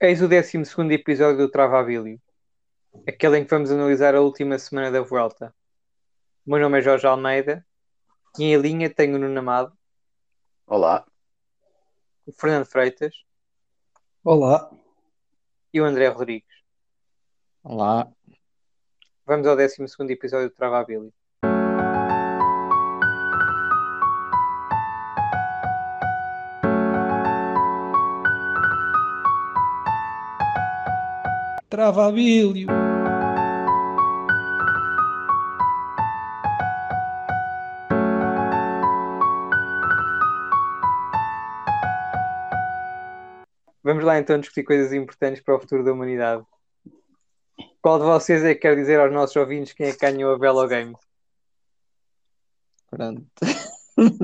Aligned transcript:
Eis 0.00 0.22
o 0.22 0.28
12 0.28 0.62
episódio 0.92 1.38
do 1.38 1.50
Travabilio, 1.50 2.22
aquele 3.04 3.38
em 3.38 3.44
que 3.44 3.50
vamos 3.50 3.68
analisar 3.72 4.14
a 4.14 4.20
última 4.20 4.56
semana 4.56 4.92
da 4.92 5.00
Vuelta. 5.00 5.52
O 6.46 6.50
meu 6.52 6.60
nome 6.60 6.78
é 6.78 6.82
Jorge 6.82 7.04
Almeida 7.04 7.66
e 8.38 8.44
em 8.44 8.56
linha 8.56 8.88
tenho 8.88 9.16
o 9.16 9.18
Nuno 9.18 9.36
Amado. 9.40 9.76
Olá. 10.68 11.04
O 12.24 12.30
Fernando 12.30 12.64
Freitas. 12.64 13.12
Olá. 14.22 14.70
E 15.74 15.80
o 15.80 15.84
André 15.84 16.06
Rodrigues. 16.06 16.62
Olá. 17.64 18.08
Vamos 19.26 19.48
ao 19.48 19.56
12 19.56 19.82
episódio 20.10 20.48
do 20.48 20.54
Travabilio. 20.54 21.12
Travabilio. 31.78 32.66
Vamos 43.84 44.02
lá 44.02 44.18
então 44.18 44.40
discutir 44.40 44.64
coisas 44.64 44.92
importantes 44.92 45.40
para 45.40 45.54
o 45.54 45.60
futuro 45.60 45.84
da 45.84 45.92
humanidade. 45.92 46.42
Qual 47.80 48.00
de 48.00 48.06
vocês 48.06 48.42
é 48.42 48.54
que 48.54 48.62
quer 48.62 48.74
dizer 48.74 48.98
aos 48.98 49.12
nossos 49.12 49.36
ouvintes 49.36 49.72
quem 49.72 49.86
é 49.86 49.92
que 49.92 50.00
ganhou 50.00 50.34
a 50.34 50.36
Velo 50.36 50.66
Games? 50.66 50.98
Pronto. 52.90 53.24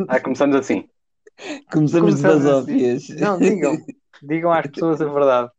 Ah, 0.09 0.19
começamos 0.19 0.57
assim. 0.57 0.89
Começamos, 1.73 2.17
Começamos 2.17 2.23
das 2.23 2.47
assim. 2.47 2.49
óbvias. 2.49 3.09
Não, 3.11 3.39
digam. 3.39 3.77
digam 4.21 4.53
às 4.53 4.67
pessoas 4.67 5.01
a 5.01 5.05
verdade. 5.05 5.54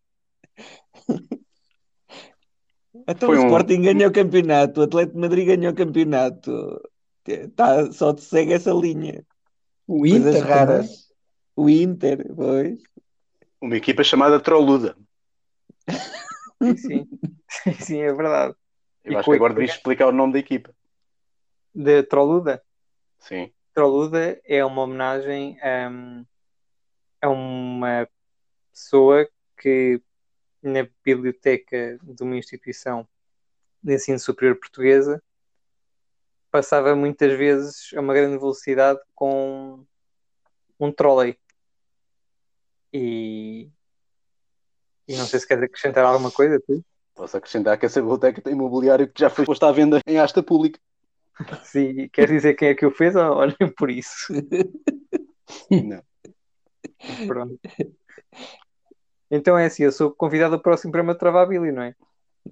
Então 3.07 3.29
Foi 3.29 3.37
o 3.37 3.41
um- 3.41 3.45
Sporting 3.45 3.81
ganhou 3.81 4.09
o 4.09 4.13
campeonato, 4.13 4.79
o 4.79 4.83
Atlético 4.83 5.15
de 5.15 5.21
Madrid 5.21 5.45
ganhou 5.47 5.71
o 5.71 5.75
campeonato. 5.75 6.81
Tá, 7.55 7.91
só 7.91 8.13
te 8.13 8.21
segue 8.21 8.53
essa 8.53 8.71
linha. 8.71 9.23
O 9.87 9.99
Coisas 9.99 10.35
Inter 10.35 10.43
raras. 10.47 10.85
também. 10.87 11.05
O 11.55 11.69
Inter, 11.69 12.35
pois. 12.35 12.79
Uma 13.61 13.77
equipa 13.77 14.03
chamada 14.03 14.39
Troluda. 14.39 14.95
Sim, 16.77 17.07
sim. 17.79 18.01
É 18.01 18.13
verdade. 18.13 18.55
Eu 19.03 19.13
E 19.13 19.15
acho 19.17 19.29
que 19.29 19.35
agora 19.35 19.53
a- 19.53 19.55
devias 19.55 19.75
explicar 19.75 20.07
o 20.07 20.11
nome 20.11 20.33
da 20.33 20.39
equipa. 20.39 20.73
De 21.73 22.03
Troluda. 22.03 22.61
Sim. 23.19 23.51
Troluda 23.73 24.39
é 24.45 24.63
uma 24.65 24.81
homenagem 24.83 25.57
hum, 25.91 26.25
a 27.21 27.29
uma 27.29 28.07
pessoa 28.71 29.27
que 29.57 30.01
na 30.67 30.87
biblioteca 31.03 31.97
de 32.01 32.23
uma 32.23 32.37
instituição 32.37 33.07
de 33.81 33.95
ensino 33.95 34.19
superior 34.19 34.55
portuguesa 34.55 35.21
passava 36.55 36.95
muitas 36.95 37.37
vezes 37.37 37.91
a 37.93 37.99
uma 37.99 38.13
grande 38.13 38.37
velocidade 38.37 38.99
com 39.13 39.85
um 40.79 40.91
trolley. 40.91 41.37
E, 42.93 43.69
e 45.05 45.17
não 45.17 45.25
sei 45.25 45.39
se 45.39 45.45
queres 45.47 45.65
acrescentar 45.65 46.05
alguma 46.05 46.31
coisa, 46.31 46.57
tu? 46.65 46.81
Posso 47.13 47.35
acrescentar 47.35 47.77
que 47.77 47.85
essa 47.85 47.99
biblioteca 47.99 48.41
tem 48.41 48.53
imobiliário 48.53 49.11
que 49.11 49.19
já 49.19 49.29
foi 49.29 49.45
posto 49.45 49.65
à 49.65 49.71
venda 49.73 49.99
em 50.07 50.17
asta 50.17 50.41
pública. 50.41 50.79
Se 51.63 52.07
queres 52.09 52.31
dizer 52.31 52.53
quem 52.55 52.69
é 52.69 52.75
que 52.75 52.85
o 52.85 52.91
fez 52.91 53.15
ou, 53.15 53.37
ou 53.37 53.47
nem 53.59 53.69
por 53.75 53.89
isso? 53.89 54.31
Não. 55.69 56.01
Pronto. 57.27 57.59
Então 59.29 59.57
é 59.57 59.65
assim, 59.65 59.83
eu 59.83 59.91
sou 59.91 60.11
convidado 60.11 60.55
ao 60.55 60.61
próximo 60.61 60.91
programa 60.91 61.13
de 61.13 61.19
Travabili, 61.19 61.71
não 61.71 61.83
é? 61.83 61.95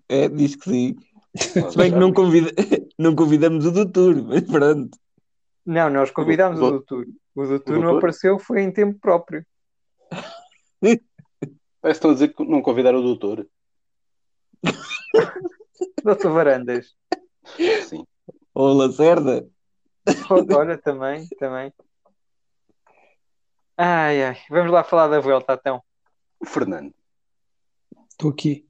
É, 0.09 0.27
diz 0.27 0.55
que 0.55 0.69
sim. 0.69 0.95
Se 1.35 1.77
bem 1.77 1.91
que 1.91 1.97
não, 1.97 2.11
convida... 2.13 2.51
não 2.97 3.15
convidamos 3.15 3.65
o 3.65 3.71
doutor, 3.71 4.21
mas 4.23 4.41
pronto. 4.41 4.97
Não, 5.65 5.89
nós 5.89 6.11
convidámos 6.11 6.59
o, 6.59 6.65
O- 6.65 6.69
doutor. 6.71 7.05
O 7.35 7.45
doutor 7.45 7.79
não 7.79 7.97
apareceu, 7.97 8.37
foi 8.37 8.61
em 8.61 8.71
tempo 8.71 8.99
próprio. 8.99 9.45
Parece 10.81 10.99
que 11.81 11.89
estão 11.89 12.11
a 12.11 12.13
dizer 12.13 12.33
que 12.33 12.45
não 12.45 12.61
convidaram 12.61 12.99
o 12.99 13.03
doutor. 13.03 13.47
Doutor 16.03 16.31
Varandas. 16.31 16.93
Sim. 17.87 18.05
Ou 18.53 18.73
Lacerda. 18.73 19.45
Olha, 20.29 20.77
também, 20.77 21.27
também. 21.39 21.73
Ai, 23.77 24.23
ai. 24.23 24.37
Vamos 24.49 24.71
lá 24.71 24.83
falar 24.83 25.07
da 25.07 25.19
Vuelta, 25.19 25.53
então. 25.53 25.83
Fernando. 26.45 26.93
Estou 28.09 28.31
aqui. 28.31 28.67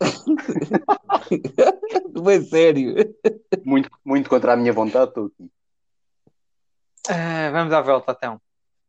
Bem 2.22 2.42
sério. 2.42 2.94
Muito, 3.64 3.90
muito 4.04 4.28
contra 4.28 4.52
a 4.52 4.56
minha 4.56 4.72
vontade, 4.72 5.08
estou 5.08 5.26
aqui. 5.26 5.50
Ah, 7.08 7.50
vamos 7.50 7.72
à 7.72 7.80
Vuelta, 7.80 8.12
então. 8.12 8.40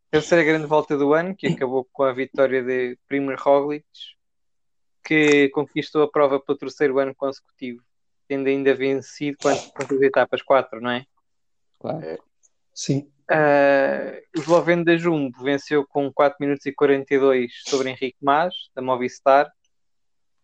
Terceira 0.09 0.43
grande 0.43 0.65
volta 0.65 0.97
do 0.97 1.13
ano, 1.13 1.35
que 1.35 1.47
acabou 1.47 1.87
com 1.91 2.03
a 2.03 2.13
vitória 2.13 2.63
de 2.63 2.97
Primer 3.07 3.37
Roglic, 3.37 3.85
que 5.03 5.49
conquistou 5.49 6.03
a 6.03 6.09
prova 6.09 6.39
pelo 6.39 6.57
terceiro 6.57 6.97
ano 6.99 7.13
consecutivo, 7.13 7.83
tendo 8.27 8.47
ainda 8.47 8.73
vencido 8.73 9.37
quantas, 9.41 9.67
quantas 9.67 10.01
etapas? 10.01 10.41
Quatro, 10.41 10.81
não 10.81 10.91
é? 10.91 11.05
Claro. 11.79 12.23
Sim. 12.73 13.11
Uh, 13.29 14.21
o 14.37 14.39
esloveno 14.39 14.85
da 14.85 14.95
Jumbo 14.95 15.43
venceu 15.43 15.85
com 15.85 16.11
4 16.11 16.37
minutos 16.39 16.65
e 16.65 16.71
42 16.71 17.51
sobre 17.65 17.89
Henrique 17.89 18.17
Mas, 18.21 18.53
da 18.73 18.81
Movistar, 18.81 19.51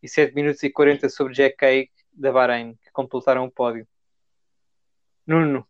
e 0.01 0.09
7 0.09 0.35
minutos 0.35 0.61
e 0.63 0.69
40 0.69 1.07
sobre 1.07 1.33
Jack 1.33 1.63
Haig, 1.63 1.89
da 2.11 2.31
Bahrein, 2.31 2.75
que 2.75 2.91
completaram 2.91 3.45
o 3.45 3.51
pódio. 3.51 3.87
Nuno, 5.25 5.65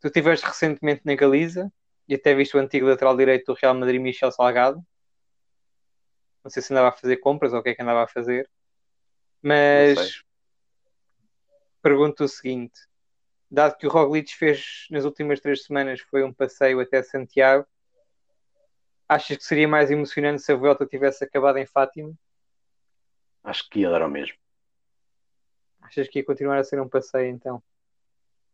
tu 0.00 0.06
estiveste 0.06 0.46
recentemente 0.46 1.02
na 1.04 1.14
Galiza 1.14 1.70
e 2.08 2.14
até 2.14 2.34
viste 2.34 2.56
o 2.56 2.60
antigo 2.60 2.86
lateral 2.86 3.14
direito 3.14 3.52
do 3.52 3.58
Real 3.60 3.74
Madrid, 3.74 4.00
Michel 4.00 4.32
Salgado. 4.32 4.82
Não 6.42 6.50
sei 6.50 6.62
se 6.62 6.72
andava 6.72 6.88
a 6.88 6.92
fazer 6.92 7.18
compras 7.18 7.52
ou 7.52 7.60
o 7.60 7.62
que 7.62 7.68
é 7.68 7.74
que 7.74 7.82
andava 7.82 8.04
a 8.04 8.08
fazer, 8.08 8.48
mas 9.42 10.22
pergunto 11.82 12.24
o 12.24 12.28
seguinte: 12.28 12.87
dado 13.50 13.76
que 13.76 13.86
o 13.86 13.90
Roglic 13.90 14.34
fez 14.36 14.86
nas 14.90 15.04
últimas 15.04 15.40
três 15.40 15.64
semanas 15.64 16.00
foi 16.00 16.22
um 16.22 16.32
passeio 16.32 16.80
até 16.80 17.02
Santiago, 17.02 17.66
achas 19.08 19.36
que 19.36 19.44
seria 19.44 19.66
mais 19.66 19.90
emocionante 19.90 20.42
se 20.42 20.52
a 20.52 20.56
volta 20.56 20.86
tivesse 20.86 21.24
acabado 21.24 21.58
em 21.58 21.66
Fátima? 21.66 22.12
Acho 23.42 23.68
que 23.68 23.80
ia 23.80 23.90
dar 23.90 24.02
ao 24.02 24.10
mesmo. 24.10 24.36
Achas 25.80 26.08
que 26.08 26.18
ia 26.18 26.24
continuar 26.24 26.58
a 26.58 26.64
ser 26.64 26.80
um 26.80 26.88
passeio 26.88 27.30
então? 27.30 27.62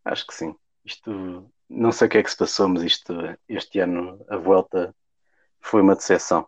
Acho 0.04 0.26
que 0.26 0.34
sim. 0.34 0.54
Isto, 0.84 1.50
não 1.68 1.90
sei 1.90 2.06
o 2.06 2.10
que 2.10 2.18
é 2.18 2.22
que 2.22 2.30
se 2.30 2.36
passou, 2.36 2.68
mas 2.68 2.82
isto, 2.82 3.12
este 3.48 3.80
ano, 3.80 4.24
a 4.28 4.36
volta 4.36 4.94
foi 5.60 5.80
uma 5.80 5.96
decepção. 5.96 6.46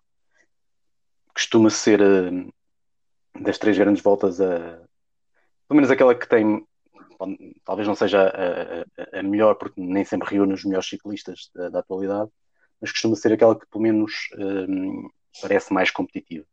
Costuma 1.35 1.71
ser 1.71 2.01
eh, 2.01 2.51
das 3.41 3.59
três 3.59 3.77
grandes 3.77 4.03
voltas, 4.03 4.41
a, 4.41 4.79
pelo 5.67 5.77
menos 5.77 5.91
aquela 5.91 6.15
que 6.15 6.29
tem, 6.29 6.67
talvez 7.65 7.87
não 7.89 7.95
seja 7.95 8.23
a, 8.29 8.81
a- 8.83 9.21
a 9.21 9.23
melhor, 9.23 9.55
porque 9.57 9.81
nem 9.81 10.05
sempre 10.05 10.29
reúne 10.31 10.53
os 10.55 10.65
melhores 10.65 10.89
ciclistas 10.89 11.51
da, 11.55 11.69
da 11.69 11.79
atualidade, 11.81 12.31
mas 12.81 12.91
costuma 12.93 13.17
ser 13.17 13.33
aquela 13.33 13.59
que, 13.59 13.67
pelo 13.67 13.83
menos, 13.83 14.13
eh, 14.39 15.09
parece 15.43 15.73
mais 15.73 15.91
competitiva. 15.91 16.45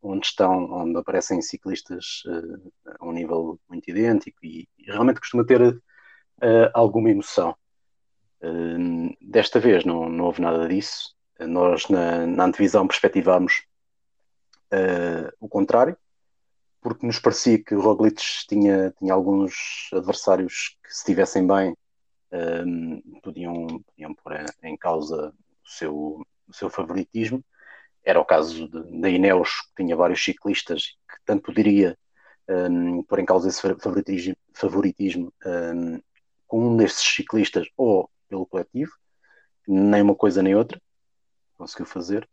Onde 0.00 0.26
estão, 0.26 0.70
onde 0.72 0.96
aparecem 0.98 1.42
ciclistas 1.42 2.22
eh, 2.26 2.94
a 2.98 3.06
um 3.06 3.12
nível 3.12 3.58
muito 3.68 3.88
idêntico 3.90 4.38
e, 4.44 4.68
e 4.78 4.84
realmente 4.90 5.20
costuma 5.20 5.44
ter 5.44 5.60
eh, 6.40 6.70
alguma 6.74 7.10
emoção. 7.10 7.54
Eh, 8.40 9.16
desta 9.20 9.60
vez 9.60 9.84
não, 9.84 10.08
não 10.08 10.24
houve 10.26 10.40
nada 10.40 10.66
disso. 10.68 11.14
Nós 11.40 11.88
na, 11.88 12.26
na 12.26 12.44
antevisão 12.46 12.86
perspectivámos 12.86 13.62
eh, 14.70 15.32
o 15.40 15.48
contrário, 15.48 15.96
porque 16.80 17.06
nos 17.06 17.18
parecia 17.18 17.62
que 17.62 17.74
o 17.74 17.80
Roglic 17.80 18.22
tinha, 18.48 18.92
tinha 18.98 19.12
alguns 19.12 19.88
adversários 19.92 20.76
que, 20.82 20.92
se 20.92 21.00
estivessem 21.00 21.46
bem, 21.46 21.76
eh, 22.30 22.64
podiam, 23.22 23.66
podiam 23.66 24.14
pôr 24.14 24.34
em 24.62 24.76
causa 24.76 25.32
o 25.64 25.68
seu, 25.68 25.94
o 26.46 26.52
seu 26.52 26.70
favoritismo. 26.70 27.44
Era 28.04 28.20
o 28.20 28.24
caso 28.24 28.68
da 28.68 29.10
Ineos, 29.10 29.50
que 29.76 29.82
tinha 29.82 29.96
vários 29.96 30.22
ciclistas 30.22 30.96
que 31.08 31.16
tanto 31.26 31.42
poderia 31.42 31.96
um, 32.48 33.02
pôr 33.02 33.18
em 33.18 33.26
causa 33.26 33.48
esse 33.48 33.60
fa- 33.60 33.76
favoritismo, 33.78 34.36
favoritismo 34.54 35.32
um, 35.44 36.00
com 36.46 36.68
um 36.68 36.76
desses 36.76 37.02
ciclistas 37.02 37.68
ou 37.76 38.08
pelo 38.28 38.46
coletivo, 38.46 38.92
nem 39.66 40.00
uma 40.00 40.14
coisa 40.14 40.42
nem 40.42 40.54
outra, 40.54 40.80
conseguiu 41.56 41.86
fazer. 41.86 42.28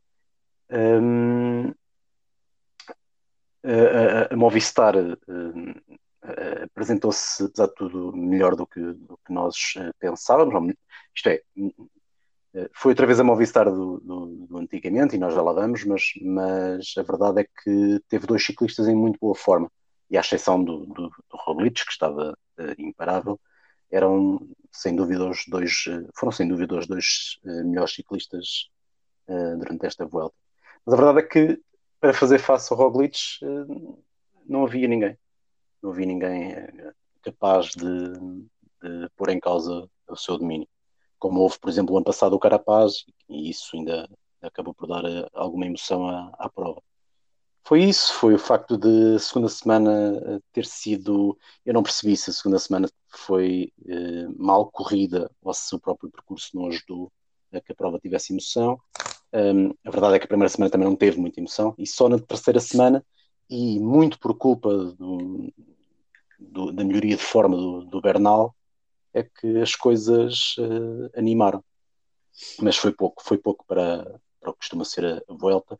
Um, 0.69 1.73
a, 3.71 4.33
a- 4.33 4.37
Movistar 4.37 4.95
um, 4.97 5.71
a- 6.21 6.63
apresentou-se, 6.65 7.43
apesar 7.45 7.67
de 7.67 7.75
tudo, 7.75 8.15
melhor 8.15 8.55
do 8.55 8.65
que, 8.67 8.79
do 8.81 9.19
que 9.25 9.33
nós 9.33 9.55
eh, 9.77 9.91
pensávamos. 9.99 10.73
Isto 11.15 11.29
é, 11.29 11.41
Eh, 12.53 12.69
Foi 12.73 12.91
outra 12.91 13.05
vez 13.05 13.19
a 13.19 13.23
Movistar 13.23 13.65
do, 13.69 13.99
do- 13.99 14.47
do 14.47 14.57
antigamente, 14.57 15.15
e 15.15 15.19
nós 15.19 15.33
já 15.33 15.41
lá 15.41 15.53
vamos, 15.53 15.83
mas, 15.85 16.03
mas 16.21 16.93
a 16.97 17.03
verdade 17.03 17.41
é 17.41 17.43
que 17.63 17.99
teve 18.09 18.25
dois 18.27 18.45
ciclistas 18.45 18.87
em 18.87 18.95
muito 18.95 19.19
boa 19.19 19.35
forma, 19.35 19.69
e 20.09 20.17
à 20.17 20.21
exceção 20.21 20.63
do, 20.63 20.85
do, 20.85 21.09
do 21.09 21.37
Roglic, 21.45 21.83
que 21.85 21.91
estava 21.91 22.37
eh, 22.59 22.75
imparável, 22.77 23.39
eram 23.91 24.39
sem 24.71 24.95
dúvida 24.95 25.25
os 25.29 25.43
dois, 25.47 25.85
eh, 25.89 26.07
foram 26.15 26.31
sem 26.31 26.47
dúvida 26.47 26.75
os 26.77 26.87
dois 26.87 27.39
eh, 27.45 27.63
melhores 27.63 27.93
ciclistas 27.93 28.69
eh, 29.27 29.55
durante 29.57 29.85
esta 29.85 30.05
volta. 30.05 30.35
Mas 30.85 30.93
a 30.93 30.97
verdade 30.97 31.19
é 31.19 31.23
que 31.29 31.61
para 32.05 32.13
fazer 32.13 32.37
face 32.37 32.71
ao 32.71 32.77
Roglic 32.77 33.17
eh, 33.41 33.97
não 34.45 34.63
havia 34.63 34.87
ninguém, 34.87 35.17
não 35.81 35.89
havia 35.89 36.05
ninguém 36.05 36.51
eh, 36.51 36.93
capaz 37.23 37.71
de, 37.71 38.13
de 38.13 39.09
pôr 39.15 39.29
em 39.29 39.39
causa 39.39 39.89
o 40.07 40.15
seu 40.15 40.37
domínio 40.37 40.67
como 41.17 41.39
houve, 41.39 41.57
por 41.57 41.67
exemplo, 41.67 41.95
o 41.95 41.97
ano 41.97 42.05
passado 42.05 42.33
o 42.33 42.39
Carapaz, 42.39 43.05
e 43.27 43.49
isso 43.49 43.75
ainda 43.75 44.07
acabou 44.39 44.71
por 44.75 44.87
dar 44.87 45.03
eh, 45.03 45.27
alguma 45.33 45.65
emoção 45.65 46.07
à, 46.07 46.31
à 46.37 46.47
prova. 46.47 46.79
Foi 47.63 47.83
isso, 47.83 48.13
foi 48.13 48.35
o 48.35 48.39
facto 48.39 48.77
de 48.77 49.15
a 49.15 49.19
segunda 49.19 49.49
semana 49.49 50.39
ter 50.53 50.67
sido. 50.67 51.35
Eu 51.65 51.73
não 51.73 51.81
percebi 51.81 52.15
se 52.15 52.29
a 52.29 52.33
segunda 52.33 52.59
semana 52.59 52.87
foi 53.09 53.73
eh, 53.87 54.27
mal 54.37 54.69
corrida 54.69 55.31
ou 55.41 55.51
se 55.55 55.73
o 55.73 55.79
próprio 55.79 56.11
percurso 56.11 56.51
não 56.53 56.67
ajudou 56.67 57.11
a 57.51 57.59
que 57.59 57.71
a 57.71 57.75
prova 57.75 57.97
tivesse 57.97 58.31
emoção. 58.31 58.79
Um, 59.35 59.71
a 59.83 59.91
verdade 59.91 60.15
é 60.15 60.19
que 60.19 60.23
a 60.25 60.29
primeira 60.29 60.47
semana 60.47 60.71
também 60.71 60.87
não 60.87 60.95
teve 60.95 61.19
muita 61.19 61.41
emoção, 61.41 61.75
e 61.77 61.85
só 61.85 62.07
na 62.07 62.17
terceira 62.17 62.59
semana, 62.61 63.05
e 63.49 63.77
muito 63.81 64.17
por 64.17 64.37
culpa 64.37 64.73
do, 64.73 65.51
do- 66.39 66.71
da 66.71 66.85
melhoria 66.85 67.17
de 67.17 67.21
forma 67.21 67.57
do, 67.57 67.83
do 67.83 67.99
Bernal, 68.01 68.55
é 69.13 69.23
que 69.23 69.57
as 69.61 69.75
coisas 69.75 70.55
eh, 70.57 71.19
animaram. 71.19 71.61
Mas 72.61 72.77
foi 72.77 72.93
pouco, 72.93 73.21
foi 73.23 73.37
pouco 73.37 73.65
para, 73.67 74.03
para 74.39 74.49
o 74.49 74.53
que 74.53 74.59
costuma 74.59 74.85
ser 74.85 75.05
a, 75.05 75.17
a 75.29 75.35
Vuelta. 75.35 75.77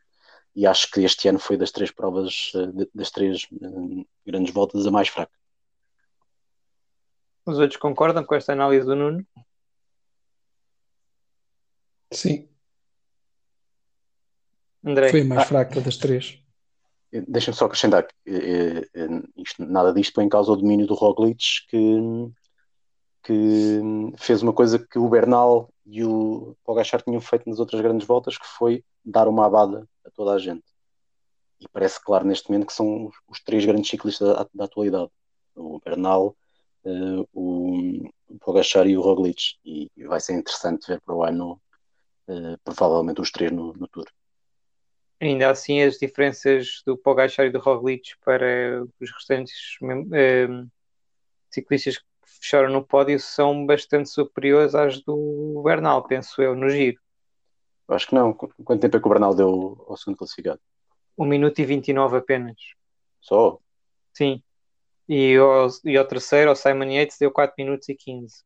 E 0.54 0.66
acho 0.66 0.90
que 0.90 1.00
este 1.00 1.26
ano 1.28 1.38
foi 1.38 1.56
das 1.56 1.70
três 1.70 1.90
provas, 1.90 2.52
eh, 2.54 2.86
das 2.94 3.10
três 3.10 3.46
eh, 3.52 4.04
grandes 4.26 4.52
voltas, 4.52 4.86
a 4.86 4.90
mais 4.90 5.08
fraca. 5.08 5.32
Os 7.46 7.58
outros 7.58 7.78
concordam 7.80 8.24
com 8.24 8.34
esta 8.34 8.52
análise 8.52 8.84
do 8.86 8.94
Nuno? 8.96 9.26
Sim, 12.12 12.48
André, 14.86 15.10
foi 15.10 15.22
a 15.22 15.24
mais 15.24 15.42
Ah. 15.42 15.46
fraca 15.46 15.80
das 15.80 15.96
três. 15.96 16.38
Eh, 17.12 17.22
Deixa-me 17.26 17.56
só 17.56 17.66
acrescentar 17.66 18.06
que 18.06 18.14
eh, 18.26 18.88
eh, 18.94 19.22
isto- 19.36 19.64
nada 19.64 19.92
disto 19.92 20.12
põe 20.14 20.24
em 20.24 20.28
causa 20.28 20.52
o 20.52 20.56
domínio 20.56 20.86
do 20.86 20.94
Roglic, 20.94 21.42
que, 21.68 21.96
que 23.22 23.80
fez 24.16 24.42
uma 24.42 24.52
coisa 24.52 24.78
que 24.78 24.98
o 24.98 25.08
Bernal 25.08 25.68
e 25.84 26.04
o 26.04 26.56
Pogacar 26.64 27.02
tinham 27.02 27.20
feito 27.20 27.48
nas 27.48 27.58
outras 27.58 27.80
grandes 27.80 28.06
voltas, 28.06 28.38
que 28.38 28.46
foi 28.46 28.84
dar 29.04 29.28
uma 29.28 29.46
abada 29.46 29.86
a 30.04 30.10
toda 30.10 30.32
a 30.32 30.38
gente. 30.38 30.64
E 31.60 31.66
parece 31.72 32.02
claro 32.02 32.26
neste 32.26 32.48
momento 32.50 32.66
que 32.66 32.72
são 32.72 33.10
os- 33.28 33.40
três 33.42 33.64
grandes 33.64 33.90
ciclistas 33.90 34.28
da, 34.28 34.46
da 34.54 34.64
atualidade. 34.64 35.10
O 35.54 35.80
Bernal, 35.84 36.36
eh, 36.84 37.24
o, 37.32 38.08
Pogacar 38.40 38.86
e 38.86 38.96
o 38.96 39.00
Roglic. 39.00 39.54
E 39.64 39.88
vai 40.06 40.20
ser 40.20 40.34
interessante 40.34 40.86
ver 40.88 41.00
para 41.00 41.14
o 41.14 41.22
ano, 41.24 41.60
eh, 42.28 42.56
provavelmente 42.62 43.20
os 43.20 43.30
três 43.30 43.50
no, 43.50 43.72
no 43.72 43.88
Tour. 43.88 44.06
Ainda 45.20 45.50
assim 45.50 45.82
as 45.82 45.98
diferenças 45.98 46.82
do 46.86 46.96
Pogacar 46.96 47.46
e 47.46 47.50
do 47.50 47.58
Roglic 47.58 48.16
para 48.24 48.84
os 49.00 49.10
restantes 49.12 49.78
eh, 50.12 50.46
ciclistas 51.50 51.98
que 51.98 52.04
fecharam 52.24 52.70
no 52.70 52.84
pódio 52.84 53.18
são 53.18 53.64
bastante 53.66 54.08
superiores 54.10 54.74
às 54.74 55.00
do 55.02 55.62
Bernal, 55.64 56.02
penso 56.06 56.42
eu, 56.42 56.54
no 56.54 56.68
giro. 56.68 57.00
Acho 57.88 58.08
que 58.08 58.14
não. 58.14 58.32
Qu- 58.32 58.52
Quanto 58.64 58.80
tempo 58.80 58.96
é 58.96 59.00
que 59.00 59.06
o 59.06 59.10
Bernal 59.10 59.34
deu 59.34 59.84
ao 59.88 59.96
segundo 59.96 60.18
classificado? 60.18 60.60
1 61.16 61.24
minuto 61.24 61.58
e 61.60 61.64
29 61.64 62.16
apenas. 62.18 62.56
Só? 63.20 63.58
Sim. 64.12 64.42
E 65.08 65.36
ao, 65.36 65.68
e 65.84 65.96
ao 65.96 66.04
terceiro, 66.04 66.50
ao 66.50 66.56
Simon 66.56 66.90
Yates, 66.90 67.16
deu 67.18 67.30
4 67.30 67.54
minutos 67.56 67.88
e 67.88 67.94
15. 67.94 68.42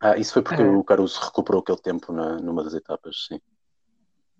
Ah, 0.00 0.16
isso 0.18 0.32
foi 0.32 0.42
porque 0.42 0.60
É. 0.60 0.66
o 0.68 0.82
Caruso 0.82 1.20
recuperou 1.20 1.60
aquele 1.62 1.78
tempo 1.78 2.12
na, 2.12 2.36
numa 2.40 2.64
das 2.64 2.74
etapas, 2.74 3.26
sim. 3.28 3.40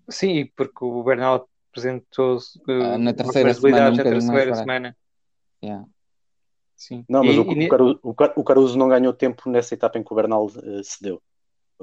Sim, 0.09 0.49
porque 0.55 0.83
o 0.83 1.03
Bernal 1.03 1.47
apresentou-se 1.69 2.59
eh, 2.67 2.93
Ah, 2.93 2.97
na 2.97 3.13
terceira 3.13 3.53
semana, 3.53 3.91
um 3.91 3.95
na 3.95 4.03
terceira 4.03 4.55
semana. 4.55 4.97
Yeah. 5.63 5.85
Sim. 6.75 7.05
Não, 7.07 7.23
mas 7.23 7.35
E- 7.35 7.39
o, 7.39 7.51
e 7.53 7.65
o, 7.65 7.69
Caruso, 7.69 7.99
o 8.03 8.13
Car- 8.13 8.33
o 8.35 8.43
Caruso 8.43 8.77
não 8.77 8.89
ganhou 8.89 9.13
tempo 9.13 9.49
nessa 9.49 9.73
etapa 9.73 9.97
em 9.97 10.03
que 10.03 10.11
o 10.11 10.15
Bernal 10.15 10.47
eh, 10.47 10.83
cedeu. 10.83 11.21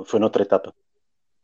Foi 0.04 0.20
noutra 0.20 0.42
etapa 0.42 0.74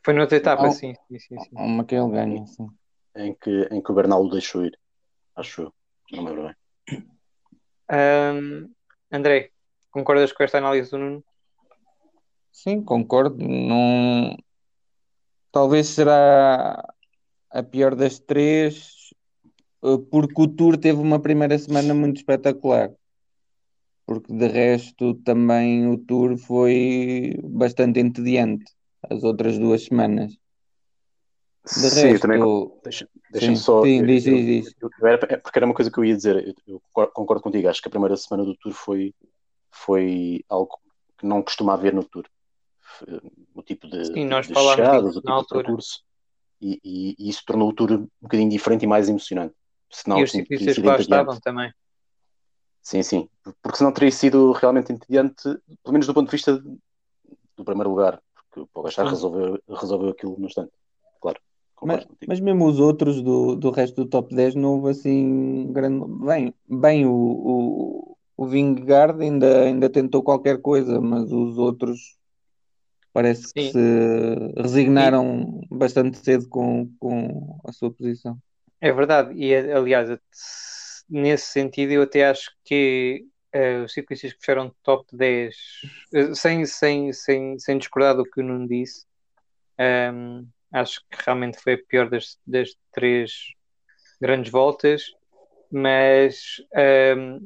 foi 0.05 0.15
noutra 0.15 0.37
etapa, 0.37 0.71
sim, 0.71 0.95
sim, 1.09 1.19
sim, 1.19 1.41
sim. 1.41 1.49
Uma 1.57 1.85
que 1.85 1.97
ele 1.97 2.09
ganha, 2.13 2.47
sim. 2.47 2.69
em 3.17 3.35
que, 3.35 3.63
em 3.73 3.83
que 3.83 3.91
o 3.91 3.95
Bernal 3.95 4.23
o 4.23 4.31
deixou 4.31 4.65
ir. 4.65 4.79
Acho 5.35 5.63
eu. 5.63 5.75
Não 6.13 6.23
me 6.23 6.31
lembro 6.31 6.45
bem. 6.87 7.03
Ahm, 7.89 8.69
André, 9.11 9.51
concordas 9.91 10.33
com 10.33 10.45
esta 10.45 10.59
análise 10.59 10.93
do 10.93 10.99
Nuno? 10.99 11.25
Sim, 12.53 12.85
concordo. 12.85 13.37
Não... 13.37 14.37
Talvez 15.57 15.87
será 15.87 16.87
a 17.51 17.63
pior 17.63 17.95
das 17.95 18.19
três, 18.19 19.15
eh, 19.83 19.97
porque 20.11 20.43
o 20.43 20.47
Tour 20.47 20.77
teve 20.77 21.01
uma 21.01 21.19
primeira 21.19 21.59
semana 21.59 21.95
muito 21.95 22.19
espetacular. 22.19 22.93
Porque 24.05 24.35
de 24.35 24.47
resto 24.49 25.15
também 25.25 25.91
o 25.91 25.97
Tour 25.97 26.37
foi 26.37 27.41
bastante 27.43 28.01
entediante 28.01 28.67
as 29.09 29.25
outras 29.25 29.59
duas 29.59 29.87
semanas. 29.87 30.37
De 31.65 31.89
sim, 31.89 32.19
também 32.19 32.39
resto, 32.39 32.79
Deixa- 32.85 33.09
Deixa-me 33.31 33.57
só. 33.57 33.83
sim, 33.83 34.01
eu- 34.01 34.07
diz, 34.07 34.25
diz, 34.25 34.75
eu- 34.79 34.91
eu 35.01 35.07
era- 35.07 35.27
é 35.31 35.37
porque 35.39 35.59
era 35.59 35.65
uma 35.65 35.75
coisa 35.75 35.91
que 35.91 35.97
eu 35.99 36.05
ia 36.05 36.15
dizer. 36.15 36.55
Eu, 36.67 36.83
concordo 37.15 37.43
contigo. 37.43 37.67
Acho 37.67 37.81
que 37.81 37.89
a 37.89 37.91
primeira 37.91 38.15
semana 38.19 38.45
do 38.45 38.55
Tour 38.59 38.75
foi, 38.75 39.15
foi 39.71 40.45
algo 40.51 40.79
que 41.17 41.25
não 41.25 41.43
costuma 41.43 41.73
haver 41.73 41.95
no 41.95 42.05
Tour. 42.05 42.27
O 43.55 43.63
tipo 43.63 43.89
de, 43.89 44.05
Sim, 44.05 44.25
nós 44.27 44.47
de 44.47 44.53
disso 44.53 44.71
o 44.71 45.13
tipo 45.13 45.23
de 45.23 45.33
altura. 45.33 45.63
percurso. 45.65 46.01
E, 46.61 46.81
e- 46.83 47.15
e 47.19 47.29
isso 47.29 47.43
tornou 47.47 47.69
o 47.69 47.73
Tour 47.73 47.93
um 47.93 48.09
bocadinho 48.21 48.49
diferente 48.51 48.85
e 48.85 48.87
mais 48.87 49.09
emocionante. 49.09 49.55
Senão 49.91 50.21
E 50.21 50.25
os 50.25 50.33
teria 50.33 50.49
ciclistas 50.59 50.83
lá 50.87 51.01
estavam 51.01 51.41
também. 51.41 51.73
Sim, 52.83 53.03
sim. 53.03 53.29
Porque 53.63 53.79
senão 53.79 53.93
teria 53.93 54.11
sido 54.13 54.53
realmente 54.53 54.93
entediante, 54.93 55.43
pelo 55.83 55.93
menos 55.93 56.07
do 56.07 56.15
ponto 56.15 56.27
de 56.27 56.33
vista 56.37 56.63
do 57.57 57.65
primeiro 57.65 57.91
lugar. 57.91 58.23
Porque 58.35 58.61
o 58.61 58.67
Pogacar 58.69 59.05
Sim. 59.07 59.11
resolveu, 59.11 59.61
resolveu 59.69 60.11
aquilo 60.11 60.37
no 60.39 60.47
instante. 60.47 60.71
Claro, 61.21 61.41
Mas, 61.83 62.07
mas 62.27 62.41
mesmo 62.41 62.67
os 62.67 62.79
outros 62.81 63.21
do, 63.23 63.57
do 63.57 63.71
resto 63.71 64.05
do 64.05 64.09
top 64.09 64.35
10 64.35 64.55
não 64.55 64.75
houve 64.77 64.91
assim 64.91 65.71
grande. 65.73 66.07
Bem, 66.25 66.55
bem 66.67 67.07
o, 67.07 67.13
o, 67.13 68.17
o 68.37 68.47
Vingegaard 68.47 69.21
ainda, 69.23 69.65
ainda 69.65 69.91
tentou 69.91 70.23
qualquer 70.23 70.61
coisa, 70.63 71.01
mas 71.01 71.31
os 71.33 71.59
outros 71.59 72.16
parece 73.17 73.51
que 73.55 73.63
Sim. 73.63 73.73
se 73.73 74.61
resignaram 74.61 75.63
bastante 75.71 76.19
cedo 76.19 76.47
com, 76.51 76.93
com 77.01 77.59
a 77.65 77.73
sua 77.73 77.91
posição. 77.91 78.37
É 78.79 78.93
verdade, 78.93 79.33
e 79.35 79.55
aliás, 79.55 80.11
nesse 81.09 81.47
sentido, 81.47 81.93
eu 81.93 82.03
até 82.03 82.27
acho 82.27 82.51
que 82.63 83.25
eh, 83.53 83.79
os 83.79 83.95
ciclistas 83.95 84.35
que 84.35 84.41
fecharam 84.41 84.71
top 84.83 85.17
10, 85.17 85.57
eh, 86.13 86.35
sem, 86.35 86.67
sem, 86.67 87.11
sem, 87.15 87.59
sem 87.59 87.79
discordar 87.79 88.17
do 88.17 88.25
que 88.25 88.39
o 88.39 88.45
Nuno 88.45 88.69
disse, 88.69 89.07
ehm, 89.79 90.45
acho 90.71 91.01
que 91.11 91.17
realmente 91.25 91.59
foi 91.59 91.73
a 91.73 91.79
pior 91.89 92.11
das, 92.11 92.39
das 92.47 92.77
três 92.93 93.33
grandes 94.21 94.53
voltas, 94.53 95.05
mas 95.73 96.63
ehm, 96.75 97.39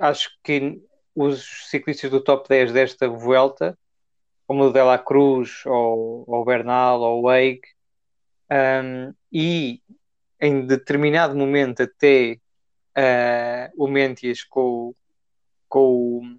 acho 0.00 0.28
que 0.42 0.82
os 1.14 1.68
ciclistas 1.70 2.10
do 2.10 2.20
top 2.20 2.48
10 2.48 2.72
desta 2.72 3.08
Vuelta, 3.08 3.78
como 4.48 4.64
o 4.64 4.72
Dela 4.72 4.98
Cruz, 4.98 5.62
ou, 5.66 6.24
o 6.26 6.42
Bernal, 6.42 7.02
ou 7.02 7.24
o 7.24 7.30
Eig, 7.32 7.60
ehm, 8.48 9.12
e 9.30 9.82
em 10.40 10.66
determinado 10.66 11.36
momento 11.36 11.82
até 11.82 12.40
eh, 12.94 13.70
o 13.76 13.86
Mentias 13.86 14.42
com, 14.42 14.94
com, 15.68 16.38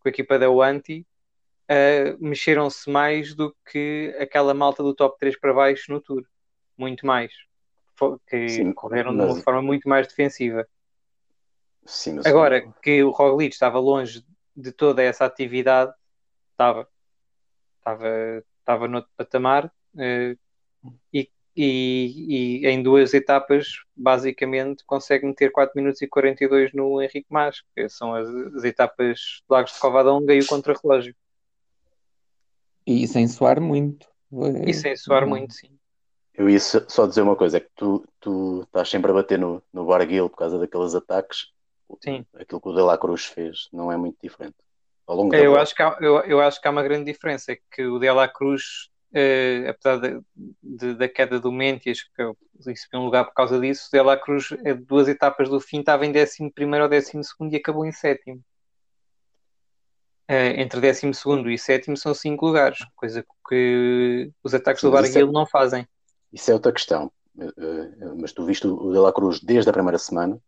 com 0.00 0.08
a 0.08 0.08
equipa 0.08 0.38
da 0.38 0.48
Wanti 0.48 1.04
eh, 1.68 2.16
mexeram-se 2.20 2.88
mais 2.88 3.34
do 3.34 3.52
que 3.72 4.16
aquela 4.20 4.54
malta 4.54 4.84
do 4.84 4.94
top 4.94 5.18
3 5.18 5.36
para 5.36 5.52
baixo 5.52 5.90
no 5.90 6.00
Tour. 6.00 6.24
Muito 6.78 7.04
mais. 7.04 7.32
Que 8.28 8.48
Sim, 8.48 8.72
correram 8.72 9.10
de 9.10 9.16
mas- 9.16 9.34
uma 9.34 9.42
forma 9.42 9.62
muito 9.62 9.88
mais 9.88 10.06
defensiva. 10.06 10.64
Sim, 11.84 12.20
Agora 12.24 12.72
que 12.82 13.02
o 13.02 13.10
Roglic 13.10 13.52
estava 13.52 13.80
longe 13.80 14.24
de 14.54 14.70
toda 14.70 15.02
essa 15.02 15.24
atividade, 15.24 15.92
estava, 16.52 16.88
estava, 17.86 18.42
estava 18.58 18.88
noutro 18.88 19.10
patamar 19.16 19.72
eh, 19.96 20.36
e, 21.12 21.30
e, 21.56 22.62
e 22.64 22.66
em 22.66 22.82
duas 22.82 23.14
etapas, 23.14 23.84
basicamente, 23.94 24.84
consegue 24.84 25.26
meter 25.26 25.52
4 25.52 25.72
minutos 25.76 26.02
e 26.02 26.08
42 26.08 26.72
no 26.72 27.00
Henrique 27.00 27.26
Mas, 27.30 27.62
que 27.74 27.88
são 27.88 28.14
as, 28.14 28.28
as 28.28 28.64
etapas 28.64 29.18
de 29.18 29.44
Lagos 29.48 29.72
de 29.72 29.78
Covadonga 29.78 30.34
e 30.34 30.40
o 30.40 30.46
contrarrelógio. 30.46 31.14
E 32.86 33.06
sem 33.06 33.26
suar 33.26 33.60
muito. 33.60 34.06
E 34.66 34.74
sem 34.74 34.96
suar 34.96 35.26
muito, 35.26 35.54
sim. 35.54 35.70
Eu 36.34 36.50
ia 36.50 36.60
só 36.60 37.06
dizer 37.06 37.22
uma 37.22 37.34
coisa, 37.34 37.56
é 37.56 37.60
que 37.60 37.70
tu, 37.74 38.06
tu 38.20 38.62
estás 38.64 38.90
sempre 38.90 39.10
a 39.10 39.14
bater 39.14 39.38
no, 39.38 39.62
no 39.72 39.86
Barguil 39.86 40.28
por 40.28 40.36
causa 40.36 40.58
daqueles 40.58 40.94
ataques. 40.94 41.50
Sim. 42.04 42.26
Aquilo 42.34 42.60
que 42.60 42.68
o 42.68 42.74
De 42.74 42.82
La 42.82 42.98
Cruz 42.98 43.24
fez 43.24 43.68
não 43.72 43.90
é 43.90 43.96
muito 43.96 44.18
diferente. 44.22 44.56
Ao 45.06 45.16
longo 45.16 45.30
da 45.30 45.38
Eu 45.38 45.50
bola. 45.52 45.62
acho, 45.62 45.74
que 45.74 45.82
há, 45.82 45.96
eu, 46.00 46.16
eu 46.20 46.40
acho 46.40 46.60
que 46.60 46.66
há 46.68 46.70
uma 46.70 46.82
grande 46.82 47.10
diferença, 47.12 47.52
é 47.52 47.58
que 47.70 47.84
o 47.86 47.98
De 47.98 48.10
La 48.10 48.28
Cruz, 48.28 48.90
eh, 49.14 49.66
apesar 49.68 49.98
de- 49.98 50.20
de- 50.62 50.94
da 50.94 51.08
queda 51.08 51.38
do 51.38 51.52
Mentias, 51.52 52.02
que 52.02 52.22
eu 52.22 52.36
disse 52.54 52.86
um 52.94 53.04
lugar 53.04 53.24
por 53.24 53.34
causa 53.34 53.58
disso, 53.60 53.88
o 53.88 53.96
De 53.96 54.02
La 54.02 54.16
Cruz, 54.16 54.52
eh, 54.64 54.74
duas 54.74 55.08
etapas 55.08 55.48
do 55.48 55.60
fim, 55.60 55.80
estava 55.80 56.04
em 56.04 56.10
11 56.12 56.50
primeiro 56.52 56.84
ou 56.84 56.90
12 56.90 57.12
segundo 57.22 57.52
e 57.52 57.56
acabou 57.56 57.84
em 57.86 57.92
sétimo. 57.92 58.40
Eh, 60.28 60.60
entre 60.60 60.80
12 60.80 61.14
segundo 61.14 61.48
e 61.48 61.56
sétimo 61.56 61.96
são 61.96 62.12
cinco 62.12 62.46
lugares, 62.46 62.78
coisa 62.96 63.24
que 63.48 64.32
os 64.42 64.52
ataques 64.54 64.80
Sim, 64.80 64.88
do 64.90 64.96
é- 64.96 65.00
Barguil 65.00 65.30
não 65.30 65.46
fazem. 65.46 65.86
Isso 66.32 66.50
é 66.50 66.54
outra 66.54 66.72
questão. 66.72 67.12
Eh, 67.38 67.44
eh, 67.56 68.14
Mas 68.20 68.32
tu 68.32 68.44
viste 68.44 68.66
o 68.66 68.90
De 68.92 68.98
La 68.98 69.12
Cruz 69.12 69.40
desde 69.40 69.70
a 69.70 69.72
primeira 69.72 69.98
semana 69.98 70.38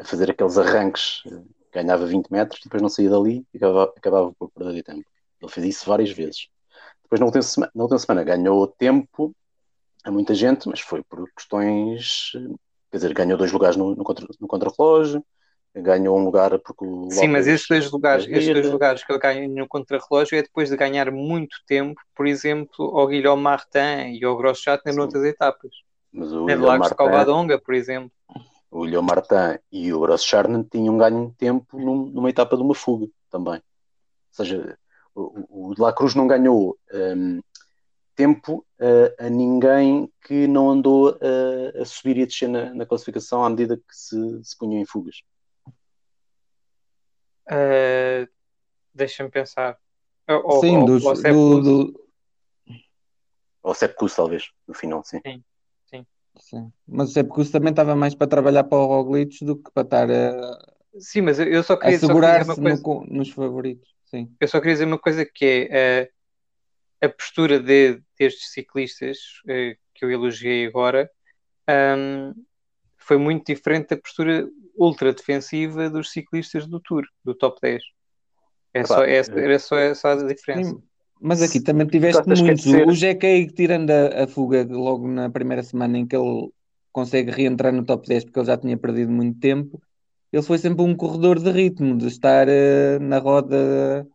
a 0.00 0.04
fazer 0.04 0.30
aqueles 0.30 0.58
arranques, 0.58 1.22
ganhava 1.74 2.06
20 2.06 2.30
metros, 2.30 2.60
depois 2.62 2.80
não 2.80 2.88
saía 2.88 3.10
dali 3.10 3.44
e 3.52 3.56
acabava, 3.56 3.92
acabava 3.96 4.32
por 4.38 4.50
perder 4.50 4.82
tempo. 4.82 5.04
Ele 5.42 5.50
fez 5.50 5.66
isso 5.66 5.86
várias 5.86 6.10
vezes. 6.10 6.48
Depois, 7.02 7.20
na 7.20 7.26
última, 7.26 7.42
semana, 7.42 7.72
na 7.74 7.82
última 7.82 7.98
semana, 7.98 8.24
ganhou 8.24 8.66
tempo 8.66 9.34
a 10.04 10.10
muita 10.10 10.34
gente, 10.34 10.68
mas 10.68 10.80
foi 10.80 11.02
por 11.02 11.28
questões. 11.34 12.32
Quer 12.90 12.98
dizer, 12.98 13.14
ganhou 13.14 13.36
dois 13.36 13.50
lugares 13.50 13.76
no, 13.76 13.94
no, 13.94 14.04
contra, 14.04 14.26
no 14.40 14.46
contrarrelógio, 14.46 15.24
ganhou 15.74 16.18
um 16.18 16.24
lugar 16.24 16.58
porque 16.60 16.84
o. 16.84 17.10
Sim, 17.10 17.28
mas 17.28 17.46
esses 17.46 17.66
dois 17.66 17.90
lugares, 17.90 18.24
fez 18.24 18.38
esses 18.38 18.52
dois 18.52 18.70
lugares 18.70 19.04
que 19.04 19.12
ele 19.12 19.18
ganha 19.18 19.48
no 19.48 19.66
contrarrelógio 19.66 20.38
é 20.38 20.42
depois 20.42 20.68
de 20.70 20.76
ganhar 20.76 21.10
muito 21.10 21.56
tempo, 21.66 22.00
por 22.14 22.26
exemplo, 22.26 22.98
ao 22.98 23.08
Guilherme 23.08 23.42
Martin 23.42 24.16
e 24.18 24.24
ao 24.24 24.36
Grosschartner 24.36 24.94
Sim. 24.94 25.00
noutras 25.00 25.24
etapas. 25.24 25.72
Mas 26.12 26.32
o 26.32 26.44
William 26.44 26.66
Lagos 26.66 26.74
de 26.74 26.78
Martin, 26.78 26.96
Calvadonga, 26.96 27.58
por 27.58 27.74
exemplo. 27.74 28.12
O 28.74 28.80
William 28.80 29.02
Martin 29.02 29.60
e 29.70 29.92
o 29.92 30.00
Gross 30.00 30.24
Charnan 30.24 30.64
tinham 30.64 30.98
ganho 30.98 31.32
tempo 31.38 31.78
num- 31.78 32.06
numa 32.06 32.28
etapa 32.28 32.56
de 32.56 32.62
uma 32.62 32.74
fuga 32.74 33.06
também. 33.30 33.54
Ou 33.54 33.62
seja, 34.32 34.76
o, 35.14 35.68
o 35.70 35.74
De 35.76 35.80
La 35.80 35.92
Cruz 35.92 36.16
não 36.16 36.26
ganhou 36.26 36.76
hum, 36.92 37.40
tempo 38.16 38.66
a, 38.80 39.26
a 39.26 39.30
ninguém 39.30 40.12
que 40.26 40.48
não 40.48 40.70
andou 40.70 41.10
a, 41.20 41.82
a 41.82 41.84
subir 41.84 42.16
e 42.18 42.22
a 42.22 42.26
descer 42.26 42.48
na, 42.48 42.74
na 42.74 42.84
classificação 42.84 43.44
à 43.44 43.48
medida 43.50 43.76
que 43.76 43.84
se, 43.94 44.16
se 44.42 44.58
punham 44.58 44.80
em 44.82 44.84
fugas. 44.86 45.22
Uh, 47.48 48.26
Deixa-me 48.92 49.30
pensar. 49.30 49.78
Ou, 50.28 50.60
Sim, 50.60 50.78
ou- 50.78 50.86
dos- 50.86 51.04
ou 51.04 51.14
do, 51.14 51.60
do- 51.60 52.08
Ou 53.62 53.74
Sepp 53.74 53.94
Kuss, 53.96 54.16
talvez, 54.16 54.50
no 54.66 54.74
final, 54.74 55.04
sim. 55.04 55.20
sim. 55.24 55.44
Mas 56.86 57.10
o 57.10 57.12
Sepp 57.12 57.28
Kuss 57.30 57.50
também 57.50 57.70
estava 57.70 57.94
mais 57.96 58.14
para 58.14 58.26
trabalhar 58.26 58.64
para 58.64 58.78
o 58.78 58.86
Roglic 58.86 59.44
do 59.44 59.56
que 59.56 59.70
para 59.72 59.82
estar 59.84 60.10
a, 60.10 60.74
Sim, 60.98 61.22
mas 61.22 61.38
eu- 61.40 61.62
só 61.62 61.76
a 61.80 61.92
queria, 61.92 61.98
só 61.98 62.14
queria 62.14 62.32
dizer 62.32 62.44
segurar-se 62.44 62.50
uma 62.50 62.56
no 62.60 62.70
coisa. 62.70 62.82
co- 62.82 63.04
nos 63.08 63.30
favoritos. 63.30 63.88
Sim. 64.04 64.28
Eu 64.40 64.48
só 64.48 64.60
queria 64.60 64.74
dizer 64.74 64.84
uma 64.86 64.98
coisa 64.98 65.24
que 65.24 65.68
é 65.70 66.10
uh, 67.02 67.06
a 67.06 67.08
postura 67.08 67.60
de, 67.60 68.02
destes 68.18 68.52
ciclistas 68.52 69.18
uh, 69.44 69.76
que 69.94 70.04
eu 70.04 70.10
elogiei 70.10 70.66
agora 70.66 71.10
um, 71.70 72.34
foi 72.98 73.18
muito 73.18 73.46
diferente 73.54 73.90
da 73.90 73.96
postura 73.98 74.48
ultra 74.76 75.12
defensiva 75.12 75.90
dos 75.90 76.10
ciclistas 76.10 76.66
do 76.66 76.80
Tour, 76.80 77.04
do 77.24 77.34
top 77.34 77.60
10. 77.62 77.82
É 78.74 78.80
Epá, 78.80 78.86
só, 78.86 79.04
é, 79.04 79.16
era 79.18 79.58
só 79.58 79.76
essa 79.78 80.12
a 80.12 80.16
diferença. 80.26 80.70
Sim, 80.70 80.82
Mas 81.20 81.40
aqui 81.42 81.60
também 81.60 81.86
tiveste 81.86 82.22
a 82.30 82.36
muitos. 82.36 82.66
O 82.66 82.92
GK, 82.94 83.46
tirando 83.54 83.90
a, 83.90 84.24
a 84.24 84.26
fuga 84.26 84.66
logo 84.68 85.08
na 85.08 85.30
primeira 85.30 85.62
semana 85.62 85.98
em 85.98 86.06
que 86.06 86.16
ele 86.16 86.50
consegue 86.92 87.30
reentrar 87.30 87.72
no 87.72 87.84
top 87.84 88.06
10 88.06 88.24
porque 88.24 88.38
ele 88.38 88.46
já 88.46 88.56
tinha 88.56 88.76
perdido 88.76 89.10
muito 89.10 89.38
tempo, 89.40 89.80
ele 90.32 90.42
foi 90.42 90.58
sempre 90.58 90.82
um 90.82 90.94
corredor 90.96 91.38
de 91.40 91.50
ritmo, 91.50 91.96
de 91.96 92.06
estar 92.08 92.48
eh, 92.48 92.98
na 92.98 93.18
roda 93.18 94.06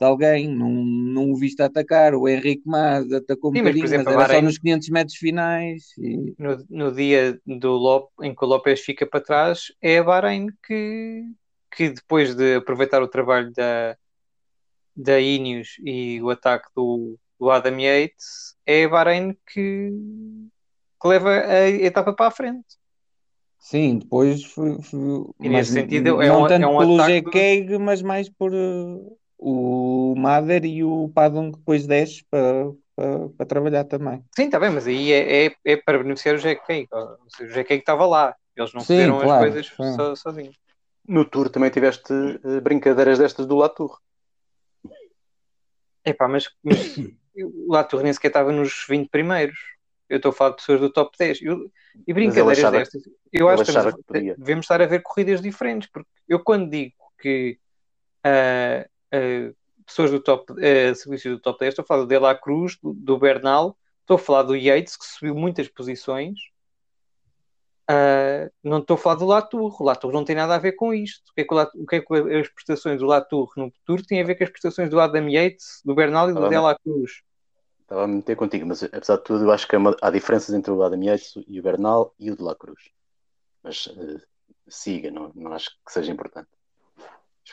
de 0.00 0.06
alguém, 0.06 0.48
não, 0.48 0.70
não 0.70 1.30
o 1.30 1.36
viste 1.36 1.62
atacar. 1.62 2.14
O 2.14 2.28
Henrique 2.28 2.62
Mas 2.66 3.10
atacou 3.12 3.50
um 3.50 3.54
Sim, 3.54 3.62
mas, 3.62 3.72
por 3.72 3.78
bocadinho, 3.78 3.82
mas, 3.82 3.94
exemplo, 3.94 4.12
a 4.12 4.12
era 4.12 4.24
só 4.26 4.32
Bahrein- 4.32 4.44
nos 4.44 4.58
500 4.58 4.88
metros 4.88 5.16
finais. 5.16 5.84
E, 5.98 6.34
no, 6.38 6.64
no 6.68 6.92
dia 6.92 7.38
do 7.46 7.72
Lop, 7.72 8.10
em 8.22 8.34
que 8.34 8.44
o 8.44 8.48
Lopes 8.48 8.80
fica 8.80 9.06
para 9.06 9.20
trás, 9.20 9.66
é 9.80 9.98
a 9.98 10.02
Bahrein 10.02 10.48
que, 10.66 11.22
que 11.70 11.90
depois 11.90 12.34
de 12.34 12.56
aproveitar 12.56 13.02
o 13.02 13.08
trabalho 13.08 13.52
da, 13.52 13.96
da 14.96 15.18
Ineos 15.20 15.76
e 15.84 16.20
o 16.22 16.30
ataque 16.30 16.68
do, 16.74 17.18
do 17.38 17.50
Adam 17.50 17.78
Yates, 17.80 18.56
é 18.66 18.84
a 18.84 18.88
Bahrein 18.88 19.36
que, 19.46 19.90
que 21.00 21.08
leva 21.08 21.30
a 21.30 21.68
etapa 21.68 22.12
para 22.14 22.28
a 22.28 22.30
frente. 22.30 22.76
sim, 23.58 23.98
depois 23.98 24.44
foi, 24.44 24.80
foi- 24.82 24.98
E 25.40 25.48
mas 25.48 25.68
nesse 25.68 25.72
sentido, 25.72 26.22
não 26.22 26.22
é 26.22 26.32
um- 26.32 26.46
tanto 26.46 26.64
é 26.64 26.66
um 26.66 26.78
pelo 26.78 26.94
ataque 26.94 27.30
GK, 27.30 27.78
mas 27.78 28.02
mais 28.02 28.28
por 28.28 28.52
eh, 28.54 28.96
o 29.38 30.14
Mader 30.16 30.64
e 30.64 30.84
o 30.84 31.08
Padon 31.08 31.50
que 31.52 31.58
depois 31.58 31.86
desce 31.86 32.24
para, 32.30 32.72
para, 32.94 33.28
para 33.30 33.46
trabalhar 33.46 33.84
também. 33.84 34.22
Sim, 34.36 34.44
está 34.44 34.58
bem, 34.58 34.70
mas 34.70 34.86
aí 34.86 35.12
é, 35.12 35.46
é, 35.46 35.56
é 35.64 35.76
para 35.76 35.98
beneficiar 35.98 36.36
o 36.36 36.38
seja, 36.38 37.50
o 37.50 37.54
GK 37.54 37.74
estava 37.74 38.06
lá. 38.06 38.34
Eles 38.56 38.72
não 38.74 38.82
Sim, 38.82 38.96
fizeram 38.98 39.16
as 39.20 39.22
claro, 39.22 39.50
coisas 39.50 39.66
sim. 39.66 39.96
so- 39.96 40.16
sozinhos. 40.16 40.56
No 41.08 41.24
Tour 41.24 41.48
também 41.50 41.70
tiveste 41.70 42.12
eh, 42.44 42.60
brincadeiras 42.60 43.18
destas 43.18 43.46
do 43.46 43.56
Latour. 43.56 43.98
Epá, 46.04 46.28
mas, 46.28 46.48
mas 46.62 46.96
o 47.36 47.72
Latour 47.72 48.02
nem 48.02 48.12
sequer 48.12 48.28
estava 48.28 48.52
nos 48.52 48.84
20 48.88 49.08
primeiros. 49.08 49.58
Eu 50.08 50.16
estou 50.16 50.30
a 50.30 50.32
falar 50.32 50.50
de 50.50 50.56
pessoas 50.56 50.80
do 50.80 50.92
top 50.92 51.16
10. 51.18 51.40
Eu- 51.42 51.70
e 52.06 52.12
brincadeiras 52.12 52.58
achava- 52.58 52.78
destas. 52.78 53.02
Eu 53.32 53.48
acho 53.48 53.64
que 53.64 53.72
que 54.12 54.34
devemos 54.38 54.64
estar 54.64 54.82
a 54.82 54.86
ver 54.86 55.00
corridas 55.02 55.40
diferentes. 55.40 55.88
Porque 55.90 56.08
eu, 56.28 56.40
quando 56.40 56.70
digo 56.70 56.94
que 57.18 57.58
ah, 58.24 58.86
ah, 59.12 59.52
pessoas 59.86 60.10
do 60.10 60.20
top, 60.20 60.52
ah, 60.52 60.94
serviços 60.94 61.32
do 61.32 61.40
top 61.40 61.58
10, 61.60 61.72
estou 61.72 61.82
a 61.82 61.86
falar 61.86 62.02
do 62.02 62.08
De 62.08 62.18
La 62.18 62.34
Cruz, 62.34 62.76
do, 62.82 62.92
do 62.92 63.18
Bernal, 63.18 63.78
estou 64.00 64.16
a 64.16 64.18
falar 64.18 64.42
do 64.42 64.54
Yates, 64.56 64.96
que 64.96 65.04
subiu 65.06 65.34
muitas 65.34 65.68
posições. 65.68 66.38
Ah, 67.88 68.48
não 68.62 68.78
estou 68.78 68.94
a 68.94 68.98
falar 68.98 69.16
do 69.16 69.26
Latour. 69.26 69.80
O 69.80 69.84
Latour 69.84 70.12
não 70.12 70.24
tem 70.24 70.36
nada 70.36 70.54
a 70.54 70.58
ver 70.58 70.72
com 70.72 70.94
isto. 70.94 71.30
O 71.30 71.34
que 71.34 71.40
é 71.42 71.44
que, 71.44 71.54
Latour- 71.54 71.86
que, 71.86 71.96
é 71.96 72.00
que 72.00 72.14
as 72.36 72.48
prestações 72.48 73.00
do 73.00 73.06
Latour 73.06 73.52
no 73.56 73.72
Tour 73.84 74.04
têm 74.06 74.20
a 74.22 74.24
ver 74.24 74.36
com 74.36 74.44
as 74.44 74.50
prestações 74.50 74.88
do 74.88 75.00
Adam 75.00 75.28
Yates, 75.28 75.80
do 75.84 75.94
Bernal 75.94 76.30
e 76.30 76.34
do 76.34 76.44
Ah, 76.44 76.48
De 76.48 76.56
La 76.58 76.78
Cruz? 76.78 77.22
Estava 77.82 78.04
a 78.04 78.06
meter 78.06 78.36
contigo, 78.36 78.66
mas 78.66 78.82
apesar 78.82 79.16
de 79.16 79.24
tudo, 79.24 79.44
eu 79.44 79.50
acho 79.50 79.66
que 79.68 79.76
há, 79.76 79.78
uma- 79.78 79.96
há 80.00 80.10
diferenças 80.10 80.54
entre 80.54 80.70
o 80.70 80.82
Adam 80.82 81.02
Yates 81.02 81.34
e 81.46 81.60
o 81.60 81.62
Bernal 81.62 82.14
e 82.18 82.30
o 82.30 82.36
de 82.36 82.42
La 82.42 82.54
Cruz. 82.54 82.90
Mas 83.62 83.88
eh, 83.96 84.20
siga, 84.68 85.10
não, 85.10 85.30
não 85.34 85.52
acho 85.52 85.70
que 85.84 85.92
seja 85.92 86.10
importante. 86.10 86.48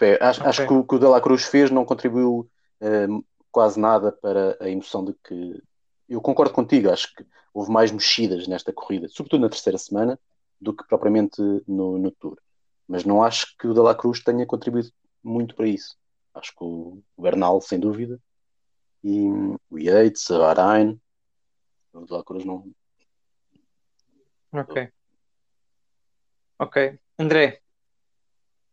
É, 0.01 0.17
acho, 0.23 0.47
acho 0.47 0.61
Ok. 0.63 0.67
que 0.67 0.73
o 0.73 0.83
que 0.85 0.95
o 0.95 0.99
de 0.99 1.07
La 1.07 1.19
Cruz 1.19 1.43
fez 1.45 1.69
não 1.71 1.83
contribuiu 1.83 2.49
eh, 2.79 3.07
quase 3.51 3.77
nada 3.79 4.11
para 4.11 4.55
a 4.61 4.69
emoção 4.69 5.03
de 5.03 5.13
que. 5.27 5.61
Eu 6.09 6.19
concordo 6.19 6.53
contigo, 6.53 6.89
acho 6.89 7.13
que 7.15 7.23
houve 7.53 7.71
mais 7.71 7.91
mexidas 7.91 8.47
nesta 8.47 8.73
corrida, 8.73 9.07
sobretudo 9.09 9.41
na 9.41 9.49
terceira 9.49 9.77
semana, 9.77 10.19
do 10.59 10.73
que 10.73 10.85
propriamente 10.87 11.41
no, 11.67 11.97
no 11.97 12.11
Tour. 12.11 12.37
Mas 12.87 13.05
não 13.05 13.23
acho 13.23 13.55
que 13.57 13.67
o 13.67 13.73
de 13.73 13.79
La 13.79 13.93
Cruz 13.93 14.23
tenha 14.23 14.45
contribuído 14.45 14.91
muito 15.23 15.55
para 15.55 15.67
isso. 15.67 15.95
Acho 16.33 16.51
que 16.51 16.63
o 16.63 17.03
Bernal, 17.17 17.61
sem 17.61 17.79
dúvida, 17.79 18.19
e 19.03 19.27
o 19.69 19.77
Yates, 19.77 20.29
a 20.31 20.39
Bahrein, 20.39 20.99
o 21.93 22.05
de 22.05 22.11
La 22.11 22.23
Cruz 22.23 22.43
não. 22.43 22.71
Ok. 24.51 24.91
Ok. 26.57 26.99
André, 27.17 27.61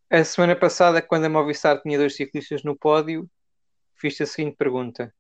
a 0.09 0.25
semana 0.25 0.57
passada, 0.57 1.03
quando 1.03 1.25
a 1.25 1.29
Movistar 1.29 1.83
tinha 1.83 1.99
dois 1.99 2.17
ciclistas 2.17 2.63
no 2.63 2.77
pódio, 2.77 3.29
fiz-te 3.95 4.23
a 4.23 4.27
seguinte 4.27 4.57
pergunta: 4.57 5.15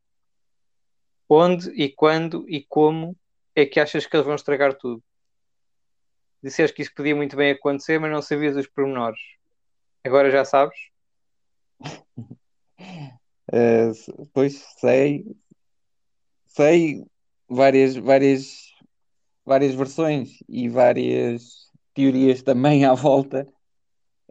Onde 1.28 1.70
e 1.70 1.90
quando 1.90 2.44
e 2.48 2.62
como 2.62 3.16
é 3.54 3.66
que 3.66 3.80
achas 3.80 4.06
que 4.06 4.16
eles 4.16 4.26
vão 4.26 4.36
estragar 4.36 4.74
tudo? 4.74 5.02
Disseste 6.42 6.76
que 6.76 6.82
isso 6.82 6.94
podia 6.94 7.16
muito 7.16 7.36
bem 7.36 7.52
acontecer, 7.52 7.98
mas 7.98 8.12
não 8.12 8.22
sabias 8.22 8.56
os 8.56 8.68
pormenores. 8.68 9.20
Agora 10.04 10.30
já 10.30 10.44
sabes? 10.44 10.78
Eh, 13.52 13.92
pois 14.32 14.56
sei, 14.80 15.24
sei 16.48 17.06
várias, 17.48 17.94
várias, 17.94 18.74
várias 19.44 19.72
versões 19.72 20.42
e 20.48 20.68
várias 20.68 21.70
teorias 21.94 22.42
também 22.42 22.84
à 22.84 22.92
volta. 22.92 23.46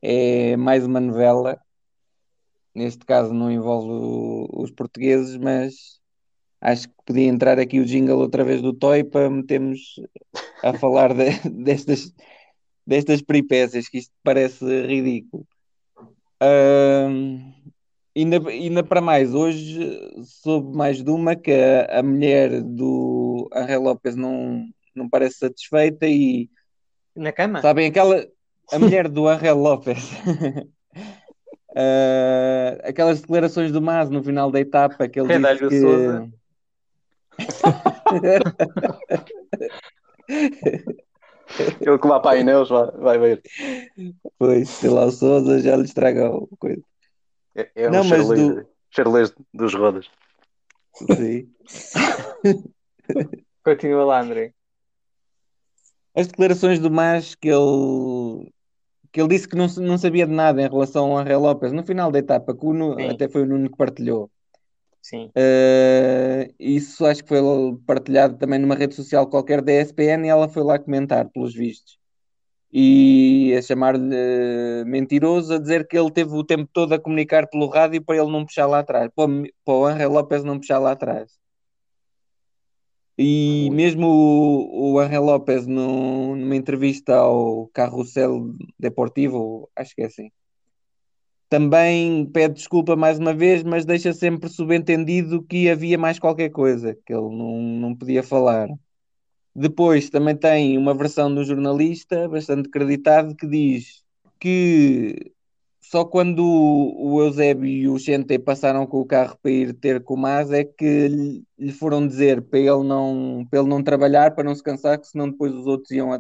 É 0.02 0.58
mais 0.58 0.86
uma 0.86 1.00
novela. 1.00 1.58
Neste 2.74 3.06
caso 3.06 3.34
não 3.34 3.50
envolve 3.50 4.50
os 4.54 4.70
portugueses, 4.72 5.38
mas 5.38 6.02
acho 6.72 6.88
que 6.88 6.96
podia 7.06 7.28
entrar 7.28 7.60
aqui 7.60 7.80
o 7.80 7.86
jingle 7.86 8.18
outra 8.18 8.44
vez 8.44 8.62
do 8.62 8.74
Toy 8.74 9.04
para 9.04 9.30
metermos 9.30 9.80
a 10.64 10.74
falar 10.74 11.14
de- 11.14 11.50
destas, 11.64 12.14
destas 12.86 13.22
peripécias, 13.22 13.88
que 13.88 14.00
isto 14.00 14.12
parece 14.24 14.66
ridículo. 14.88 15.46
Ahm, 16.42 17.54
ainda, 18.16 18.50
ainda 18.50 18.84
para 18.84 19.00
mais, 19.00 19.34
hoje 19.34 19.80
soube 20.24 20.76
mais 20.76 21.04
de 21.04 21.10
uma 21.12 21.36
que 21.36 21.52
a, 21.52 22.00
a 22.00 22.04
mulher 22.04 22.62
do 22.62 23.48
Angel 23.54 23.82
Lopes 23.82 24.16
não, 24.16 24.66
não 24.96 25.08
parece 25.10 25.38
satisfeita 25.38 26.08
e 26.08 26.50
Na 27.16 27.32
cama? 27.32 27.62
sabem 27.62 27.88
aquela 27.88 28.26
a 28.72 28.80
mulher 28.80 29.08
do 29.08 29.28
Angel 29.28 29.56
Lopes 29.58 30.00
Ah, 31.78 32.78
aquelas 32.86 33.20
declarações 33.22 33.70
do 33.72 33.82
Mas 33.82 34.10
no 34.10 34.24
final 34.24 34.50
da 34.50 34.62
etapa 34.62 35.10
que 35.10 35.20
ele 35.20 35.28
disse 35.40 35.68
que 35.68 35.82
Sousa. 35.82 36.32
Ele 41.82 42.00
que 42.00 42.08
vai 42.08 42.22
para 42.22 42.32
a 42.32 42.38
Ineos 42.38 42.70
vai, 42.70 42.92
vai 42.98 43.18
ver. 43.20 43.42
pois, 44.38 44.70
sei 44.70 44.90
lá, 44.90 45.06
o 45.06 45.12
Sousa 45.12 45.60
já 45.60 45.76
lhe 45.76 45.84
estragou 45.84 46.50
a 46.52 46.58
coisa. 46.58 46.82
É, 47.56 47.70
é 47.76 47.90
Não, 47.90 48.02
um 48.02 48.04
mas 48.04 48.10
charlês, 48.10 48.48
do- 48.48 48.68
charlês 48.90 49.34
dos 49.54 49.74
rodas. 49.74 50.08
Sim. 51.16 51.50
Continua 53.64 54.06
lá, 54.06 54.22
André. 54.22 54.54
As 56.16 56.28
declarações 56.28 56.80
do 56.80 56.90
Mas 56.90 57.36
que 57.36 57.50
ele 57.50 58.52
que 59.12 59.22
ele 59.22 59.30
disse 59.30 59.48
que 59.48 59.56
não, 59.56 59.68
não 59.78 59.98
sabia 59.98 60.28
de 60.28 60.34
nada 60.34 60.62
em 60.62 60.68
relação 60.70 61.12
ao 61.12 61.18
Angel 61.20 61.40
Lopes 61.40 61.72
no 61.72 61.86
final 61.86 62.12
da 62.12 62.20
etapa, 62.20 62.54
que 62.54 62.66
o 62.66 62.74
Nu- 62.74 62.96
Sim. 63.00 63.10
até 63.10 63.30
foi 63.30 63.44
o 63.44 63.46
Nuno 63.46 63.70
que 63.70 63.78
partilhou. 63.78 64.30
Sim. 65.06 65.30
Uh, 65.38 66.52
isso 66.60 67.06
acho 67.06 67.22
que 67.22 67.30
foi 67.30 67.38
partilhado 67.86 68.40
também 68.40 68.58
numa 68.58 68.74
rede 68.74 68.96
social 68.96 69.30
qualquer 69.30 69.62
da 69.62 69.72
ESPN 69.72 70.26
e 70.26 70.30
ela 70.30 70.50
foi 70.50 70.64
lá 70.64 70.80
comentar, 70.80 71.30
pelos 71.30 71.54
vistos. 71.54 72.00
E 72.74 73.54
a 73.56 73.62
chamar-lhe 73.62 74.02
uh, 74.02 74.84
mentiroso, 74.88 75.54
a 75.54 75.60
dizer 75.60 75.88
que 75.88 75.96
ele 75.96 76.10
teve 76.10 76.32
o 76.34 76.44
tempo 76.44 76.68
todo 76.74 76.94
a 76.94 77.00
comunicar 77.00 77.48
pelo 77.48 77.68
rádio 77.68 78.04
para 78.04 78.18
ele 78.18 78.32
não 78.32 78.46
puxar 78.46 78.66
lá 78.66 78.80
atrás, 78.80 79.12
para, 79.16 79.30
o- 79.30 79.44
para 79.64 79.74
o 79.76 79.86
Angel 79.86 80.12
Lopes 80.12 80.44
não 80.44 80.58
puxar 80.58 80.80
lá 80.80 80.94
atrás. 80.94 81.34
E 83.16 83.70
mesmo 83.72 84.08
o, 84.08 84.94
o 84.94 85.00
Angel 85.00 85.24
Lopes, 85.24 85.68
no- 85.68 86.36
numa 86.36 86.56
entrevista 86.56 87.16
ao 87.16 87.68
Carrossel 87.68 88.56
Deportivo, 88.80 89.70
acho 89.76 89.94
que 89.94 90.02
é 90.02 90.06
assim, 90.08 90.32
também 91.56 92.26
pede 92.26 92.56
desculpa 92.56 92.98
mais 92.98 93.18
uma 93.18 93.34
vez, 93.34 93.64
mas 93.64 93.86
deixa 93.86 94.12
sempre 94.12 94.50
subentendido 94.50 95.42
que 95.42 95.70
havia 95.70 95.98
mais 95.98 96.20
qualquer 96.20 96.50
coisa, 96.50 96.98
que 97.06 97.14
ele 97.14 97.34
não, 97.34 97.62
não 97.62 97.96
podia 97.96 98.22
falar. 98.22 98.68
Depois 99.56 100.10
também 100.10 100.36
tem 100.36 100.78
uma 100.78 100.94
versão 100.94 101.34
do 101.34 101.46
jornalista, 101.46 102.28
bastante 102.28 102.68
acreditado, 102.68 103.34
que 103.34 103.48
diz 103.48 104.04
que 104.38 105.32
só 105.80 106.04
quando 106.04 106.44
o 106.44 107.22
Eusébio 107.24 107.70
e 107.70 107.88
o 107.88 107.98
Xente 107.98 108.38
passaram 108.38 108.86
com 108.86 109.00
o 109.00 109.06
carro 109.06 109.38
para 109.42 109.52
ir 109.52 109.74
ter 109.76 110.04
com 110.04 110.16
o 110.16 110.18
Mas 110.18 110.52
é 110.52 110.66
que 110.66 111.08
lhe, 111.08 111.72
foram 111.72 112.06
dizer 112.06 112.42
para 112.42 112.60
ele, 112.60 112.84
não, 112.84 113.48
para 113.50 113.62
ele 113.62 113.70
não 113.70 113.82
trabalhar, 113.82 114.36
para 114.36 114.44
não 114.44 114.54
se 114.54 114.62
cansar, 114.62 115.00
que 115.00 115.08
senão 115.08 115.30
depois 115.30 115.54
os 115.54 115.68
outros 115.68 115.92
iam 115.92 116.12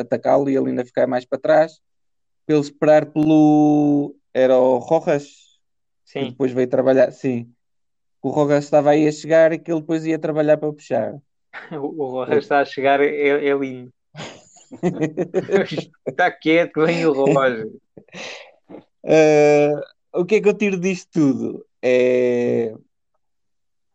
atacá-lo 0.00 0.48
e 0.48 0.56
ele 0.56 0.70
ainda 0.70 0.86
ficar 0.86 1.06
mais 1.06 1.26
para 1.26 1.38
trás, 1.38 1.82
para 2.46 2.56
ele 2.56 2.64
esperar 2.64 3.04
pelo. 3.12 4.16
Era 4.34 4.58
o 4.58 4.78
Rojas, 4.78 5.26
que 6.04 6.12
Sim. 6.12 6.30
depois 6.30 6.52
veio 6.52 6.68
trabalhar. 6.68 7.12
Sim, 7.12 7.54
o 8.20 8.30
Rojas 8.30 8.64
estava 8.64 8.90
aí 8.90 9.06
a 9.06 9.12
chegar 9.12 9.52
e 9.52 9.58
que 9.58 9.70
ele 9.70 9.80
depois 9.80 10.04
ia 10.04 10.18
trabalhar 10.18 10.56
para 10.58 10.72
puxar. 10.72 11.14
O, 11.70 12.10
Rojas 12.10 12.44
está 12.44 12.58
a 12.60 12.64
chegar, 12.64 13.00
é, 13.00 13.46
é 13.46 13.54
lindo. 13.54 13.92
Está 16.04 16.28
quieto, 16.32 16.84
vem 16.84 17.06
o 17.06 17.12
relógio. 17.12 17.80
Uh, 19.04 20.20
o 20.20 20.24
que 20.24 20.36
é 20.36 20.40
que 20.40 20.48
eu 20.48 20.54
tiro 20.54 20.80
disto 20.80 21.10
tudo? 21.12 21.66
É... 21.80 22.74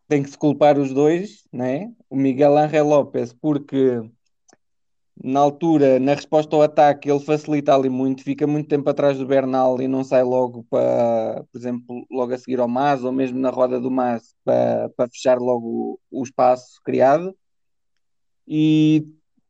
Tem 0.08 0.22
que 0.22 0.30
se 0.30 0.38
culpar 0.38 0.78
os 0.78 0.94
dois, 0.94 1.46
né? 1.52 1.92
O 2.08 2.16
Miguel 2.16 2.56
Ángel 2.56 2.86
López, 2.86 3.34
porque 3.34 4.00
na 5.22 5.40
altura, 5.40 5.98
na 5.98 6.14
resposta 6.14 6.56
ao 6.56 6.62
ataque, 6.62 7.10
ele 7.10 7.20
facilita 7.20 7.74
ali 7.74 7.88
muito, 7.88 8.22
fica 8.22 8.46
muito 8.46 8.68
tempo 8.68 8.88
atrás 8.88 9.18
do 9.18 9.26
Bernal 9.26 9.80
e 9.80 9.88
não 9.88 10.02
sai 10.02 10.22
logo 10.22 10.64
para, 10.70 11.44
por 11.52 11.58
exemplo, 11.58 12.06
logo 12.10 12.32
a 12.32 12.38
seguir 12.38 12.58
ao 12.60 12.68
Mas, 12.68 13.04
ou 13.04 13.12
mesmo 13.12 13.38
na 13.38 13.50
roda 13.50 13.78
do 13.78 13.90
Mas, 13.90 14.34
para, 14.44 14.88
para 14.96 15.10
fechar 15.10 15.38
logo 15.38 16.00
o, 16.10 16.22
espaço 16.22 16.80
criado. 16.84 17.36
E 18.48 19.06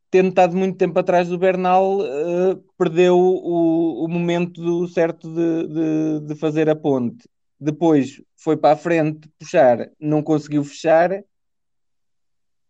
tendo 0.09 0.29
estado 0.29 0.55
muito 0.57 0.77
tempo 0.77 0.99
atrás 0.99 1.29
do 1.29 1.37
Bernal, 1.37 1.99
eh, 2.05 2.57
perdeu 2.77 3.17
o, 3.17 4.05
o 4.05 4.07
momento 4.09 4.87
certo 4.89 5.33
de, 5.33 5.67
de, 5.67 6.27
de 6.27 6.35
fazer 6.35 6.69
a 6.69 6.75
ponte. 6.75 7.27
Depois 7.59 8.21
foi 8.35 8.57
para 8.57 8.73
a 8.73 8.77
frente 8.77 9.29
puxar, 9.39 9.89
não 9.99 10.21
conseguiu 10.21 10.63
fechar, 10.65 11.23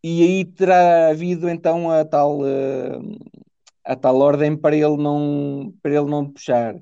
e 0.04 0.24
aí 0.24 0.46
terá 0.46 1.10
havido 1.10 1.50
então 1.50 1.92
a 1.92 2.04
tal, 2.04 2.46
eh, 2.46 3.00
a 3.84 3.96
tal 3.96 4.18
ordem 4.18 4.58
para 4.58 4.76
ele 4.76 4.98
não, 4.98 5.74
para 5.82 5.92
ele 5.92 6.10
não 6.10 6.32
puxar. 6.32 6.76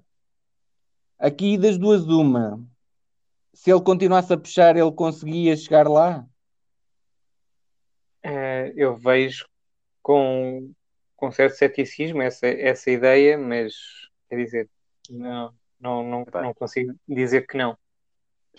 Aqui 1.17 1.57
das 1.57 1.77
duas, 1.77 2.07
uma. 2.07 2.63
Se 3.53 3.71
ele 3.71 3.81
continuasse 3.81 4.31
a 4.31 4.37
puxar, 4.37 4.77
ele 4.77 4.91
conseguia 4.91 5.55
chegar 5.57 5.87
lá? 5.87 6.25
Eh, 8.23 8.73
eu 8.75 8.95
vejo 8.95 9.45
com, 10.01 10.71
com 11.15 11.31
certo 11.31 11.55
ceticismo 11.57 12.21
essa, 12.21 12.47
essa 12.47 12.89
ideia, 12.89 13.37
mas 13.37 13.73
quer 14.29 14.37
dizer, 14.37 14.69
não, 15.09 15.53
não, 15.79 16.03
não, 16.03 16.25
não 16.41 16.53
consigo 16.53 16.95
dizer 17.07 17.45
que 17.47 17.57
não. 17.57 17.77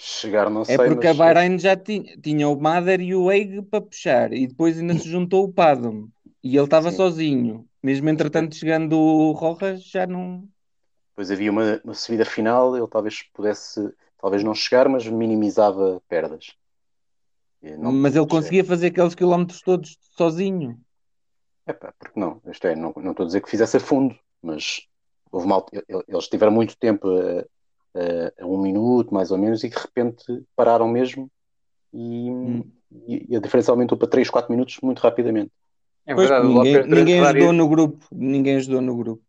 Chegar 0.03 0.49
não 0.49 0.65
sei, 0.65 0.77
É 0.77 0.79
porque 0.79 1.07
a 1.07 1.11
mas 1.11 1.17
Bahrein 1.19 1.59
já 1.59 1.77
tinha, 1.77 2.17
tinha 2.17 2.49
o 2.49 2.59
Mader 2.59 3.01
e 3.03 3.15
o 3.15 3.31
Eig 3.31 3.61
para 3.63 3.83
puxar, 3.83 4.33
e 4.33 4.47
depois 4.47 4.79
ainda 4.79 4.95
se 4.95 5.09
juntou 5.09 5.45
o 5.45 5.53
Padom, 5.53 6.09
e 6.43 6.57
ele 6.57 6.65
estava 6.65 6.91
sozinho. 6.91 7.69
Mesmo 7.83 8.09
entretanto, 8.09 8.55
chegando 8.55 8.99
o 8.99 9.33
Rojas, 9.33 9.85
já 9.85 10.07
não. 10.07 10.49
depois 11.11 11.31
havia 11.31 11.51
uma, 11.51 11.81
uma 11.85 11.95
subida 11.95 12.25
final, 12.25 12.75
ele 12.77 12.87
talvez 12.89 13.23
pudesse, 13.35 13.93
talvez 14.19 14.43
não 14.43 14.55
chegar, 14.55 14.89
mas 14.89 15.07
minimizava 15.07 16.01
perdas. 16.09 16.57
Não- 17.79 17.93
Mas 17.93 18.17
ele 18.17 18.27
conseguia 18.27 18.65
fazer 18.65 18.87
aqueles 18.87 19.15
quilómetros 19.15 19.61
todos 19.61 19.99
sozinho. 20.17 20.81
Epá, 21.67 21.93
porque 21.99 22.19
não? 22.19 22.41
Isto 22.47 22.67
é, 22.69 22.75
não, 22.75 22.93
não 22.97 23.11
estou 23.11 23.25
a 23.25 23.27
dizer 23.27 23.43
que 23.43 23.51
fizesse 23.51 23.77
a 23.77 23.81
fundo, 23.81 24.19
mas 24.43 24.87
houve 25.31 25.47
mal, 25.47 25.67
eles 26.09 26.29
tiveram 26.29 26.53
muito 26.53 26.77
tempo 26.79 27.07
a, 27.09 27.45
a- 27.94 28.42
a 28.42 28.46
um 28.46 28.61
minuto, 28.61 29.12
mais 29.12 29.31
ou 29.31 29.38
menos, 29.38 29.62
e 29.64 29.68
de 29.68 29.76
repente 29.76 30.24
pararam 30.55 30.88
mesmo 30.88 31.31
e, 31.92 32.31
Hum. 32.31 32.64
e- 33.07 33.26
e 33.31 33.37
a 33.37 33.40
diferença 33.40 33.70
aumentou 33.70 33.96
para 33.98 34.09
3, 34.09 34.31
4 34.31 34.50
minutos 34.50 34.79
muito 34.83 35.00
rapidamente. 35.00 35.50
É 36.07 36.14
Pois, 36.14 36.29
verdade, 36.29 36.46
o 36.46 36.55
ninguém, 36.55 36.87
ninguém 36.87 37.20
ajudou 37.20 37.53
no 37.53 37.68
grupo. 37.68 38.07
Ninguém 38.12 38.57
ajudou 38.57 38.81
no 38.81 38.96
grupo. 38.96 39.22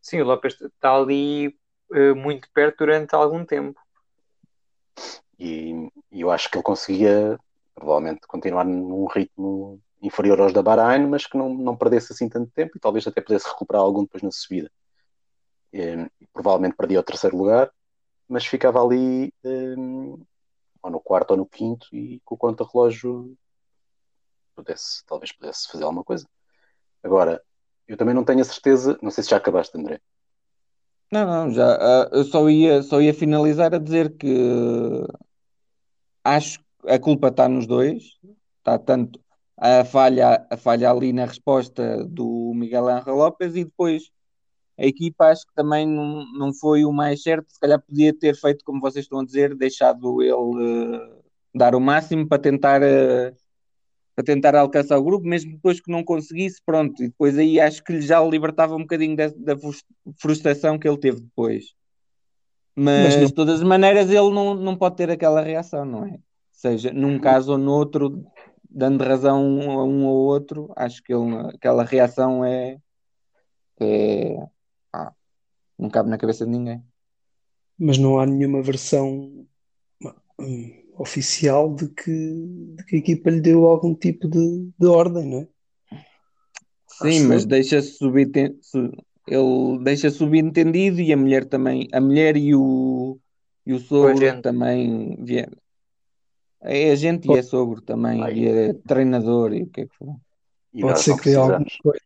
Sim, 0.00 0.20
o 0.20 0.24
Lopes 0.24 0.60
está 0.60 0.94
ali 0.96 1.56
eh, 1.92 2.12
muito 2.14 2.48
perto 2.52 2.78
durante 2.78 3.14
algum 3.14 3.44
tempo. 3.44 3.80
E, 5.38 5.90
e 6.10 6.20
eu 6.20 6.30
acho 6.30 6.50
que 6.50 6.56
ele 6.56 6.62
conseguia 6.62 7.38
provavelmente 7.74 8.20
continuar 8.26 8.64
num 8.64 9.06
ritmo 9.06 9.80
inferior 10.00 10.40
aos 10.40 10.52
da 10.52 10.62
Bahrein, 10.62 11.06
mas 11.06 11.26
que 11.26 11.36
não, 11.36 11.54
não 11.54 11.76
perdesse 11.76 12.12
assim 12.12 12.28
tanto 12.28 12.50
tempo 12.52 12.76
e 12.76 12.80
talvez 12.80 13.06
até 13.06 13.20
pudesse 13.20 13.48
recuperar 13.48 13.82
algum 13.82 14.02
depois 14.02 14.22
na 14.22 14.30
subida. 14.30 14.70
E, 15.72 16.08
provavelmente 16.32 16.76
perdia 16.76 17.00
o 17.00 17.04
terceiro 17.04 17.36
lugar, 17.36 17.70
mas 18.32 18.46
ficava 18.46 18.82
ali 18.82 19.30
hum, 19.44 20.24
ou 20.82 20.90
no 20.90 20.98
quarto 20.98 21.32
ou 21.32 21.36
no 21.36 21.44
quinto 21.44 21.86
e 21.92 22.18
com 22.24 22.34
o 22.34 22.38
conta-relógio 22.38 23.36
pudesse, 24.54 25.04
talvez 25.06 25.30
pudesse 25.32 25.68
fazer 25.70 25.84
alguma 25.84 26.02
coisa. 26.02 26.26
Agora, 27.02 27.42
eu 27.86 27.94
também 27.94 28.14
não 28.14 28.24
tenho 28.24 28.40
a 28.40 28.44
certeza, 28.44 28.98
não 29.02 29.10
sei 29.10 29.22
se 29.22 29.28
já 29.30 29.36
acabaste, 29.36 29.76
André. 29.76 30.00
Não, 31.12 31.26
não, 31.26 31.50
já. 31.50 31.74
ah, 31.74 32.08
eu 32.10 32.24
só 32.24 32.48
ia, 32.48 32.82
só 32.82 33.02
ia 33.02 33.12
finalizar 33.12 33.74
a 33.74 33.78
dizer 33.78 34.16
que 34.16 35.06
acho 36.24 36.58
que 36.58 36.90
a 36.90 36.98
culpa 36.98 37.28
está 37.28 37.46
nos 37.50 37.66
dois. 37.66 38.18
Está 38.58 38.78
tanto 38.78 39.20
a 39.58 39.84
falha, 39.84 40.46
a 40.48 40.56
falha 40.56 40.90
ali 40.90 41.12
na 41.12 41.26
resposta 41.26 42.02
do 42.06 42.52
Miguel 42.54 42.88
Ángel 42.88 43.14
López 43.14 43.54
e 43.56 43.64
depois 43.64 44.10
a 44.78 44.86
equipa 44.86 45.26
acho 45.26 45.46
que 45.46 45.54
também 45.54 45.86
não, 45.86 46.24
não 46.32 46.52
foi 46.54 46.84
o 46.84 46.92
mais 46.92 47.22
certo. 47.22 47.52
Se 47.52 47.60
calhar 47.60 47.80
podia 47.80 48.12
ter 48.16 48.34
feito, 48.36 48.64
como 48.64 48.80
vocês 48.80 49.04
estão 49.04 49.20
a 49.20 49.24
dizer, 49.24 49.54
deixado 49.54 50.22
ele 50.22 50.96
eh, 50.96 51.22
dar 51.54 51.74
o 51.74 51.80
máximo 51.80 52.26
para 52.26 52.40
tentar, 52.42 52.82
eh, 52.82 53.32
para 54.14 54.24
tentar 54.24 54.54
alcançar 54.54 54.98
o 54.98 55.04
grupo, 55.04 55.26
mesmo 55.26 55.52
depois 55.52 55.80
que 55.80 55.90
não 55.90 56.02
conseguisse, 56.04 56.60
pronto. 56.64 57.02
E 57.02 57.08
depois 57.08 57.38
aí 57.38 57.60
acho 57.60 57.82
que 57.84 58.00
já 58.00 58.20
libertava 58.22 58.74
um 58.74 58.80
bocadinho 58.80 59.16
da, 59.16 59.28
da 59.28 59.56
frus- 59.56 59.84
frustração 60.18 60.78
que 60.78 60.88
ele 60.88 60.98
teve 60.98 61.20
depois. 61.20 61.74
Mas, 62.74 63.16
Mas 63.16 63.28
de 63.28 63.34
todas 63.34 63.56
as 63.60 63.62
maneiras 63.66 64.08
ele 64.08 64.30
não, 64.30 64.54
não 64.54 64.76
pode 64.76 64.96
ter 64.96 65.10
aquela 65.10 65.42
reação, 65.42 65.84
não 65.84 66.06
é? 66.06 66.18
Seja 66.50 66.92
num 66.92 67.18
caso 67.18 67.52
ou 67.52 67.58
no 67.58 67.72
outro, 67.72 68.24
dando 68.70 69.04
razão 69.04 69.38
a 69.72 69.84
um 69.84 70.06
ou 70.06 70.16
outro, 70.16 70.72
acho 70.76 71.02
que 71.02 71.12
ele, 71.12 71.36
aquela 71.54 71.84
reação 71.84 72.44
é, 72.44 72.78
é 73.80 74.36
não 75.78 75.90
cabe 75.90 76.10
na 76.10 76.18
cabeça 76.18 76.44
de 76.44 76.50
ninguém. 76.52 76.82
Mas 77.78 77.98
não 77.98 78.18
há 78.20 78.26
nenhuma 78.26 78.62
versão 78.62 79.46
hum, 80.38 80.82
oficial 80.98 81.74
de 81.74 81.88
que, 81.88 82.12
de 82.76 82.84
que 82.84 82.96
a 82.96 82.98
equipa 82.98 83.30
lhe 83.30 83.40
deu 83.40 83.66
algum 83.66 83.94
tipo 83.94 84.28
de, 84.28 84.70
de 84.78 84.86
ordem, 84.86 85.26
não 85.26 85.38
é? 85.40 85.48
Sim, 86.86 87.20
Acho 87.20 87.28
mas 87.28 87.44
deixa 87.44 87.80
subenten- 87.82 88.58
su- 88.60 88.92
ele 89.26 89.78
deixa 89.82 90.10
subentendido 90.10 91.00
e 91.00 91.12
a 91.12 91.16
mulher 91.16 91.44
também, 91.48 91.88
a 91.92 92.00
mulher 92.00 92.36
e 92.36 92.54
o, 92.54 93.18
e 93.66 93.72
o 93.72 93.78
sogro 93.78 94.26
agente. 94.26 94.42
também 94.42 95.16
vieram. 95.24 95.56
É 96.60 96.92
agente 96.92 97.28
e 97.28 97.36
é 97.36 97.42
sogro 97.42 97.80
também, 97.82 98.22
Ai. 98.22 98.34
e 98.38 98.46
é 98.46 98.72
treinador 98.74 99.52
e 99.52 99.62
o 99.64 99.70
que 99.70 99.80
é 99.82 99.86
que 99.86 99.94
for. 99.96 100.16
Pode 100.80 101.00
ser 101.00 101.16
que 101.16 101.30
dê 101.30 101.36
alguma 101.36 101.66
coisa 101.82 102.00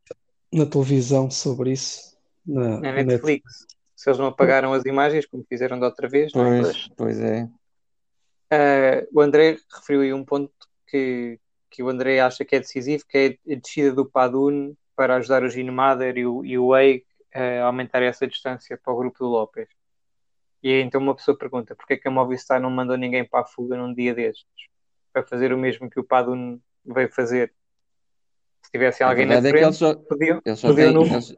na 0.53 0.67
televisão 0.67 1.31
sobre 1.31 1.73
isso. 1.73 2.16
Na, 2.47 2.81
Na 2.81 2.93
Netflix. 2.93 3.07
Netflix. 3.07 3.67
Se 3.95 4.11
eles 4.11 4.19
não 4.19 4.27
apagaram 4.27 4.73
as 4.73 4.85
imagens, 4.85 5.27
como 5.27 5.45
fizeram 5.49 5.79
da 5.81 5.87
outra 5.87 6.09
vez, 6.09 6.31
é? 6.35 6.39
Pois, 6.39 6.89
pois 6.97 7.21
é. 7.21 7.49
Ah, 8.51 9.07
o 9.13 9.21
André 9.21 9.59
referiu 9.75 10.03
aí 10.03 10.13
um 10.13 10.25
ponto 10.25 10.53
que, 10.87 11.41
que 11.71 11.83
o 11.83 11.89
André 11.89 12.21
acha 12.21 12.45
que 12.45 12.55
é 12.55 12.61
decisivo, 12.61 13.05
que 13.09 13.39
é 13.47 13.53
a 13.55 13.57
descida 13.57 13.93
do 13.93 14.05
Padun 14.09 14.75
para 14.95 15.17
ajudar 15.17 15.43
o 15.43 15.49
Gino 15.49 15.73
Mader 15.73 16.17
e 16.17 16.27
o, 16.27 16.45
e 16.45 16.59
o 16.59 16.73
a 16.75 16.81
aumentar 17.65 18.03
essa 18.03 18.27
distância 18.27 18.79
para 18.83 18.93
o 18.93 18.97
grupo 18.97 19.19
do 19.19 19.27
Lopes. 19.27 19.69
E 20.63 20.69
aí, 20.73 20.81
então 20.81 21.01
uma 21.01 21.15
pessoa 21.15 21.37
pergunta, 21.37 21.75
porquê 21.75 21.95
é 21.95 21.97
que 21.97 22.09
a 22.09 22.11
Movistar 22.11 22.61
não 22.61 22.71
mandou 22.71 22.97
ninguém 22.97 23.25
para 23.25 23.41
a 23.41 23.47
fuga 23.47 23.77
num 23.77 23.93
dia 23.93 24.15
destes? 24.15 24.47
Para 25.13 25.23
fazer 25.23 25.53
o 25.53 25.59
mesmo 25.59 25.89
que 25.91 26.01
o 26.01 26.05
Padun 26.05 26.59
veio 26.85 27.11
fazer. 27.13 27.53
Se 28.63 28.71
tivesse 28.71 29.03
alguém 29.03 29.27
na 29.27 29.35
é 29.35 29.41
que 29.41 29.47
eles 29.49 29.61
frente, 29.61 29.77
só, 29.77 29.95
podiam, 29.95 30.43
eles 30.45 30.59
só 30.59 30.69
podiam 30.69 30.93
têm, 30.93 31.09
no- 31.09 31.15
eles, 31.15 31.37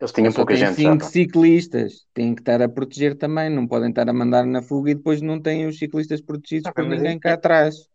Eles 0.00 0.12
tinham 0.12 0.32
pouca 0.32 0.54
têm 0.54 0.64
gente 0.64 0.76
cinco 0.76 1.00
pá. 1.00 1.06
ciclistas, 1.08 2.06
têm 2.14 2.34
que 2.34 2.40
estar 2.40 2.62
a 2.62 2.68
proteger 2.68 3.16
também, 3.18 3.50
não 3.50 3.66
podem 3.68 3.90
estar 3.90 4.08
a 4.08 4.12
mandar 4.12 4.46
na 4.46 4.62
fuga 4.62 4.90
e 4.90 4.94
depois 4.94 5.20
não 5.20 5.40
têm 5.40 5.66
os 5.66 5.78
ciclistas 5.78 6.22
protegidos 6.22 6.68
Ah, 6.70 6.72
por 6.72 6.84
ninguém 6.84 7.16
é- 7.16 7.18
cá 7.20 7.34
atrás. 7.34 7.86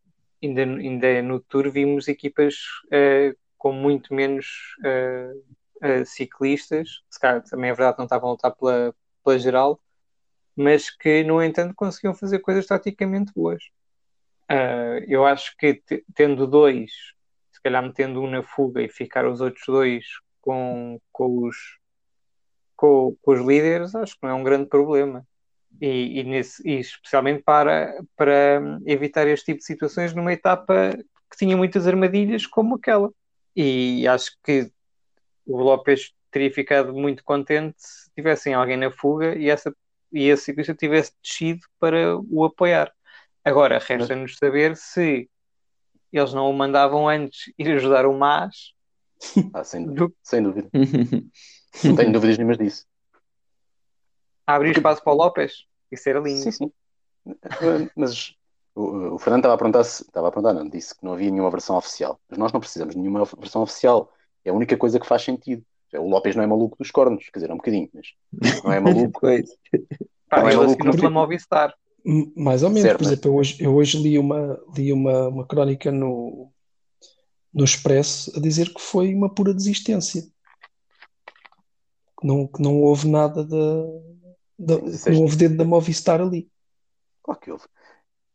ainda, 0.44 0.62
ainda 0.62 1.22
no 1.24 1.40
Tour 1.40 1.72
vimos 1.72 2.08
equipas 2.08 2.56
eh, 2.92 3.34
com 3.58 3.72
muito 3.72 4.14
menos 4.14 4.76
eh, 4.84 5.34
eh, 5.82 6.06
ciclistas, 6.06 7.02
se 7.10 7.20
calhar 7.20 7.42
também 7.44 7.72
é 7.72 7.74
verdade 7.74 7.96
que 7.96 8.00
não 8.00 8.06
estavam 8.06 8.30
a 8.30 8.32
lutar 8.34 8.56
pela, 8.56 8.94
pela 9.24 9.40
geral, 9.40 9.80
mas 10.56 10.90
que, 10.90 11.24
no 11.24 11.42
entanto, 11.42 11.74
conseguiam 11.76 12.14
fazer 12.14 12.38
coisas 12.40 12.68
taticamente 12.68 13.32
boas. 13.36 13.64
Eu 15.08 15.26
acho 15.26 15.56
que 15.58 15.74
te- 15.74 16.06
tendo 16.16 16.46
dois, 16.48 16.92
se 17.52 17.62
calhar 17.64 17.82
metendo 17.84 18.22
um 18.22 18.30
na 18.30 18.44
fuga 18.44 18.82
e 18.82 18.90
ficar 18.90 19.28
os 19.28 19.42
outros 19.42 19.64
dois 19.68 20.06
com, 20.42 21.00
com 21.12 21.46
os, 21.48 21.56
com, 22.76 23.16
com 23.22 23.32
os 23.34 23.40
líderes, 23.40 23.96
acho 23.96 24.14
que 24.14 24.24
não 24.24 24.30
é 24.30 24.34
um 24.34 24.44
grande 24.44 24.68
problema. 24.68 25.26
E, 25.82 26.20
e 26.20 26.24
nesse, 26.24 26.68
e 26.68 26.80
especialmente 26.80 27.44
para, 27.44 28.02
para 28.16 28.62
evitar 28.86 29.28
este 29.28 29.48
tipo 29.48 29.60
de 29.60 29.66
situações 29.66 30.14
numa 30.14 30.32
etapa 30.32 30.92
que 31.30 31.38
tinha 31.38 31.58
muitas 31.58 31.88
armadilhas 31.88 32.46
como 32.46 32.76
aquela. 32.76 33.12
E 33.56 34.08
acho 34.08 34.32
que 34.44 34.72
o 35.46 35.58
Lopes 35.58 36.14
teria 36.32 36.52
ficado 36.52 36.94
muito 36.94 37.24
contente 37.24 37.76
se 37.78 38.10
tivessem 38.14 38.54
alguém 38.54 38.78
na 38.78 38.92
fuga 38.92 39.36
e, 39.36 39.50
essa, 39.50 39.74
e 40.12 40.28
esse 40.28 40.46
ciclista 40.46 40.74
tivesse 40.74 41.14
descido 41.22 41.62
para 41.80 42.18
o 42.18 42.46
apoiar. 42.46 42.92
Agora, 43.44 43.80
resta-nos 43.80 44.38
saber 44.38 44.76
se 44.76 45.30
eles 46.12 46.34
não 46.34 46.50
o 46.50 46.54
mandavam 46.54 47.08
antes 47.08 47.54
ir 47.58 47.70
ajudar 47.76 48.06
o 48.06 48.18
Mas 48.18 48.74
Ah, 49.54 49.64
sem, 49.64 49.86
dúvida, 49.86 50.08
do 50.08 50.16
sem 50.24 50.44
dúvida. 50.44 50.70
Não 51.84 51.96
tenho 51.96 52.12
dúvidas 52.12 52.38
nenhumas 52.38 52.58
disso. 52.58 52.86
a 54.48 54.56
abrir 54.56 54.72
espaço 54.76 55.04
para 55.04 55.14
o 55.14 55.16
Lopes. 55.16 55.66
Isso 55.92 56.10
era 56.10 56.20
lindo. 56.20 56.42
Sim, 56.42 56.52
sim. 56.52 56.72
Mas 57.96 58.36
o, 58.76 59.16
o 59.16 59.20
Fernando 59.20 59.42
estava 59.42 59.56
a 59.56 59.58
perguntar 59.58 59.84
se. 59.84 60.04
Estava 60.04 60.28
a 60.28 60.32
perguntar, 60.32 60.54
não, 60.54 60.70
disse 60.70 60.96
que 60.96 61.04
não 61.04 61.14
havia 61.14 61.32
nenhuma 61.32 61.50
versão 61.50 61.78
oficial. 61.78 62.20
Mas 62.30 62.38
nós 62.38 62.52
não 62.52 62.60
precisamos 62.60 62.94
de 62.96 63.02
nenhuma 63.02 63.26
versão 63.26 63.62
oficial. 63.62 64.12
É 64.44 64.50
a 64.50 64.54
única 64.54 64.78
coisa 64.78 65.00
que 65.00 65.08
faz 65.08 65.24
sentido. 65.24 65.64
O 65.94 66.10
Lopes 66.10 66.36
não 66.36 66.44
é 66.44 66.48
maluco 66.48 66.78
dos 66.78 66.92
cornos, 66.92 67.24
quer 67.30 67.40
dizer, 67.40 67.50
é 67.50 67.54
um 67.54 67.58
bocadinho, 67.58 67.90
mas 67.94 68.08
não 68.64 68.74
é 68.74 68.80
maluco. 68.82 69.22
Pois. 69.22 69.50
Pá, 70.30 70.42
Não 70.42 70.50
é 70.50 70.54
ele 70.54 70.62
maluco, 70.62 70.96
pela 70.96 71.10
Movistar. 71.10 71.74
Mais 72.36 72.62
ou 72.62 72.70
menos, 72.70 72.84
Certo, 72.84 73.00
por 73.00 73.06
exemplo, 73.06 73.32
eu 73.32 73.36
hoje, 73.36 73.64
eu 73.64 73.76
hoje 73.76 73.98
li 73.98 74.20
uma, 74.20 74.60
li 74.76 74.92
uma, 74.92 75.30
uma 75.30 75.46
crónica 75.46 75.92
no, 75.92 76.52
no 77.54 77.64
Expresso 77.64 78.32
a 78.38 78.40
dizer 78.40 78.74
que 78.74 78.82
foi 78.82 79.14
uma 79.14 79.34
pura 79.34 79.54
desistência. 79.54 80.24
Não, 82.26 82.48
que 82.48 82.62
não 82.62 82.82
houve 82.82 83.08
nada 83.08 83.44
da, 83.46 83.56
não 84.58 85.22
houve 85.22 85.36
dedo 85.36 85.58
da 85.58 85.64
Movistar 85.66 86.22
ali. 86.22 86.50
Claro 87.24 87.40
que 87.40 87.52
houve. 87.52 87.64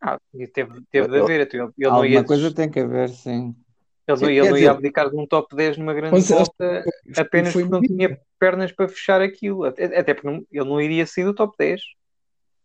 Ah, 0.00 0.18
teve, 0.54 0.80
teve 0.90 1.08
de 1.08 1.18
haver. 1.20 1.40
então 1.42 1.60
Ele, 1.60 1.72
ele 1.78 1.90
não 1.90 2.04
ia, 2.04 2.18
Alguma 2.18 2.24
coisa 2.24 2.54
tem 2.54 2.70
que 2.70 2.80
haver, 2.80 3.08
sim. 3.10 3.54
ele 4.08 4.26
ele 4.26 4.40
não 4.40 4.52
dizer- 4.54 4.62
ia 4.64 4.70
abdicar 4.70 5.10
de 5.10 5.16
um 5.16 5.26
top 5.26 5.54
10 5.54 5.76
numa 5.76 5.92
grande 5.92 6.10
Pois 6.10 6.30
é, 6.30 6.34
volta 6.34 6.84
apenas 7.16 7.52
porque 7.52 7.68
não 7.68 7.80
tinha 7.80 8.18
pernas 8.38 8.72
para 8.72 8.88
fechar 8.88 9.20
aquilo. 9.20 9.64
Até, 9.64 9.84
até 9.98 10.14
porque 10.14 10.28
não- 10.28 10.44
ele 10.50 10.68
não 10.68 10.80
iria 10.80 11.06
sair 11.06 11.24
do 11.24 11.34
top 11.34 11.54
10. 11.58 11.80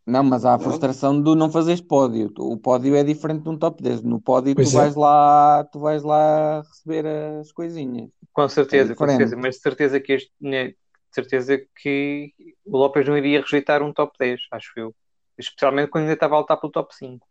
Não, 0.08 0.24
mas 0.24 0.46
há 0.46 0.54
a 0.54 0.58
Não. 0.58 0.64
frustração 0.64 1.22
de 1.22 1.36
não 1.36 1.50
fazeres 1.52 1.82
pódio. 1.82 2.32
O 2.38 2.58
pódio 2.58 2.96
é 2.96 3.04
diferente 3.04 3.42
de 3.44 3.50
um 3.50 3.58
top 3.58 3.82
10. 3.82 4.02
No 4.04 4.22
pódio 4.22 4.54
tu 4.54 4.62
é. 4.62 4.66
vais 4.66 4.96
lá, 4.96 5.64
tu 5.72 5.80
vais 5.80 6.04
lá 6.04 6.62
receber 6.62 7.06
as 7.42 7.52
coisinhas. 7.52 8.10
Com 8.32 8.48
certeza, 8.48 8.94
com 8.96 9.06
diferente. 9.06 9.18
certeza. 9.30 9.36
Mas 9.42 9.56
de 9.56 9.62
certeza 9.62 10.00
que 10.00 10.14
este, 10.14 10.32
né, 10.40 10.74
certeza 11.16 11.62
que 11.82 12.34
o 12.66 12.78
Lopes 12.78 13.08
não 13.08 13.18
iria 13.18 13.42
rejeitar 13.42 13.82
um 13.82 13.92
top 13.94 14.16
10, 14.20 14.42
acho 14.52 14.72
eu. 14.78 14.94
Especialmente 15.38 15.90
quando 15.90 16.04
ainda 16.04 16.14
estava 16.14 16.36
a 16.36 16.40
lutar 16.40 16.60
pelo 16.60 16.72
top 16.72 16.96
5. 16.96 17.28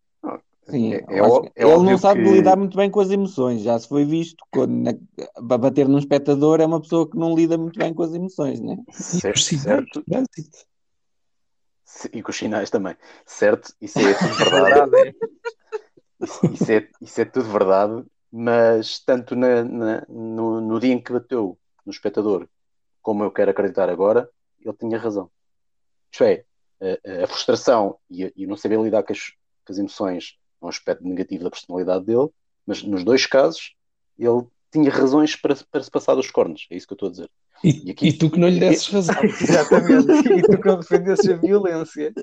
Sim, 0.67 0.95
É- 0.95 0.97
é 0.97 1.03
é 1.03 1.63
ele 1.63 1.83
não 1.85 1.99
sabe 1.99 2.23
que- 2.23 2.31
lidar 2.31 2.57
muito 2.57 2.77
bem 2.77 2.91
com 2.91 2.99
as 3.01 3.11
emoções. 3.11 3.61
Já 3.63 3.79
se 3.79 3.87
foi 3.87 4.05
visto 4.05 4.43
quando 4.51 4.73
na- 4.73 4.95
para 5.47 5.59
bater 5.59 5.87
num 5.87 5.99
espectador 5.99 6.61
é 6.61 6.67
uma 6.67 6.81
pessoa 6.81 7.09
que 7.09 7.17
não 7.19 7.35
lida 7.35 7.59
muito 7.59 7.79
bem 7.79 7.93
com 7.93 8.03
as 8.03 8.15
emoções, 8.15 8.61
né? 8.61 8.77
Certo, 8.91 9.41
certo. 9.41 10.03
E 12.13 12.23
com 12.23 12.31
os 12.31 12.37
sinais 12.37 12.71
também. 12.71 12.97
Certo, 13.27 13.75
isso 13.81 13.99
é 13.99 14.15
tudo 14.15 14.35
verdade. 14.91 14.97
É. 14.97 15.15
Isso, 16.21 16.47
isso 16.47 16.73
é, 16.73 16.89
isso 17.01 17.21
é 17.21 17.25
tudo 17.25 17.51
verdade, 17.51 18.05
mas 18.33 18.99
tanto 19.01 19.37
na- 19.37 19.65
na- 19.65 20.07
no, 20.09 20.61
no 20.61 20.81
dia 20.81 20.93
em 20.95 21.01
que 21.01 21.13
bateu 21.13 21.59
no 21.85 21.93
espectador, 21.93 22.49
como 23.05 23.23
eu 23.23 23.31
quero 23.31 23.51
acreditar 23.53 23.89
agora, 23.89 24.29
ele 24.61 24.75
tinha 24.81 24.99
razão. 24.99 25.31
Isto 26.11 26.25
é, 26.25 26.45
a, 26.81 27.25
a 27.25 27.27
frustração 27.29 27.97
e, 28.11 28.25
a- 28.25 28.33
e 28.35 28.47
o 28.47 28.49
não 28.49 28.57
saber 28.57 28.81
lidar 28.81 29.03
com 29.05 29.13
as, 29.13 29.21
com 29.65 29.73
as 29.73 29.79
emoções 29.79 30.37
é 30.61 30.65
um 30.67 30.69
aspecto 30.69 31.05
negativo 31.07 31.45
da 31.45 31.51
personalidade 31.51 32.05
dele, 32.07 32.29
mas 32.67 32.83
nos 32.83 33.05
dois 33.05 33.27
casos 33.27 33.75
ele 34.19 34.43
tinha 34.73 34.91
razões 34.91 35.37
para, 35.37 35.55
para 35.71 35.83
se 35.85 35.91
passar 35.91 36.15
dos 36.17 36.31
cornos. 36.31 36.67
É 36.71 36.77
isso 36.77 36.87
que 36.87 36.95
eu 36.95 36.97
estou 36.97 37.09
a 37.09 37.13
dizer. 37.13 37.31
E, 37.63 37.89
E 37.89 37.91
aqui- 37.91 38.09
e 38.09 38.13
tu 38.19 38.31
que 38.31 38.39
não 38.41 38.49
lhe 38.49 38.59
desses 38.59 38.89
razão. 38.89 39.15
Exatamente. 39.23 40.11
E 40.33 40.43
tu 40.43 40.59
que 40.61 40.67
não 40.67 40.79
defendesses 40.81 41.29
a 41.31 41.35
violência. 41.37 42.13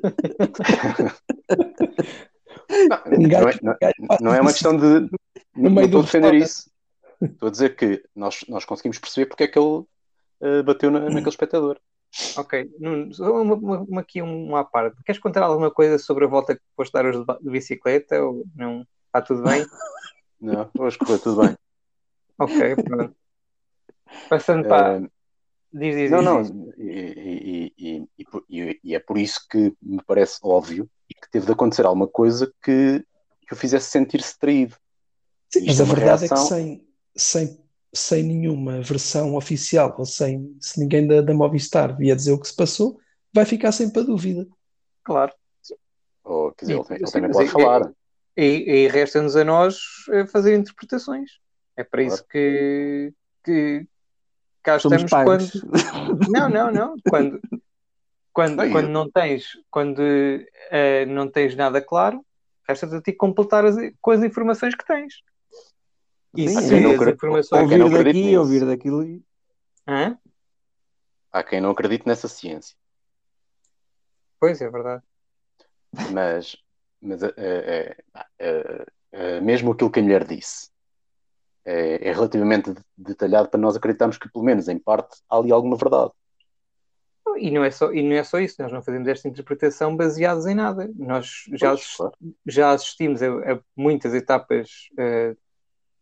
Não, 2.70 2.98
não 3.42 3.50
é, 3.50 3.60
não- 3.62 4.08
passa 4.08 4.24
não 4.24 4.34
é 4.34 4.40
uma 4.42 4.52
questão 4.52 4.76
de. 4.78 5.10
Não, 5.56 5.70
meio 5.70 5.86
estou 5.86 6.00
a 6.02 6.04
defender 6.04 6.34
isso. 6.36 6.72
Estou 7.22 7.48
a 7.48 7.52
dizer 7.52 7.76
que 7.76 8.02
nós, 8.16 8.44
nós 8.48 8.64
conseguimos 8.66 8.98
perceber 8.98 9.26
porque 9.28 9.44
é 9.44 9.48
que 9.48 9.60
ele 9.60 9.84
eh, 10.42 10.64
bateu 10.64 10.90
na- 10.92 11.00
naquele 11.02 11.30
espectador. 11.30 11.80
Ok, 12.38 12.70
Nuno, 12.80 13.12
uma, 13.20 13.54
uma- 13.56 13.80
uma- 13.82 14.02
aqui 14.02 14.22
uma 14.22 14.60
à 14.62 14.64
parte. 14.64 15.02
Queres 15.04 15.20
contar 15.22 15.44
alguma 15.44 15.72
coisa 15.72 15.98
sobre 15.98 16.26
a 16.26 16.28
volta 16.28 16.56
que 16.56 16.62
foste 16.76 16.92
dar 16.94 17.06
hoje 17.06 17.24
de 17.42 17.50
bicicleta? 17.50 18.22
Ou 18.22 18.44
não? 18.56 18.86
Está 19.08 19.22
tudo 19.22 19.44
bem? 19.44 19.66
Não, 20.42 20.70
hoje 20.80 20.98
correu 20.98 21.20
tudo 21.20 21.42
bem. 21.44 21.56
Ok, 22.40 22.76
pronto. 22.84 23.16
Passando 24.30 24.68
para. 24.68 24.98
Eh, 24.98 25.08
Diz, 25.74 25.96
diz, 25.96 26.12
não, 26.12 26.20
diz, 26.42 26.52
não, 26.52 26.74
e, 26.78 27.74
e- 27.78 28.08
e- 28.50 28.80
e 28.84 28.94
é 28.96 29.00
por 29.00 29.18
isso 29.18 29.40
que 29.50 29.74
me 29.82 30.04
parece 30.06 30.38
óbvio 30.44 30.90
e 31.10 31.14
que 31.14 31.30
teve 31.32 31.46
de 31.46 31.54
acontecer 31.54 31.86
alguma 31.86 32.10
coisa 32.10 32.52
que, 32.62 33.06
que 33.48 33.54
o 33.54 33.56
fizesse 33.56 33.90
sentir-se 33.90 34.38
traído. 34.38 34.76
Sim, 35.50 35.66
mas 35.68 35.80
é 35.80 35.84
a 35.84 35.86
uma 35.86 35.96
verdade 35.96 36.26
é 36.26 36.28
que 36.28 36.34
reação- 36.34 36.48
sem, 36.58 36.86
sem, 37.16 37.64
sem 37.94 38.24
nenhuma 38.24 38.82
versão 38.82 39.36
oficial, 39.36 39.94
ou 39.98 40.06
sem, 40.06 40.56
se 40.60 40.80
ninguém 40.80 41.06
da, 41.08 41.22
da 41.22 41.34
Movistar 41.34 41.96
vier 41.98 42.16
dizer 42.16 42.32
o 42.32 42.40
que 42.40 42.48
se 42.48 42.56
passou, 42.56 43.00
vai 43.34 43.46
ficar 43.46 43.72
sempre 43.72 44.02
a 44.02 44.06
dúvida. 44.06 44.48
Claro. 45.04 45.34
Ou, 46.24 46.52
quer 46.54 46.66
dizer, 46.66 46.80
ele, 46.80 46.86
ele 47.02 47.12
também 47.12 47.32
pode 47.32 47.48
é- 47.50 47.52
falar. 47.52 47.92
E, 48.38 48.44
e 48.44 48.88
resta-nos 48.88 49.36
a 49.36 49.44
nós 49.44 49.78
eh, 50.10 50.26
fazer 50.26 50.56
interpretações. 50.56 51.32
É 51.76 51.84
para 51.84 52.02
isso 52.02 52.26
que, 52.30 53.14
que 53.44 53.86
cá 54.64 54.80
Somos 54.80 55.04
estamos 55.04 55.12
pagos. 55.12 55.52
quando. 55.52 56.30
Não, 56.32 56.50
não, 56.50 56.72
não. 56.72 56.96
Quando, 57.10 57.42
quando, 58.32 58.56
Não, 58.56 58.66
e 58.66 58.72
quando 58.72 58.88
não 58.88 59.12
tens, 59.12 59.58
quando 59.70 60.02
eh, 60.70 61.06
não 61.08 61.30
tens 61.30 61.56
nada 61.56 61.82
claro, 61.82 62.26
resta-te 62.66 62.96
a 62.96 63.02
ti 63.02 63.12
completar 63.12 63.66
as, 63.66 63.76
com 64.00 64.12
as 64.12 64.24
informações 64.24 64.76
que 64.76 64.86
tens. 64.86 65.16
E 66.36 66.48
Sim, 66.48 66.86
as 66.96 67.08
informações. 67.08 67.70
quem 67.70 67.78
não 67.78 67.86
Ouvir 67.88 68.04
daqui, 68.04 68.22
nisso. 68.24 68.40
ouvir 68.40 68.66
daquilo. 68.66 69.04
e- 69.04 69.24
Hã? 69.88 70.18
Há 71.32 71.44
quem 71.44 71.60
não 71.62 71.72
acredite 71.72 72.08
nessa 72.08 72.28
ciência. 72.28 72.76
Pois 74.40 74.62
é 74.62 74.70
verdade. 74.70 75.04
Mas 76.12 76.56
mas 77.04 77.24
é, 77.24 77.34
é, 77.38 77.98
é, 78.40 78.86
é, 79.12 79.42
mesmo 79.42 79.72
aquilo 79.72 79.90
que 79.92 80.00
a 80.00 80.04
mulher 80.04 80.24
disse 80.26 80.70
é, 81.66 82.10
é 82.10 82.14
relativamente 82.14 82.74
detalhado 82.96 83.50
para 83.50 83.60
nós 83.60 83.76
acreditarmos 83.76 84.18
que, 84.20 84.30
pelo 84.32 84.46
menos 84.46 84.68
em 84.68 84.78
parte, 84.78 85.18
há 85.28 85.38
ali 85.38 85.52
alguma 85.52 85.76
verdade. 85.76 86.12
E 87.38 87.50
não, 87.50 87.64
é 87.64 87.72
só, 87.72 87.92
e 87.92 88.04
não 88.04 88.16
é 88.16 88.24
só 88.24 88.40
isso, 88.40 88.62
nós 88.62 88.72
não 88.72 88.82
fazemos 88.84 89.08
esta 89.08 89.28
interpretação 89.28 89.96
baseados 89.96 90.46
em 90.46 90.54
nada. 90.54 90.92
Nós 90.96 91.44
já, 91.54 91.70
Pois, 91.70 91.80
assist- 91.82 91.98
claro. 91.98 92.14
já 92.46 92.72
assistimos 92.72 93.22
a, 93.24 93.54
a 93.54 93.60
muitas 93.76 94.14
etapas 94.14 94.90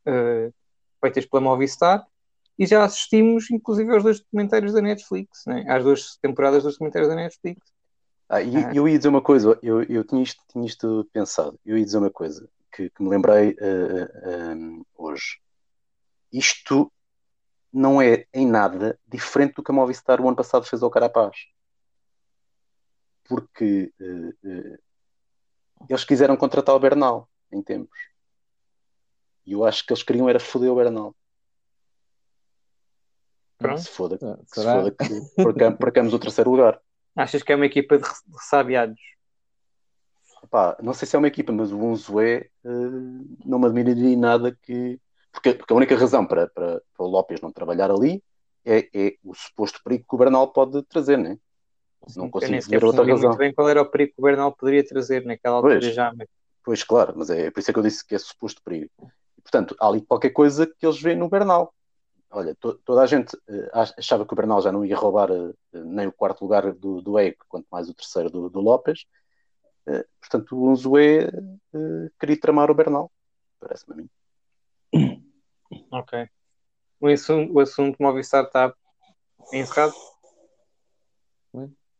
eh, 0.09 0.47
eh, 0.47 0.51
feitas 1.01 1.25
pela 1.25 1.41
Movistar 1.41 2.05
e 2.57 2.65
já 2.65 2.83
assistimos, 2.83 3.49
inclusive, 3.51 3.91
aos 3.93 4.03
dois 4.03 4.19
documentários 4.19 4.73
da 4.73 4.81
Netflix, 4.81 5.43
né? 5.47 5.65
às 5.67 5.83
duas 5.83 6.17
temporadas 6.21 6.63
dos 6.63 6.73
documentários 6.73 7.09
da 7.09 7.15
Netflix. 7.15 7.61
Ah, 8.27 8.41
e 8.41 8.55
Ah. 8.57 8.71
eu 8.73 8.87
ia 8.87 8.97
dizer 8.97 9.09
uma 9.09 9.21
coisa, 9.21 9.57
eu, 9.63 9.81
eu 9.83 10.03
tinha, 10.03 10.21
isto, 10.21 10.41
tinha 10.51 10.65
isto 10.65 11.07
pensado, 11.13 11.59
eu 11.65 11.77
ia 11.77 11.85
dizer 11.85 11.97
uma 11.97 12.11
coisa 12.11 12.47
que, 12.71 12.89
que 12.89 13.01
me 13.01 13.09
lembrei 13.09 13.55
um, 14.55 14.83
hoje. 14.95 15.39
Isto 16.31 16.91
não 17.71 18.01
é 18.01 18.25
em 18.33 18.47
nada 18.47 18.99
diferente 19.07 19.55
do 19.55 19.63
que 19.63 19.71
a 19.71 19.73
Movistar 19.73 20.19
o 20.19 20.27
ano 20.27 20.35
passado 20.35 20.65
fez 20.65 20.81
ao 20.81 20.89
Carapaz. 20.89 21.35
Porque 23.23 23.93
eh, 23.99 24.33
eh, 24.43 24.79
eles 25.87 26.03
quiseram 26.03 26.35
contratar 26.35 26.75
o 26.75 26.79
Bernal 26.79 27.29
em 27.51 27.61
tempos. 27.61 27.97
E 29.49 29.53
eu 29.53 29.65
acho 29.65 29.83
que 29.83 29.91
eles 29.91 30.03
queriam 30.03 30.29
era 30.29 30.39
foder 30.39 30.71
o 30.71 30.75
Bernal. 30.75 31.15
Pronto. 33.57 33.81
Se 33.81 33.89
foda, 33.89 34.19
que 34.19 34.25
se 34.47 34.61
Será? 34.61 34.73
foda 34.73 34.91
que 34.91 35.21
percam- 35.43 35.75
percamos 35.75 36.13
o 36.13 36.19
terceiro 36.19 36.51
lugar. 36.51 36.79
Achas 37.15 37.41
que 37.41 37.51
é 37.51 37.55
uma 37.55 37.65
equipa 37.65 37.97
de 37.97 38.03
re- 38.03 38.13
ressabiados? 38.31 39.01
Pá, 40.51 40.77
não 40.83 40.93
sei 40.93 41.07
se 41.07 41.15
é 41.15 41.19
uma 41.19 41.27
equipa, 41.27 41.51
mas 41.51 41.71
o 41.71 41.79
Unzué 41.79 42.47
eh, 42.63 42.69
não 43.43 43.57
me 43.57 43.65
admiraria 43.65 44.15
nada 44.15 44.55
que. 44.61 44.99
Porque, 45.31 45.55
porque 45.55 45.73
a 45.73 45.75
única 45.75 45.95
razão 45.97 46.27
para, 46.27 46.47
para, 46.47 46.79
para 46.95 47.05
o 47.05 47.09
López 47.09 47.41
não 47.41 47.51
trabalhar 47.51 47.89
ali 47.89 48.23
é, 48.63 48.87
é 48.93 49.15
o 49.23 49.33
suposto 49.33 49.81
perigo 49.83 50.05
que 50.07 50.15
o 50.15 50.17
Bernal 50.19 50.53
pode 50.53 50.83
trazer, 50.83 51.17
né? 51.17 51.39
Não 52.15 52.25
Eu 52.25 52.29
consigo 52.29 52.61
ver 52.69 52.83
outra 52.83 53.03
razão. 53.03 53.29
muito 53.29 53.37
bem 53.39 53.51
qual 53.51 53.67
era 53.67 53.81
o 53.81 53.89
perigo 53.89 54.13
que 54.13 54.21
o 54.21 54.25
Bernal 54.25 54.55
poderia 54.55 54.85
trazer 54.85 55.25
naquela 55.25 55.55
altura 55.55 55.79
Pois. 55.79 55.93
já. 55.93 56.13
Mas, 56.15 56.27
Pois, 56.63 56.83
claro, 56.83 57.13
mas 57.17 57.31
é 57.31 57.49
por 57.49 57.59
isso 57.61 57.71
é 57.71 57.73
que 57.73 57.79
eu 57.79 57.83
disse 57.83 58.05
que 58.05 58.13
é 58.13 58.19
suposto 58.19 58.61
perigo. 58.63 58.91
Portanto, 59.51 59.75
há 59.79 59.87
ali 59.87 60.01
qualquer 60.01 60.29
coisa 60.29 60.67
que 60.67 60.85
eles 60.85 61.01
veem 61.01 61.17
no 61.17 61.27
Bernal. 61.27 61.73
Olha, 62.29 62.53
to- 62.53 62.75
toda 62.85 63.01
a 63.01 63.07
gente 63.07 63.35
eh, 63.47 63.69
ach- 63.73 63.95
achava 63.97 64.23
que 64.23 64.31
o 64.31 64.35
Bernal 64.35 64.61
já 64.61 64.71
não 64.71 64.85
ia 64.85 64.95
roubar 64.95 65.31
eh, 65.31 65.53
nem 65.73 66.05
o 66.05 66.11
quarto 66.11 66.41
lugar 66.43 66.71
do, 66.71 67.01
do 67.01 67.13
quanto 67.47 67.65
mais 67.71 67.89
o 67.89 67.93
terceiro 67.95 68.29
do, 68.29 68.47
do 68.47 68.59
López. 68.59 69.05
Eh, 69.87 70.05
portanto, 70.21 70.55
o 70.55 70.69
Unzué 70.69 71.31
queria 72.19 72.39
tramar 72.39 72.69
o 72.69 72.75
Bernal, 72.75 73.11
parece-me 73.59 73.93
a 73.93 74.99
mim. 75.01 75.21
ok. 75.91 76.29
O 77.01 77.07
assunto, 77.07 77.53
o 77.53 77.59
assunto 77.59 77.97
Movistar 77.99 78.43
está 78.43 78.71
encerrado? 79.51 79.95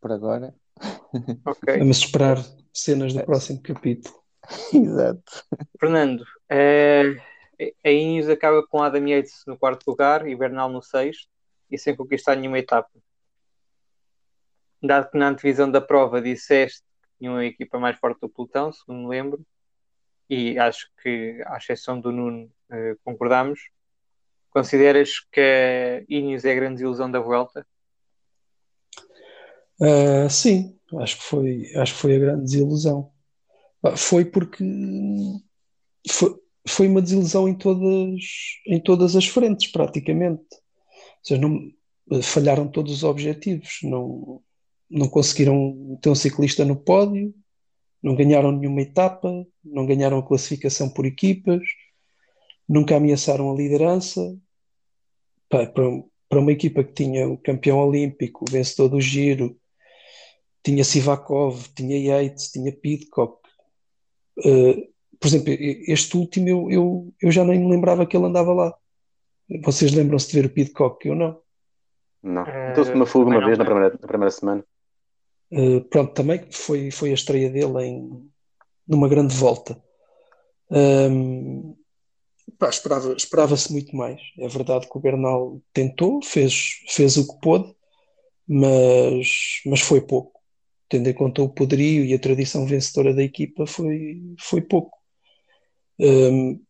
Por 0.00 0.12
agora. 0.12 0.54
Ok. 1.44 1.78
Vamos 1.78 1.98
esperar 1.98 2.36
cenas 2.72 3.12
do 3.12 3.24
próximo 3.24 3.60
capítulo. 3.62 4.14
Exato. 4.72 5.44
Fernando, 5.78 6.24
eh, 6.48 7.16
a 7.84 7.90
Ineos 7.90 8.28
acaba 8.28 8.66
com 8.66 8.82
Adam 8.82 9.06
Yates 9.06 9.42
no 9.46 9.58
quarto 9.58 9.86
lugar 9.86 10.26
e 10.26 10.34
Bernal 10.34 10.70
no 10.70 10.82
sexto 10.82 11.28
e 11.70 11.78
sem 11.78 11.94
conquistar 11.94 12.36
nenhuma 12.36 12.58
etapa. 12.58 12.90
Dado 14.82 15.10
que 15.10 15.18
na 15.18 15.28
antevisão 15.28 15.70
da 15.70 15.80
prova 15.80 16.22
disseste 16.22 16.82
que 17.02 17.08
tinha 17.18 17.30
uma 17.30 17.44
equipa 17.44 17.78
mais 17.78 17.98
forte 17.98 18.20
do 18.20 18.28
pelotão, 18.28 18.72
segundo 18.72 19.02
me 19.02 19.08
lembro, 19.08 19.44
e 20.28 20.58
acho 20.58 20.88
que, 21.02 21.42
à 21.46 21.58
exceção 21.58 22.00
do 22.00 22.10
Nuno, 22.10 22.50
eh, 22.70 22.96
concordamos, 23.04 23.60
consideras 24.50 25.20
que 25.30 25.40
a 25.40 26.04
Ineos 26.08 26.44
é 26.44 26.52
a 26.52 26.54
grande 26.54 26.82
ilusão 26.82 27.10
da 27.10 27.20
Vuelta? 27.20 27.66
Ah, 29.80 30.28
sim, 30.28 30.78
acho 30.98 31.18
que 31.18 31.24
foi, 31.24 31.72
acho 31.76 31.94
que 31.94 32.00
foi 32.00 32.16
a 32.16 32.18
grande 32.18 32.44
desilusão. 32.44 33.12
Foi 33.96 34.24
porque 34.24 34.62
foi, 36.10 36.38
foi 36.70 36.88
uma 36.88 37.02
desilusão 37.02 37.48
em 37.48 37.54
todas, 37.54 38.20
em 38.66 38.80
todas 38.80 39.16
as 39.16 39.26
frentes, 39.26 39.70
praticamente. 39.70 40.42
Ou 40.42 41.24
seja, 41.24 41.40
não, 41.40 41.70
falharam 42.22 42.68
todos 42.68 42.92
os 42.92 43.04
objetivos, 43.04 43.78
não, 43.82 44.42
não 44.90 45.08
conseguiram 45.08 45.98
ter 46.02 46.10
um 46.10 46.14
ciclista 46.14 46.64
no 46.64 46.76
pódio, 46.76 47.34
não 48.02 48.14
ganharam 48.14 48.50
nenhuma 48.50 48.82
etapa, 48.82 49.46
não 49.64 49.86
ganharam 49.86 50.18
a 50.18 50.26
classificação 50.26 50.88
por 50.88 51.04
equipas, 51.04 51.62
nunca 52.68 52.96
ameaçaram 52.96 53.50
a 53.50 53.54
liderança. 53.54 54.36
Para, 55.48 55.66
para 55.66 56.38
uma 56.38 56.52
equipa 56.52 56.84
que 56.84 56.92
tinha 56.92 57.28
o 57.28 57.36
campeão 57.36 57.78
olímpico, 57.78 58.44
o 58.48 58.50
vencedor 58.50 58.88
do 58.88 59.00
Giro, 59.00 59.58
tinha 60.62 60.84
Sivakov, 60.84 61.68
tinha 61.74 61.98
Yates, 61.98 62.50
tinha 62.50 62.72
Pidcock. 62.72 63.40
Uh, 64.38 64.89
por 65.20 65.28
exemplo, 65.28 65.52
este 65.86 66.16
último 66.16 66.48
eu, 66.48 66.70
eu, 66.70 67.14
eu 67.20 67.30
já 67.30 67.44
nem 67.44 67.60
me 67.60 67.70
lembrava 67.70 68.06
que 68.06 68.16
ele 68.16 68.26
andava 68.26 68.54
lá. 68.54 68.74
Vocês 69.62 69.92
lembram-se 69.92 70.28
de 70.28 70.40
ver 70.40 70.46
o 70.46 70.50
Pidcock? 70.50 71.06
Eu 71.06 71.14
não. 71.14 71.38
Não. 72.22 72.46
Eh, 72.46 72.70
Então, 72.72 72.84
se 72.84 72.92
uma 72.92 73.06
fuga 73.06 73.30
uma 73.30 73.44
vez 73.44 73.58
na 73.58 73.64
primeira, 73.64 73.90
na 73.90 74.08
primeira 74.08 74.30
semana. 74.30 74.64
Uh, 75.52 75.82
pronto, 75.82 76.14
também 76.14 76.46
foi, 76.50 76.90
foi 76.90 77.10
a 77.10 77.14
estreia 77.14 77.50
dele 77.50 77.84
em, 77.84 78.30
numa 78.86 79.08
grande 79.08 79.34
volta. 79.34 79.82
Um, 80.70 81.76
pá, 82.58 82.70
esperava, 82.70 83.12
esperava-se 83.12 83.72
muito 83.72 83.94
mais. 83.94 84.20
É 84.38 84.48
verdade 84.48 84.88
que 84.88 84.96
o 84.96 85.00
Bernal 85.00 85.60
tentou, 85.72 86.22
fez, 86.22 86.80
fez 86.88 87.16
o 87.16 87.26
que 87.26 87.40
pôde, 87.40 87.74
mas, 88.48 89.60
mas 89.66 89.80
foi 89.80 90.00
pouco. 90.00 90.40
Tendo 90.88 91.08
em 91.08 91.14
conta 91.14 91.42
o 91.42 91.48
poderio 91.48 92.04
e 92.04 92.14
a 92.14 92.18
tradição 92.18 92.64
vencedora 92.64 93.12
da 93.12 93.22
equipa, 93.22 93.66
foi, 93.66 94.22
foi 94.38 94.60
pouco. 94.60 94.99
Um, 96.00 96.60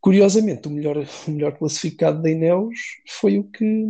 curiosamente, 0.00 0.68
o 0.68 0.70
melhor, 0.70 0.96
o 1.26 1.30
melhor 1.30 1.58
classificado 1.58 2.22
da 2.22 2.30
Ineos 2.30 2.78
foi 3.08 3.38
o 3.38 3.44
que, 3.44 3.84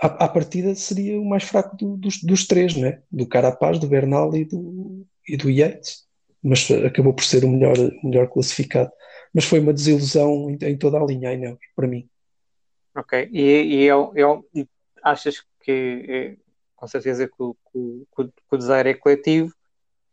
à, 0.00 0.24
à 0.24 0.28
partida, 0.28 0.74
seria 0.74 1.18
o 1.20 1.24
mais 1.24 1.44
fraco 1.44 1.76
do- 1.76 1.96
dos, 1.96 2.22
dos 2.22 2.46
três, 2.46 2.76
né? 2.76 3.02
Do 3.10 3.26
Carapaz, 3.26 3.78
do 3.78 3.88
Bernal 3.88 4.34
e 4.36 4.44
do, 4.44 5.06
e 5.26 5.36
do 5.36 5.50
Yates. 5.50 6.06
Mas 6.42 6.70
acabou 6.70 7.12
por 7.14 7.24
ser 7.24 7.44
o 7.44 7.48
melhor, 7.48 7.76
melhor 8.04 8.28
classificado. 8.28 8.90
Mas 9.34 9.44
foi 9.44 9.58
uma 9.60 9.72
desilusão 9.72 10.50
em, 10.50 10.58
em 10.62 10.76
toda 10.78 10.98
a 11.00 11.04
linha, 11.04 11.30
a 11.30 11.34
Ineos, 11.34 11.58
para 11.74 11.88
mim. 11.88 12.08
Ok. 12.94 13.28
E, 13.32 13.40
e, 13.40 13.84
eu, 13.84 14.12
eu- 14.14 14.44
achas 15.02 15.42
que, 15.62 16.04
eh, 16.08 16.36
com 16.76 16.86
certeza, 16.86 17.26
que 17.26 17.34
o, 17.42 17.54
que 17.74 18.24
que 18.24 18.30
o 18.52 18.56
desaire 18.56 18.90
é 18.90 18.94
coletivo, 18.94 19.52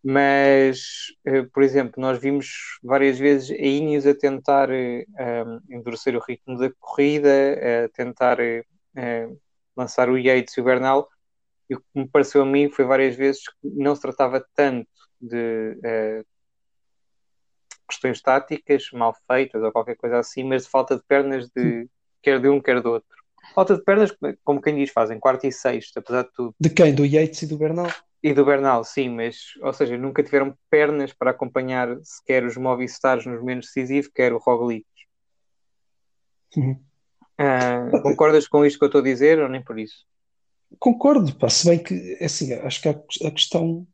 mas, 0.08 1.08
eh, 1.26 1.42
por 1.52 1.64
exemplo, 1.64 2.00
nós 2.00 2.20
vimos 2.20 2.78
várias 2.84 3.18
vezes 3.18 3.50
a 3.50 3.56
Ineos 3.56 4.06
a 4.06 4.14
tentar 4.14 4.70
eh, 4.70 5.04
um, 5.44 5.60
endurecer 5.68 6.16
o 6.16 6.20
ritmo 6.20 6.60
da 6.60 6.72
corrida, 6.80 7.86
a 7.86 7.90
tentar 7.90 8.40
eh, 8.40 8.64
lançar 9.76 10.08
o 10.08 10.16
Yates 10.16 10.56
e 10.56 10.62
o 10.62 10.64
Bernal, 10.64 11.10
e 11.68 11.74
o 11.74 11.80
que 11.80 11.86
me 11.96 12.08
pareceu 12.08 12.44
a 12.44 12.46
mim 12.46 12.70
foi 12.70 12.86
várias 12.86 13.16
vezes 13.16 13.48
que 13.48 13.56
não 13.64 13.96
se 13.96 14.02
tratava 14.04 14.46
tanto 14.54 14.88
de 15.20 15.80
eh, 15.84 16.24
questões 17.90 18.22
táticas 18.22 18.92
mal 18.94 19.16
feitas 19.26 19.64
ou 19.64 19.72
qualquer 19.72 19.96
coisa 19.96 20.20
assim, 20.20 20.44
mas 20.44 20.66
de 20.66 20.70
falta 20.70 20.98
de 20.98 21.04
pernas 21.08 21.50
de 21.50 21.90
quer 22.22 22.40
de 22.40 22.48
um, 22.48 22.62
quer 22.62 22.80
do 22.80 22.92
outro. 22.92 23.10
Falta 23.56 23.76
de 23.76 23.84
pernas, 23.84 24.16
como 24.44 24.62
quem 24.62 24.76
diz, 24.76 24.92
fazem 24.92 25.20
quarto 25.20 25.48
e 25.48 25.52
sexto, 25.52 25.98
apesar 25.98 26.26
de 26.26 26.32
tudo. 26.32 26.56
De 26.60 26.70
quem? 26.70 26.94
Do 26.94 27.06
Yates 27.06 27.42
e 27.42 27.48
do 27.48 27.58
Bernal? 27.58 27.90
E 28.26 28.34
do 28.34 28.44
Bernal, 28.44 28.84
sim, 28.84 29.08
mas, 29.08 29.54
ou 29.62 29.72
seja, 29.72 29.96
nunca 30.00 30.24
tiveram 30.24 30.58
pernas 30.68 31.14
para 31.14 31.30
acompanhar 31.30 31.96
sequer 32.02 32.44
os 32.44 32.58
Movistars 32.58 33.24
nos 33.24 33.40
momentos 33.40 33.68
decisivos, 33.68 34.10
quer 34.12 34.34
o 34.34 34.40
Roglic. 34.40 34.84
Uhum. 36.58 36.84
Ah, 37.38 37.88
concordas 38.02 38.48
com 38.48 38.66
isto 38.66 38.80
que 38.80 38.86
eu 38.86 38.88
estou 38.88 39.02
a 39.02 39.04
dizer 39.04 39.40
ou 39.40 39.48
nem 39.48 39.64
por 39.64 39.78
isso? 39.78 40.08
Concordo, 40.80 41.36
pá, 41.36 41.52
se 41.52 41.70
bem 41.70 41.78
que, 41.78 42.18
é 42.20 42.26
assim, 42.26 42.52
acho 42.52 42.82
que 42.82 42.90
a, 42.90 43.32
questão. 43.32 43.86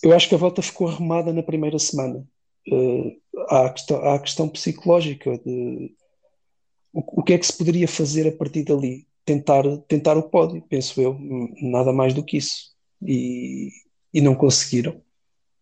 Eu 0.00 0.14
acho 0.14 0.28
que 0.28 0.36
a 0.36 0.38
volta 0.38 0.62
ficou 0.62 0.86
arrumada 0.86 1.32
na 1.32 1.42
primeira 1.42 1.80
semana. 1.80 2.24
Eh, 2.72 3.16
há, 3.48 3.66
a 3.66 3.72
questão, 3.72 3.96
há 3.96 4.14
a 4.14 4.20
questão 4.20 4.48
psicológica 4.48 5.36
de 5.38 5.92
o, 6.92 7.20
o 7.20 7.24
que 7.24 7.32
é 7.32 7.38
que 7.38 7.46
se 7.46 7.58
poderia 7.58 7.88
fazer 7.88 8.28
a 8.28 8.36
partir 8.36 8.62
dali? 8.62 9.08
Tentar, 9.24 9.64
tentar 9.88 10.16
o 10.16 10.30
pódio, 10.30 10.62
penso 10.68 11.02
eu, 11.02 11.18
nada 11.60 11.92
mais 11.92 12.14
do 12.14 12.24
que 12.24 12.36
isso. 12.36 12.69
E, 13.02 13.70
e 14.12 14.20
não 14.20 14.34
conseguiram. 14.34 15.02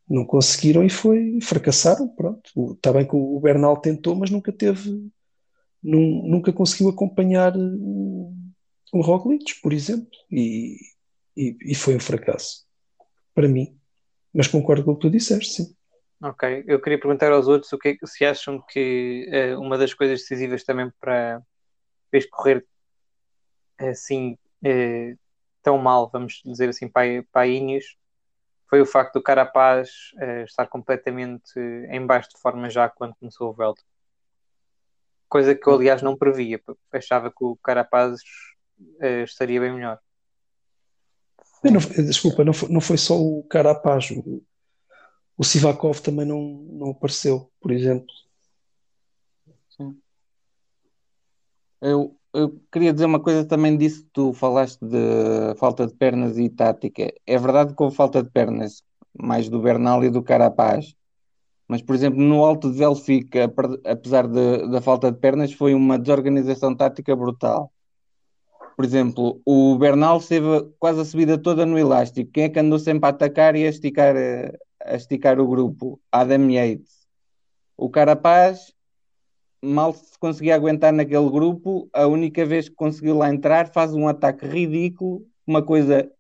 Não 0.09 0.24
conseguiram 0.24 0.85
e 0.85 0.90
foi, 0.90 1.38
fracassaram, 1.40 2.09
pronto. 2.09 2.72
Está 2.72 2.92
bem 2.92 3.07
que 3.07 3.14
o 3.14 3.40
Bernal 3.40 3.77
tentou, 3.77 4.14
mas 4.14 4.31
nunca 4.31 4.53
teve, 4.53 4.90
nun- 5.83 6.27
nunca 6.27 6.53
conseguiu 6.53 6.88
acompanhar 6.88 7.55
o, 7.57 8.33
o 8.92 9.01
Roglic, 9.01 9.61
por 9.61 9.72
exemplo, 9.72 10.09
e, 10.31 10.77
e, 11.37 11.57
e 11.61 11.74
foi 11.74 11.94
um 11.94 12.01
fracasso 12.01 12.66
para 13.35 13.48
mim. 13.48 13.79
Mas 14.33 14.48
concordo 14.48 14.85
com 14.85 14.92
o 14.92 14.94
que 14.94 15.03
tu 15.03 15.11
disseste, 15.11 15.53
sim. 15.53 15.74
Ok, 16.20 16.64
eu 16.66 16.81
queria 16.81 16.98
perguntar 16.98 17.31
aos 17.31 17.46
outros 17.46 17.72
o 17.72 17.79
que 17.79 17.96
é 18.03 18.07
se 18.07 18.24
acham 18.24 18.61
que 18.68 19.27
uh, 19.31 19.61
uma 19.61 19.79
das 19.79 19.94
coisas 19.94 20.20
decisivas 20.20 20.64
também 20.64 20.90
para 21.01 21.40
fez 22.11 22.27
correr 22.29 22.66
assim 23.79 24.37
tão 25.68 25.76
mal, 25.76 26.09
vamos 26.11 26.40
dizer 26.42 26.70
assim, 26.70 26.88
para, 26.88 27.22
para 27.31 27.42
a 27.42 27.46
Ineos, 27.46 27.98
foi 28.70 28.81
o 28.81 28.87
facto 28.87 29.14
do 29.14 29.22
Carapaz 29.22 29.90
uh, 30.14 30.44
estar 30.44 30.66
completamente 30.66 31.61
em 31.90 32.07
baixo 32.07 32.31
de 32.31 32.40
forma 32.40 32.70
já 32.70 32.88
quando 32.88 33.14
começou 33.16 33.50
o 33.50 33.52
Velto. 33.52 33.85
Coisa 35.28 35.54
que 35.54 35.68
eu, 35.68 35.74
aliás, 35.74 36.00
não 36.00 36.16
previa. 36.16 36.59
Achava 36.90 37.31
que 37.31 37.44
o 37.44 37.54
Carapaz 37.57 38.18
estaria 39.26 39.61
bem 39.61 39.74
melhor. 39.74 40.00
Não, 41.62 41.81
desculpa, 42.02 42.42
não 42.42 42.54
foi, 42.54 42.68
não 42.70 42.81
foi 42.81 42.96
só 42.96 43.14
o 43.20 43.42
Carapaz. 43.44 44.11
O, 44.11 44.42
o 45.37 45.44
Sivakov 45.44 46.00
também 46.00 46.24
não, 46.24 46.40
não 46.40 46.90
apareceu, 46.92 47.52
por 47.61 47.70
exemplo. 47.70 48.07
Sim. 49.68 50.00
Eu, 51.83 52.17
eu 52.32 52.60
queria 52.70 52.92
dizer 52.92 53.06
uma 53.06 53.20
coisa 53.20 53.44
também 53.44 53.76
disso 53.76 54.06
tu 54.12 54.32
falaste 54.32 54.78
de 54.80 55.54
falta 55.56 55.86
de 55.86 55.94
pernas 55.94 56.38
e 56.38 56.48
tática. 56.48 57.12
É 57.26 57.38
verdade 57.38 57.74
que 57.74 57.82
houve 57.82 57.96
falta 57.96 58.22
de 58.22 58.30
pernas, 58.30 58.82
mais 59.18 59.48
do 59.48 59.60
Bernal 59.60 60.04
e 60.04 60.10
do 60.10 60.22
Carapaz. 60.22 60.94
Mas, 61.66 61.82
por 61.82 61.94
exemplo, 61.94 62.20
no 62.20 62.44
Alto 62.44 62.70
de 62.72 62.78
Velfica, 62.78 63.52
apesar 63.84 64.26
de, 64.26 64.68
da 64.70 64.80
falta 64.80 65.12
de 65.12 65.18
pernas, 65.18 65.52
foi 65.52 65.74
uma 65.74 65.98
desorganização 65.98 66.74
tática 66.74 67.14
brutal. 67.14 67.70
Por 68.74 68.84
exemplo, 68.84 69.40
o 69.44 69.76
Bernal 69.76 70.18
esteve 70.18 70.72
quase 70.78 71.00
a 71.00 71.04
subida 71.04 71.36
toda 71.36 71.66
no 71.66 71.78
elástico. 71.78 72.30
Quem 72.32 72.44
é 72.44 72.48
que 72.48 72.58
andou 72.58 72.78
sempre 72.78 73.06
a 73.06 73.10
atacar 73.10 73.56
e 73.56 73.64
a 73.66 73.68
esticar 73.68 74.14
a 74.80 74.94
esticar 74.94 75.38
o 75.40 75.46
grupo, 75.46 76.00
Adam 76.10 76.50
Yates. 76.50 77.06
O 77.76 77.90
Carapaz 77.90 78.72
mal 79.62 79.92
se 79.92 80.18
conseguia 80.18 80.54
aguentar 80.54 80.92
naquele 80.92 81.28
grupo, 81.30 81.88
a 81.92 82.06
única 82.06 82.44
vez 82.44 82.68
que 82.68 82.74
conseguiu 82.74 83.16
lá 83.16 83.28
entrar 83.28 83.72
faz 83.72 83.94
um 83.94 84.08
ataque 84.08 84.46
ridículo, 84.46 85.26
uma 85.46 85.62
coisa 85.62 86.10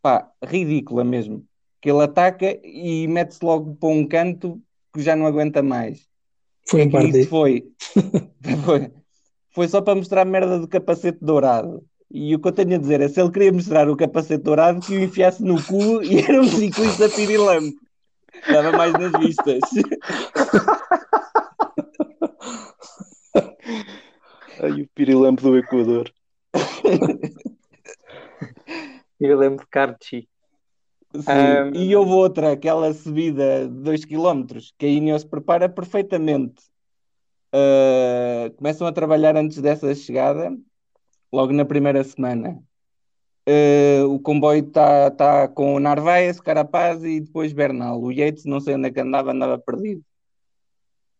pá, 0.00 0.28
ridícula 0.44 1.04
mesmo. 1.04 1.44
Que 1.80 1.90
ele 1.90 2.02
ataca 2.02 2.58
e 2.62 3.06
mete-se 3.08 3.44
logo 3.44 3.74
para 3.74 3.88
um 3.88 4.06
canto 4.06 4.60
que 4.94 5.02
já 5.02 5.16
não 5.16 5.26
aguenta 5.26 5.62
mais. 5.62 6.06
Foi 6.68 6.86
um 6.86 7.00
isso 7.08 7.28
foi, 7.28 7.64
foi, 8.64 8.90
foi 9.50 9.68
só 9.68 9.80
para 9.80 9.96
mostrar 9.96 10.22
a 10.22 10.24
merda 10.24 10.58
do 10.60 10.68
capacete 10.68 11.18
dourado. 11.20 11.84
E 12.10 12.34
o 12.34 12.38
que 12.38 12.48
eu 12.48 12.52
tenho 12.52 12.74
a 12.74 12.78
dizer 12.78 13.00
é 13.00 13.08
se 13.08 13.20
ele 13.20 13.30
queria 13.30 13.52
mostrar 13.52 13.88
o 13.88 13.96
capacete 13.96 14.44
dourado, 14.44 14.80
que 14.80 14.94
o 14.94 15.02
enfiasse 15.02 15.42
no 15.42 15.60
cu 15.62 16.02
e 16.04 16.20
era 16.20 16.40
um 16.40 16.44
ciclista 16.44 17.08
pirilampo. 17.08 17.80
Dava 18.46 18.72
mais 18.72 18.92
nas 18.92 19.12
vistas. 19.12 19.60
Ai, 24.60 24.82
o 24.82 24.88
pirilampo 24.94 25.42
do 25.42 25.56
Equador. 25.56 26.12
Pirilampo 29.18 29.66
Carchi. 29.70 30.28
Um... 31.14 31.74
E 31.74 31.94
houve 31.94 32.12
outra, 32.12 32.52
aquela 32.52 32.92
subida 32.92 33.68
de 33.68 33.82
2 33.82 34.04
km, 34.04 34.58
que 34.78 34.86
a 34.86 34.88
Ineos 34.88 35.24
prepara 35.24 35.68
perfeitamente. 35.68 36.62
Uh, 37.54 38.50
começam 38.56 38.86
a 38.86 38.92
trabalhar 38.92 39.36
antes 39.36 39.58
dessa 39.58 39.94
chegada 39.94 40.56
logo 41.30 41.52
na 41.52 41.64
primeira 41.64 42.02
semana. 42.02 42.58
Uh, 43.46 44.06
o 44.08 44.20
comboio 44.20 44.66
está 44.66 45.10
tá 45.10 45.48
com 45.48 45.74
o 45.74 45.80
Narvaez, 45.80 46.40
Carapaz 46.40 47.04
e 47.04 47.20
depois 47.20 47.52
Bernal. 47.52 48.00
O 48.00 48.10
Yates, 48.10 48.44
não 48.44 48.60
sei 48.60 48.76
onde 48.76 48.88
é 48.88 48.90
que 48.90 49.00
andava, 49.00 49.32
andava 49.32 49.58
perdido. 49.58 50.02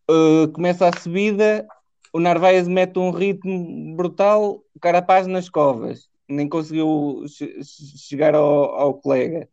Uh, 0.09 0.51
começa 0.51 0.87
a 0.87 0.99
subida, 0.99 1.65
o 2.11 2.19
Narvaez 2.19 2.67
mete 2.67 2.99
um 2.99 3.11
ritmo 3.11 3.95
brutal, 3.95 4.63
o 4.75 4.79
Carapaz 4.79 5.27
nas 5.27 5.49
covas, 5.49 6.09
nem 6.27 6.47
conseguiu 6.47 7.23
chegar 8.07 8.35
ao, 8.35 8.65
ao 8.75 8.93
colega. 8.95 9.47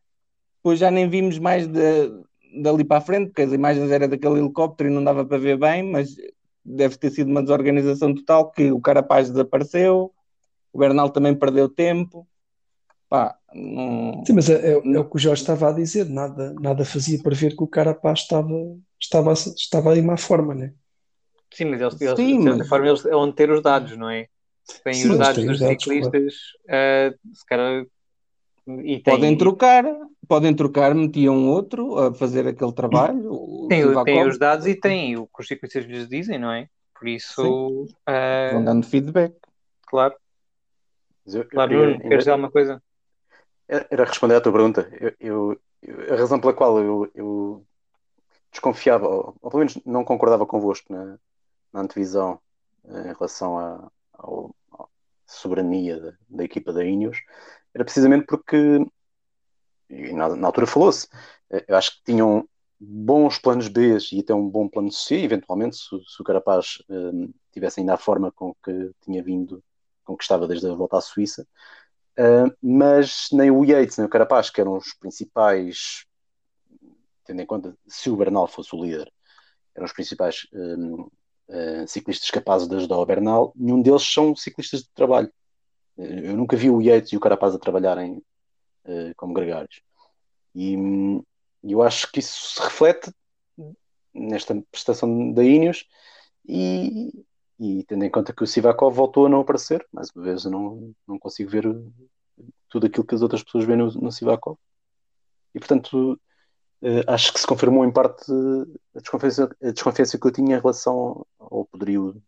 Depois 0.56 0.78
já 0.78 0.90
nem 0.90 1.08
vimos 1.08 1.38
mais 1.38 1.66
de, 1.66 2.12
dali 2.60 2.84
para 2.84 2.98
a 2.98 3.00
frente, 3.00 3.28
porque 3.28 3.42
as 3.42 3.52
imagens 3.52 3.90
eram 3.90 4.08
daquele 4.08 4.40
helicóptero 4.40 4.90
e 4.90 4.92
não 4.92 5.02
dava 5.02 5.24
para 5.24 5.38
ver 5.38 5.56
bem, 5.56 5.82
mas 5.82 6.16
deve 6.64 6.96
ter 6.96 7.10
sido 7.10 7.30
uma 7.30 7.42
desorganização 7.42 8.14
total 8.14 8.50
que 8.50 8.70
o 8.70 8.80
Carapaz 8.80 9.30
desapareceu, 9.30 10.12
o 10.72 10.78
Bernal 10.78 11.10
também 11.10 11.34
perdeu 11.34 11.68
tempo. 11.68 12.26
Pá, 13.08 13.36
não... 13.52 14.22
Sim, 14.24 14.34
mas 14.34 14.48
é, 14.48 14.72
é, 14.72 14.72
é, 14.72 14.98
o 14.98 15.04
que 15.04 15.16
o 15.16 15.18
Jorge 15.18 15.42
estava 15.42 15.70
a 15.70 15.72
dizer, 15.72 16.08
nada, 16.08 16.54
nada 16.60 16.84
fazia 16.84 17.20
para 17.20 17.34
ver 17.34 17.56
que 17.56 17.62
o 17.62 17.66
Carapaz 17.66 18.20
estava, 18.20 18.54
estava, 19.10 19.32
estava 19.32 19.98
em 19.98 20.02
má 20.02 20.16
forma, 20.16 20.54
né? 20.54 20.72
Sim, 21.52 21.66
mas 21.66 21.80
eles, 21.80 22.00
eles 22.00 22.16
Sim, 22.16 22.38
de 22.38 22.42
certa 22.44 22.58
mas... 22.58 22.68
forma, 22.68 22.88
eles 22.88 23.04
é 23.04 23.16
onde 23.16 23.34
ter 23.34 23.50
os 23.50 23.60
dados, 23.60 23.96
não 23.96 24.08
é? 24.08 24.28
Se 24.64 24.82
têm 24.82 24.94
Sim, 24.94 25.10
os 25.10 25.18
dados 25.18 25.44
dos 25.44 25.58
dados, 25.58 25.82
ciclistas, 25.82 26.34
claro. 26.64 27.14
uh, 27.14 27.36
se 27.36 27.46
calhar. 27.46 27.86
E 28.84 29.00
tem... 29.00 29.14
Podem 29.14 29.36
trocar, 29.36 29.84
podem 30.28 30.54
trocar, 30.54 30.94
metiam 30.94 31.48
outro 31.48 31.98
a 31.98 32.14
fazer 32.14 32.46
aquele 32.46 32.72
trabalho. 32.72 33.66
Tem, 33.68 33.82
tem 34.04 34.28
os 34.28 34.38
dados 34.38 34.66
e 34.66 34.74
tem 34.76 35.16
o 35.16 35.26
que 35.26 35.40
os 35.40 35.48
ciclistas 35.48 35.84
lhes 35.84 36.08
dizem, 36.08 36.38
não 36.38 36.52
é? 36.52 36.68
Por 36.96 37.08
isso. 37.08 37.42
Uh... 37.82 38.52
Vão 38.52 38.64
dando 38.64 38.86
feedback. 38.86 39.34
Claro. 39.88 40.14
Eu, 41.26 41.44
claro, 41.48 41.70
Bruno, 41.70 42.00
queres 42.00 42.18
dizer 42.18 42.30
alguma 42.30 42.50
coisa? 42.50 42.80
Era 43.68 44.04
responder 44.04 44.36
à 44.36 44.40
tua 44.40 44.52
pergunta. 44.52 44.88
Eu, 45.00 45.14
eu, 45.20 45.60
a 46.10 46.16
razão 46.16 46.40
pela 46.40 46.52
qual 46.52 46.78
eu, 46.78 47.10
eu 47.14 47.64
desconfiava, 48.50 49.08
ou, 49.08 49.36
ou, 49.40 49.50
pelo 49.50 49.60
menos 49.60 49.78
não 49.84 50.04
concordava 50.04 50.46
convosco 50.46 50.92
na, 50.92 51.18
na 51.72 51.80
antevisão 51.80 52.40
eh, 52.84 53.10
em 53.10 53.14
relação 53.14 53.58
à, 53.58 53.90
soberania 55.26 56.00
da, 56.00 56.12
da, 56.28 56.44
equipa 56.44 56.72
da 56.72 56.84
Ineos, 56.84 57.18
era 57.72 57.84
precisamente 57.84 58.26
porque, 58.26 58.84
na, 59.88 60.34
na, 60.36 60.48
altura 60.48 60.66
falou-se, 60.66 61.08
eh, 61.50 61.64
eu 61.68 61.76
acho 61.76 61.96
que 61.96 62.12
tinham 62.12 62.48
bons 62.78 63.38
planos 63.38 63.68
B 63.68 63.96
e 64.12 64.20
até 64.20 64.34
um 64.34 64.48
bom 64.48 64.68
plano 64.68 64.90
C, 64.90 65.16
eventualmente, 65.16 65.76
se, 65.76 65.88
se 65.88 66.20
o 66.20 66.24
Carapaz 66.24 66.82
eh, 66.90 67.28
tivesse 67.52 67.80
ainda 67.80 67.94
a 67.94 67.98
forma 67.98 68.32
com 68.32 68.54
que 68.62 68.92
tinha 69.02 69.22
vindo 69.22 69.62
conquistava 70.10 70.48
desde 70.48 70.68
a 70.68 70.74
volta 70.74 70.98
à 70.98 71.00
Suíça, 71.00 71.46
uh, 72.18 72.52
mas 72.60 73.28
nem 73.32 73.50
o 73.50 73.64
Yates 73.64 73.96
nem 73.96 74.06
o 74.06 74.10
Carapaz, 74.10 74.50
que 74.50 74.60
eram 74.60 74.76
os 74.76 74.92
principais, 74.94 76.04
tendo 77.30 77.42
em 77.42 77.46
conta 77.46 77.76
se 77.86 78.10
o 78.10 78.16
Bernal 78.16 78.48
fosse 78.48 78.74
o 78.74 78.82
líder, 78.82 79.10
eram 79.72 79.86
os 79.86 79.92
principais 79.92 80.48
um, 80.52 81.02
uh, 81.02 81.10
ah, 81.48 81.86
ciclistas 81.86 82.28
capazes 82.28 82.66
de 82.66 82.74
ajudar 82.74 82.98
o 82.98 83.06
Bernal, 83.06 83.52
nenhum 83.54 83.80
deles 83.80 84.02
são 84.02 84.34
ciclistas 84.34 84.82
de 84.82 84.90
trabalho. 84.92 85.32
Eu 85.96 86.36
nunca 86.36 86.56
vi 86.56 86.68
o 86.68 86.80
Yates 86.82 87.12
e 87.12 87.16
o 87.16 87.20
Carapaz 87.20 87.54
a 87.54 87.58
trabalharem 87.58 88.20
uh, 88.84 89.14
como 89.16 89.32
gregários. 89.32 89.80
E 90.56 90.76
um, 90.76 91.22
eu 91.62 91.82
acho 91.82 92.10
que 92.10 92.18
isso 92.18 92.54
se 92.54 92.60
reflete 92.60 93.12
nesta 94.12 94.60
prestação 94.72 95.32
da 95.32 95.44
Ineos 95.44 95.86
e, 96.44 97.12
e 97.60 97.84
tendo 97.84 98.04
em 98.04 98.10
conta 98.10 98.32
que 98.32 98.42
o 98.42 98.46
Sivakov 98.46 98.96
voltou 98.96 99.26
a 99.26 99.28
não 99.28 99.40
aparecer, 99.40 99.86
mais 99.92 100.08
uma 100.16 100.24
vez 100.24 100.44
eu 100.44 100.50
não, 100.50 100.92
não 101.06 101.16
consigo 101.16 101.48
ver 101.48 101.64
tudo 102.68 102.88
aquilo 102.88 103.06
que 103.06 103.14
as 103.14 103.22
outras 103.22 103.44
pessoas 103.44 103.64
veem 103.64 103.78
no, 103.78 103.86
no 103.92 104.10
Sivakov. 104.10 104.58
E 105.54 105.60
portanto, 105.60 106.18
uh, 106.82 107.04
acho 107.06 107.32
que 107.32 107.40
se 107.40 107.46
confirmou 107.46 107.84
em 107.84 107.92
parte 107.92 108.30
a 108.94 108.98
desconfiança, 108.98 109.56
a 109.62 109.70
desconfiança 109.70 110.18
que 110.18 110.26
eu 110.26 110.32
tinha 110.32 110.56
em 110.56 110.60
relação 110.60 111.26
ao 111.38 111.64
poderio 111.64 112.22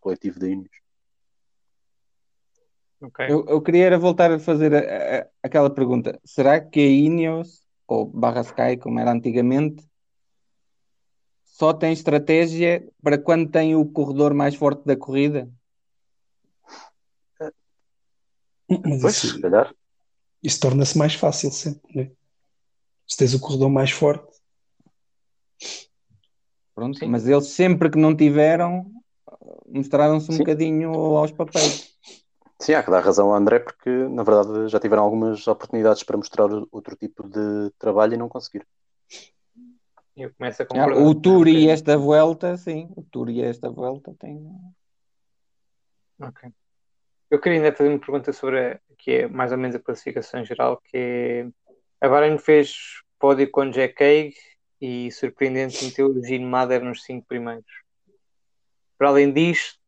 coletivo 0.00 0.38
da 0.38 0.48
Ineos. 0.48 0.70
Okay. 3.00 3.26
Eu, 3.30 3.46
eu, 3.46 3.62
queria 3.62 3.96
voltar 3.96 4.32
a 4.32 4.40
fazer 4.40 4.74
a, 4.74 5.20
a, 5.20 5.26
aquela 5.42 5.70
pergunta: 5.70 6.18
será 6.24 6.60
que 6.60 6.80
a 6.80 6.86
Ineos, 6.86 7.62
ou 7.86 8.04
Barra 8.04 8.40
Sky, 8.40 8.76
como 8.76 8.98
era 8.98 9.12
antigamente, 9.12 9.88
só 11.44 11.72
tem 11.72 11.92
estratégia 11.92 12.88
para 13.02 13.18
quando 13.18 13.50
tem 13.50 13.76
o 13.76 13.86
corredor 13.86 14.34
mais 14.34 14.54
forte 14.56 14.84
da 14.84 14.96
corrida? 14.96 15.48
Mas 18.68 19.00
pois, 19.00 19.16
isso, 19.16 19.34
se 19.36 19.40
calhar. 19.40 19.74
Isso 20.42 20.60
torna-se 20.60 20.98
mais 20.98 21.14
fácil 21.14 21.50
sempre, 21.50 21.96
né? 21.96 22.10
Se 23.08 23.16
tens 23.16 23.34
o 23.34 23.40
corredor 23.40 23.70
mais 23.70 23.90
forte. 23.90 24.38
Pronto, 26.74 26.98
Sim. 26.98 27.06
mas 27.06 27.26
eles 27.26 27.48
sempre 27.48 27.90
que 27.90 27.98
não 27.98 28.14
tiveram, 28.14 28.92
mostraram-se 29.66 30.30
um 30.30 30.34
Sim. 30.34 30.38
bocadinho 30.40 30.90
aos 31.16 31.32
papéis. 31.32 31.96
Sim, 32.60 32.74
há 32.74 32.82
que 32.82 32.90
dar 32.90 33.00
razão 33.04 33.28
ao 33.30 33.34
André, 33.34 33.60
porque 33.60 33.88
na 33.90 34.22
verdade 34.22 34.68
já 34.68 34.78
tiveram 34.78 35.02
algumas 35.04 35.46
oportunidades 35.48 36.02
para 36.02 36.16
mostrar 36.16 36.48
outro 36.70 36.96
tipo 36.96 37.28
de 37.28 37.70
trabalho 37.78 38.14
e 38.14 38.16
não 38.16 38.28
conseguiram. 38.28 38.66
Eu 40.16 40.34
começo 40.34 40.62
a 40.62 40.66
concordar. 40.66 41.00
o 41.00 41.14
Tour 41.14 41.46
e 41.46 41.68
esta 41.68 41.96
volta, 41.96 42.56
sim. 42.56 42.90
O 42.96 43.02
Tour 43.02 43.30
e 43.30 43.40
esta 43.42 43.70
volta 43.70 44.12
tem. 44.18 44.50
Ok. 46.20 46.50
Eu 47.30 47.40
queria 47.40 47.58
ainda 47.58 47.76
fazer 47.76 47.90
uma 47.90 47.98
pergunta 47.98 48.32
sobre 48.32 48.58
a, 48.58 48.80
que 48.96 49.10
é 49.12 49.28
mais 49.28 49.52
ou 49.52 49.58
menos 49.58 49.76
a 49.76 49.78
classificação 49.78 50.44
geral, 50.44 50.80
que 50.82 50.96
é 50.96 51.48
a 52.00 52.08
Bahrein 52.08 52.38
fez 52.38 53.02
pódio 53.18 53.50
com 53.50 53.70
Jack 53.70 54.02
Haig 54.02 54.34
e 54.80 55.10
surpreendente 55.10 55.84
meteu 55.84 56.08
o 56.08 56.24
Gene 56.24 56.44
Mader 56.44 56.82
nos 56.82 57.02
cinco 57.02 57.26
primeiros. 57.26 57.66
Para 58.96 59.08
além 59.08 59.32
disto, 59.32 59.78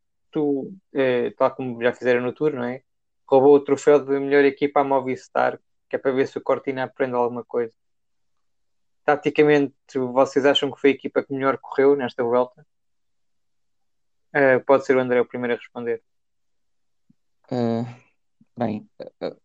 eh, 0.93 1.31
tal 1.37 1.55
como 1.55 1.83
já 1.83 1.93
fizeram 1.93 2.21
no 2.21 2.33
Tour, 2.33 2.53
não 2.55 2.65
é? 2.65 2.83
Roubou 3.27 3.55
o 3.55 3.61
troféu 3.61 4.05
de 4.05 4.19
melhor 4.19 4.45
equipa 4.45 4.81
à 4.81 4.85
Movistar, 4.85 5.61
que 5.89 5.97
é 5.97 5.99
para 5.99 6.13
ver 6.13 6.27
se 6.27 6.39
o 6.39 6.43
Cortina 6.43 6.85
aprende 6.85 7.15
alguma 7.15 7.45
coisa. 7.45 7.75
Taticamente, 9.05 9.75
vocês 9.95 10.45
acham 10.45 10.71
que 10.71 10.81
foi 10.81 10.91
a 10.91 10.95
equipa 10.95 11.23
que 11.23 11.33
melhor 11.33 11.59
correu 11.59 11.97
nesta 11.97 12.23
volta? 12.23 12.67
Uh, 14.35 14.65
pode 14.65 14.85
ser 14.85 14.97
o 14.97 15.01
André 15.01 15.21
o 15.21 15.27
primeiro 15.27 15.55
a 15.55 15.57
responder. 15.57 16.03
Uh, 17.51 17.85
bem, 18.57 18.89
uh, 19.21 19.37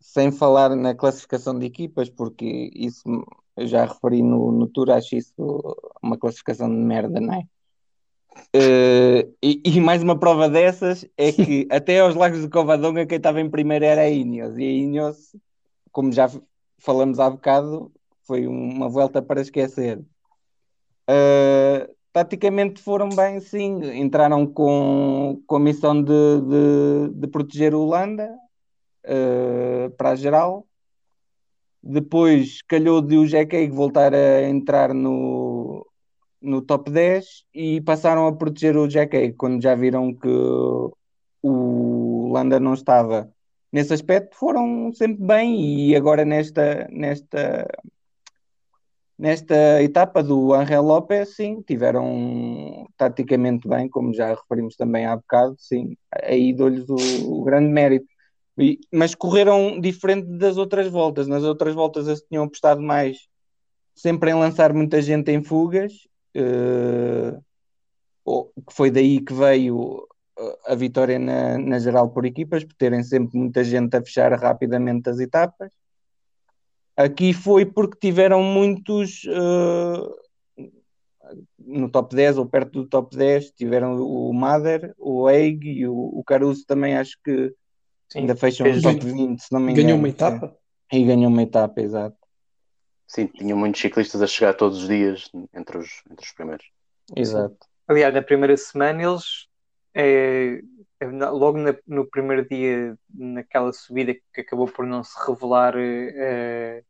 sem 0.00 0.30
falar 0.30 0.74
na 0.76 0.94
classificação 0.94 1.58
de 1.58 1.66
equipas, 1.66 2.08
porque 2.08 2.70
isso 2.74 3.02
eu 3.56 3.66
já 3.66 3.84
referi 3.84 4.22
no, 4.22 4.52
no 4.52 4.68
Tour, 4.68 4.90
acho 4.90 5.16
isso 5.16 5.32
uma 6.02 6.16
classificação 6.16 6.68
de 6.68 6.76
merda, 6.76 7.20
não 7.20 7.34
é? 7.34 7.42
Uh, 8.54 9.34
e, 9.42 9.60
e, 9.64 9.80
mais 9.80 10.00
uma 10.00 10.16
prova 10.16 10.48
dessas 10.48 11.04
é 11.16 11.32
que 11.32 11.66
até 11.70 11.98
aos 11.98 12.14
Lagos 12.14 12.40
de 12.40 12.48
Covadonga 12.48 13.04
quem 13.04 13.16
estava 13.16 13.40
em 13.40 13.50
primeiro 13.50 13.84
era 13.84 14.02
a 14.02 14.08
Ineos 14.08 14.56
e 14.56 14.62
a 14.62 14.70
Ineos, 14.70 15.36
como 15.90 16.12
já 16.12 16.30
falamos 16.78 17.18
há 17.18 17.28
bocado, 17.28 17.90
foi 18.22 18.46
uma 18.46 18.88
volta 18.88 19.20
para 19.20 19.40
esquecer. 19.40 19.98
Uh, 21.10 21.92
taticamente 22.12 22.80
foram 22.80 23.08
bem, 23.08 23.40
sim, 23.40 23.80
entraram 23.98 24.46
com, 24.46 25.42
com 25.46 25.56
a 25.56 25.60
missão 25.60 26.00
de, 26.00 26.12
de, 26.12 27.14
de 27.14 27.26
proteger 27.26 27.74
a 27.74 27.78
Holanda 27.78 28.38
uh, 29.08 29.90
para 29.96 30.10
a 30.10 30.16
geral. 30.16 30.66
Depois 31.82 32.62
calhou 32.62 33.00
de 33.00 33.16
o 33.16 33.26
Jack 33.26 33.68
voltar 33.68 34.14
a 34.14 34.42
entrar 34.42 34.92
no, 34.92 35.86
no 36.40 36.62
top 36.62 36.90
10 36.90 37.44
e 37.54 37.80
passaram 37.80 38.26
a 38.26 38.36
proteger 38.36 38.76
o 38.76 38.88
Jack 38.88 39.32
quando 39.34 39.62
já 39.62 39.74
viram 39.74 40.12
que 40.14 40.28
o 41.42 42.30
Landa 42.32 42.58
não 42.60 42.74
estava 42.74 43.32
nesse 43.72 43.94
aspecto 43.94 44.36
foram 44.36 44.92
sempre 44.92 45.24
bem 45.24 45.88
e 45.88 45.94
agora 45.94 46.24
nesta 46.24 46.88
nesta 46.90 47.66
nesta 49.18 49.82
etapa 49.82 50.22
do 50.22 50.54
Angel 50.54 50.82
Lopes 50.82 51.34
sim, 51.34 51.60
tiveram 51.62 52.86
taticamente 52.96 53.66
bem, 53.66 53.88
como 53.88 54.14
já 54.14 54.28
referimos 54.28 54.76
também 54.76 55.06
há 55.06 55.16
bocado, 55.16 55.56
sim, 55.58 55.96
aí 56.22 56.52
dou-lhes 56.52 56.88
o, 56.88 57.40
o, 57.40 57.42
grande 57.42 57.68
mérito 57.68 58.06
e, 58.58 58.80
mas 58.92 59.14
correram 59.14 59.80
diferente 59.80 60.26
das 60.26 60.56
outras 60.56 60.88
voltas, 60.88 61.26
nas 61.26 61.44
outras 61.44 61.74
voltas 61.74 62.06
eles 62.06 62.22
tinham 62.28 62.44
apostado 62.44 62.82
mais 62.82 63.28
sempre 63.94 64.30
em 64.30 64.34
lançar 64.34 64.72
muita 64.72 65.00
gente 65.02 65.30
em 65.30 65.42
fugas 65.42 65.92
uh, 66.36 67.42
foi 68.70 68.90
daí 68.90 69.20
que 69.20 69.32
veio 69.32 70.06
eh, 70.38 70.58
a 70.66 70.74
vitória 70.74 71.18
na, 71.18 71.58
na 71.58 71.78
geral 71.78 72.10
por 72.10 72.24
equipas, 72.24 72.64
por 72.64 72.74
terem 72.74 73.02
sempre 73.02 73.38
muita 73.38 73.64
gente 73.64 73.96
a 73.96 74.02
fechar 74.02 74.32
rapidamente 74.32 75.08
as 75.08 75.18
etapas. 75.18 75.70
Aqui 76.96 77.32
foi 77.32 77.64
porque 77.64 77.98
tiveram 78.00 78.42
muitos 78.42 79.24
uh, 79.24 80.14
no 81.58 81.88
top 81.90 82.14
10 82.14 82.38
ou 82.38 82.46
perto 82.46 82.82
do 82.82 82.88
top 82.88 83.16
10, 83.16 83.52
tiveram 83.52 83.96
o 83.96 84.32
Mader, 84.32 84.94
o 84.98 85.30
Eig 85.30 85.64
e 85.64 85.86
o, 85.86 85.94
o 85.94 86.24
Caruso 86.24 86.64
também 86.66 86.96
acho 86.96 87.16
que 87.24 87.54
Sim, 88.08 88.20
ainda 88.20 88.36
fecham 88.36 88.66
no 88.66 88.80
top 88.80 89.04
20, 89.04 89.42
se 89.42 89.52
não 89.52 89.60
me 89.60 89.72
engano. 89.72 89.86
Ganhou 89.86 89.98
uma 89.98 90.08
etapa? 90.08 90.56
E 90.90 91.04
ganhou 91.04 91.30
uma 91.30 91.42
etapa, 91.42 91.80
exato. 91.80 92.16
Sim, 93.06 93.26
tinham 93.26 93.56
muitos 93.56 93.80
ciclistas 93.80 94.20
a 94.22 94.26
chegar 94.26 94.54
todos 94.54 94.82
os 94.82 94.88
dias 94.88 95.30
entre 95.54 95.78
os, 95.78 96.02
entre 96.10 96.24
os 96.24 96.32
primeiros. 96.32 96.66
Exato. 97.14 97.56
Aliás, 97.86 98.12
na 98.12 98.22
primeira 98.22 98.56
semana 98.56 99.02
eles 99.02 99.48
é, 99.94 100.60
logo 101.02 101.58
na, 101.58 101.74
no 101.86 102.06
primeiro 102.06 102.46
dia, 102.46 102.96
naquela 103.12 103.72
subida 103.72 104.14
que 104.14 104.40
acabou 104.40 104.66
por 104.66 104.86
não 104.86 105.02
se 105.02 105.14
revelar 105.26 105.74
é, 105.76 106.82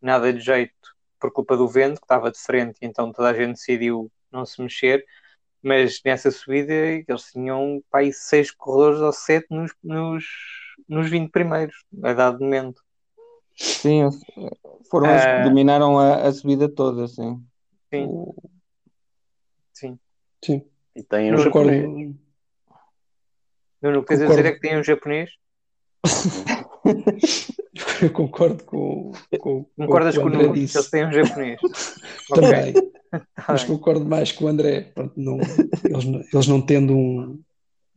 nada 0.00 0.32
de 0.32 0.40
jeito 0.40 0.74
por 1.18 1.30
culpa 1.32 1.56
do 1.56 1.68
vento, 1.68 2.00
que 2.00 2.04
estava 2.04 2.30
de 2.30 2.38
frente, 2.38 2.78
então 2.82 3.12
toda 3.12 3.30
a 3.30 3.34
gente 3.34 3.52
decidiu 3.52 4.10
não 4.30 4.44
se 4.44 4.60
mexer. 4.60 5.04
Mas 5.62 6.00
nessa 6.04 6.30
subida 6.30 6.72
eles 6.72 7.30
tinham 7.30 7.82
pá, 7.90 8.00
seis 8.12 8.50
corredores 8.50 9.00
ou 9.00 9.12
sete 9.12 9.46
nos, 9.50 9.72
nos, 9.82 10.24
nos 10.88 11.08
20 11.08 11.30
primeiros, 11.30 11.76
a 12.02 12.12
dado 12.12 12.40
momento. 12.40 12.82
Sim, 13.56 14.08
foram 14.90 15.14
os 15.14 15.22
que 15.22 15.28
ah. 15.28 15.44
dominaram 15.44 15.98
a, 15.98 16.26
a 16.26 16.32
subida 16.32 16.68
toda, 16.68 17.06
sim. 17.06 17.40
Sim. 17.92 18.06
O... 18.06 18.34
Sim. 19.72 19.98
Sim. 20.44 20.64
E 20.96 21.02
tem 21.02 21.32
um 21.32 21.38
japonês. 21.38 22.14
Nuno, 23.80 23.98
o 23.98 24.02
que 24.02 24.08
queres 24.08 24.28
dizer 24.28 24.46
é 24.46 24.52
que 24.52 24.60
tem 24.60 24.78
um 24.78 24.84
japonês? 24.84 25.30
Eu 28.02 28.12
concordo 28.12 28.64
com, 28.64 29.12
com 29.40 29.64
Concordas 29.76 30.18
com 30.18 30.24
o, 30.24 30.30
Nuno, 30.30 30.52
que 30.52 30.60
eles 30.60 30.90
têm 30.90 31.06
um 31.06 31.12
japonês. 31.12 31.60
Também. 32.28 32.74
Mas 33.48 33.64
concordo 33.64 34.04
mais 34.04 34.32
com 34.32 34.44
o 34.44 34.48
André. 34.48 34.92
Pronto, 34.94 35.12
não, 35.16 35.38
eles, 35.84 36.32
eles 36.32 36.46
não 36.46 36.60
tendo 36.60 36.94
um 36.94 37.42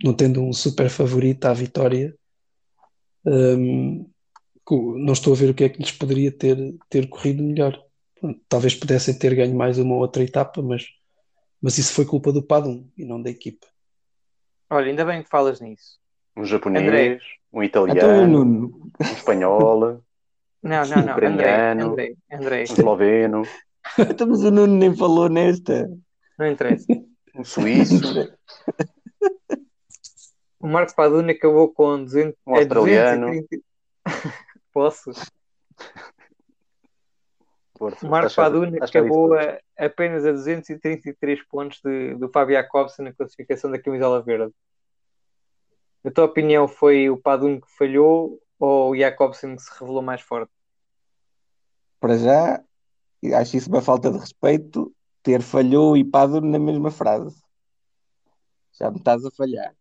não 0.04 0.14
tendo 0.14 0.44
um 0.44 0.52
super 0.52 0.90
favorito 0.90 1.46
à 1.46 1.54
vitória, 1.54 2.14
um, 3.26 4.10
não 4.70 5.14
estou 5.14 5.34
a 5.34 5.36
ver 5.36 5.50
o 5.50 5.54
que 5.54 5.64
é 5.64 5.70
que 5.70 5.80
lhes 5.80 5.92
poderia 5.92 6.32
ter, 6.32 6.58
ter 6.90 7.08
corrido 7.08 7.44
melhor. 7.44 7.82
Talvez 8.50 8.76
pudessem 8.76 9.18
ter 9.18 9.36
ganho 9.36 9.56
mais 9.56 9.78
uma 9.78 9.96
outra 9.96 10.24
etapa, 10.24 10.62
mas, 10.62 10.86
mas 11.62 11.78
isso 11.78 11.94
foi 11.94 12.06
culpa 12.06 12.32
do 12.32 12.44
Padum 12.44 12.88
e 12.98 13.06
não 13.06 13.22
da 13.22 13.30
equipe. 13.30 13.66
Olha, 14.70 14.88
ainda 14.88 15.06
bem 15.06 15.24
que 15.24 15.30
falas 15.30 15.62
nisso. 15.62 16.00
Um 16.36 16.44
japonês, 16.44 16.86
André. 16.86 17.20
um 17.54 17.64
italiano, 17.64 18.44
um 19.00 19.14
espanhol, 19.14 20.02
não, 20.62 20.84
não, 20.84 20.86
não. 20.86 21.08
um 21.08 21.12
ucraniano, 21.12 21.92
André, 21.92 22.16
André, 22.32 22.60
um 22.62 22.64
esloveno. 22.64 23.44
Estamos 24.10 24.42
o 24.44 24.52
Nuno 24.52 24.76
nem 24.76 24.96
falou 24.96 25.30
nesta. 25.30 25.90
Não 26.38 26.48
interessa. 26.48 26.86
Um 27.38 27.44
suíço. 27.44 28.00
o 30.58 30.68
Marco 30.70 30.96
Paduna 30.96 31.34
acabou 31.34 31.74
com 31.74 32.02
200, 32.02 32.34
um 32.48 32.56
australiano. 32.56 33.28
É 33.36 33.42
230... 33.42 33.66
Posso? 34.72 35.12
o 37.78 38.08
Marco 38.08 38.34
Paduna 38.34 38.78
acabou 38.82 39.34
a, 39.34 39.60
apenas 39.78 40.26
a 40.26 40.32
233 40.32 41.44
pontos 41.48 41.82
de, 41.84 42.16
do 42.16 42.30
Fábio 42.30 42.56
Jacobsen 42.56 43.04
na 43.04 43.14
classificação 43.14 43.70
da 43.70 43.82
camisola 43.82 44.22
verde. 44.22 44.54
Na 46.02 46.12
tua 46.12 46.24
opinião, 46.24 46.70
foi 46.70 47.10
o 47.10 47.18
Padun 47.18 47.60
que 47.60 47.68
falhou 47.78 48.40
ou 48.58 48.92
o 48.92 48.96
Jacobsen 48.98 49.58
que 49.58 49.62
se 49.62 49.72
revelou 49.78 50.02
mais 50.02 50.22
forte? 50.22 50.52
Para 52.00 52.18
já, 52.18 52.64
acho 53.34 53.58
isso 53.58 53.70
uma 53.70 53.82
falta 53.82 54.12
de 54.12 54.18
respeito 54.18 54.94
ter 55.24 55.42
falhou 55.42 55.98
e 55.98 56.04
Padun 56.04 56.42
na 56.42 56.60
mesma 56.60 56.92
frase. 56.92 57.36
Já 58.80 58.92
me 58.92 58.98
estás 58.98 59.26
a 59.26 59.32
falhar. 59.32 59.76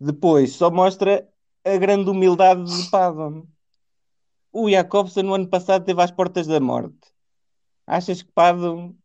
Depois, 0.00 0.52
só 0.52 0.70
mostra 0.70 1.28
a 1.64 1.76
grande 1.76 2.10
humildade 2.10 2.64
de 2.64 2.90
Padun 2.90 3.46
o 4.58 4.70
Jacobsen 4.70 5.22
no 5.22 5.34
ano 5.34 5.46
passado 5.48 5.82
esteve 5.82 6.00
às 6.02 6.10
portas 6.10 6.46
da 6.46 6.58
morte. 6.58 6.96
Achas 7.86 8.22
que 8.22 8.32
Pado 8.32 8.96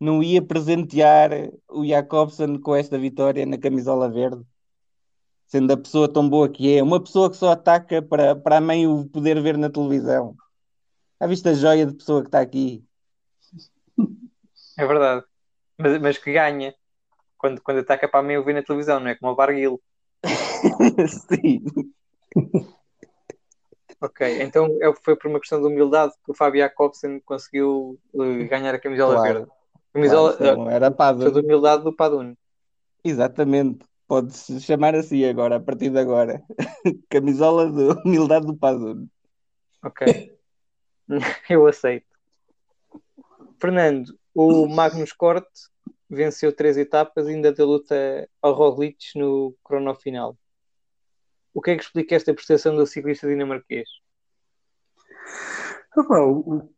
não 0.00 0.22
ia 0.22 0.40
presentear 0.40 1.30
o 1.68 1.84
Jacobsen 1.86 2.58
com 2.58 2.74
esta 2.74 2.98
vitória 2.98 3.44
na 3.44 3.58
camisola 3.58 4.08
verde? 4.08 4.42
Sendo 5.46 5.74
a 5.74 5.76
pessoa 5.76 6.10
tão 6.10 6.26
boa 6.26 6.48
que 6.48 6.74
é, 6.74 6.82
uma 6.82 6.98
pessoa 6.98 7.30
que 7.30 7.36
só 7.36 7.50
ataca 7.50 8.00
para, 8.00 8.34
para 8.34 8.56
a 8.56 8.60
mãe 8.62 8.86
o 8.86 9.06
poder 9.06 9.42
ver 9.42 9.58
na 9.58 9.68
televisão. 9.68 10.34
Já 11.20 11.26
viste 11.26 11.48
a 11.50 11.54
joia 11.54 11.84
de 11.84 11.92
pessoa 11.92 12.22
que 12.22 12.28
está 12.28 12.40
aqui? 12.40 12.82
É 14.76 14.86
verdade. 14.86 15.24
Mas, 15.76 16.00
mas 16.00 16.18
que 16.18 16.32
ganha 16.32 16.74
quando, 17.38 17.60
quando 17.62 17.78
ataca 17.78 18.08
para 18.08 18.20
a 18.20 18.22
mãe 18.22 18.36
o 18.36 18.44
ver 18.44 18.54
na 18.54 18.62
televisão, 18.62 19.00
não 19.00 19.08
é 19.08 19.14
como 19.14 19.32
o 19.32 19.36
Barguil. 19.36 19.80
Sim. 21.28 21.64
Ok, 24.00 24.42
então 24.42 24.66
é 24.80 24.92
foi 25.02 25.16
por 25.16 25.28
uma 25.28 25.40
questão 25.40 25.60
de 25.60 25.66
humildade 25.66 26.12
que 26.24 26.30
o 26.30 26.34
Fábio 26.34 26.60
Jacobsen 26.60 27.20
conseguiu 27.20 27.98
uh, 28.12 28.48
ganhar 28.48 28.74
a 28.74 28.78
camisola 28.78 29.14
claro. 29.14 29.34
verde. 29.34 29.50
Camisola, 29.92 30.36
claro, 30.36 30.56
não 30.58 30.70
era 30.70 30.90
Padun. 30.90 31.32
de 31.32 31.40
humildade 31.40 31.82
do 31.82 31.92
Padun. 31.92 32.36
Exatamente, 33.02 33.84
pode-se 34.06 34.60
chamar 34.60 34.94
assim 34.94 35.24
agora, 35.24 35.56
a 35.56 35.60
partir 35.60 35.90
de 35.90 35.98
agora. 35.98 36.42
camisola 37.08 37.70
de 37.70 38.00
humildade 38.04 38.46
do 38.46 38.56
Padun. 38.56 39.08
Ok, 39.82 40.38
eu 41.50 41.66
aceito. 41.66 42.07
Fernando, 43.60 44.18
o 44.34 44.66
Magnus 44.66 45.12
Corte 45.12 45.48
venceu 46.08 46.54
três 46.54 46.76
etapas 46.76 47.26
e 47.26 47.30
ainda 47.30 47.52
deu 47.52 47.66
luta 47.66 48.28
ao 48.40 48.54
Roglic 48.54 49.18
no 49.18 49.54
crono 49.64 49.94
final. 49.94 50.36
O 51.52 51.60
que 51.60 51.72
é 51.72 51.76
que 51.76 51.82
explica 51.82 52.14
esta 52.14 52.32
prestação 52.32 52.76
do 52.76 52.86
ciclista 52.86 53.26
dinamarquês? 53.26 53.88
o, 55.96 56.68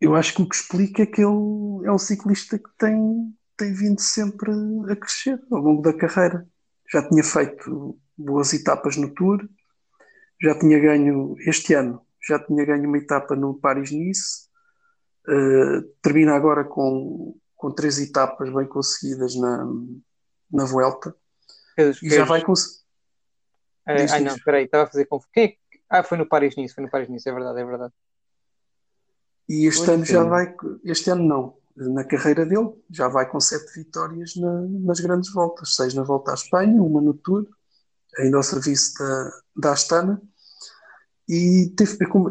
eu 0.00 0.14
acho 0.14 0.34
que 0.34 0.42
o 0.42 0.48
que 0.48 0.54
explica 0.54 1.02
é 1.02 1.06
que 1.06 1.20
ele 1.20 1.86
é 1.86 1.92
um 1.92 1.98
ciclista 1.98 2.58
que 2.58 2.70
tem, 2.78 3.34
tem 3.56 3.74
vindo 3.74 4.00
sempre 4.00 4.50
a 4.90 4.96
crescer 4.96 5.40
ao 5.50 5.58
longo 5.58 5.82
da 5.82 5.92
carreira. 5.92 6.46
Já 6.90 7.06
tinha 7.06 7.22
feito 7.22 7.98
boas 8.16 8.52
etapas 8.52 8.96
no 8.96 9.12
Tour, 9.14 9.46
já 10.40 10.58
tinha 10.58 10.78
ganho 10.78 11.36
este 11.40 11.74
ano, 11.74 12.00
já 12.26 12.38
tinha 12.38 12.64
ganho 12.64 12.88
uma 12.88 12.98
etapa 12.98 13.36
no 13.36 13.54
Paris-Nice, 13.54 14.49
uh, 15.28 15.82
termina 16.02 16.34
agora 16.34 16.64
com, 16.64 17.36
com 17.56 17.70
três 17.70 17.98
etapas 17.98 18.52
bem 18.52 18.66
conseguidas 18.66 19.34
na, 19.36 19.66
na 20.50 20.64
Vuelta 20.64 21.14
e 22.02 22.10
já 22.10 22.24
vai 22.24 22.42
conseguir. 22.42 22.80
Ah, 23.86 23.94
diz, 23.94 24.12
ai 24.12 24.20
não, 24.20 24.36
espera 24.36 24.58
aí, 24.58 24.64
estava 24.64 24.84
a 24.84 24.86
fazer 24.86 25.06
confusão. 25.06 25.30
É 25.36 25.48
que... 25.48 25.58
Ah, 25.88 26.02
foi 26.02 26.18
no 26.18 26.26
Paris-Nice, 26.26 26.74
foi 26.74 26.84
no 26.84 26.90
Paris-Nice, 26.90 27.28
é 27.28 27.32
verdade, 27.32 27.60
é 27.60 27.64
verdade. 27.64 27.92
E 29.48 29.66
este 29.66 29.90
ano 29.90 30.04
já 30.04 30.22
vai, 30.22 30.54
este 30.84 31.10
ano 31.10 31.24
não, 31.24 31.56
na 31.74 32.04
carreira 32.04 32.46
dele, 32.46 32.70
já 32.88 33.08
vai 33.08 33.28
com 33.28 33.40
sete 33.40 33.72
vitórias 33.74 34.36
na- 34.36 34.60
nas 34.62 35.00
grandes 35.00 35.32
voltas, 35.32 35.74
seis 35.74 35.92
na 35.94 36.04
volta 36.04 36.30
à 36.30 36.34
Espanha, 36.34 36.80
uma 36.80 37.00
no 37.00 37.14
Tour, 37.14 37.48
ainda 38.18 38.36
ao 38.36 38.42
serviço 38.44 38.94
da, 38.98 39.40
da 39.56 39.72
Astana, 39.72 40.22
e 41.32 41.68
tem, 41.76 41.86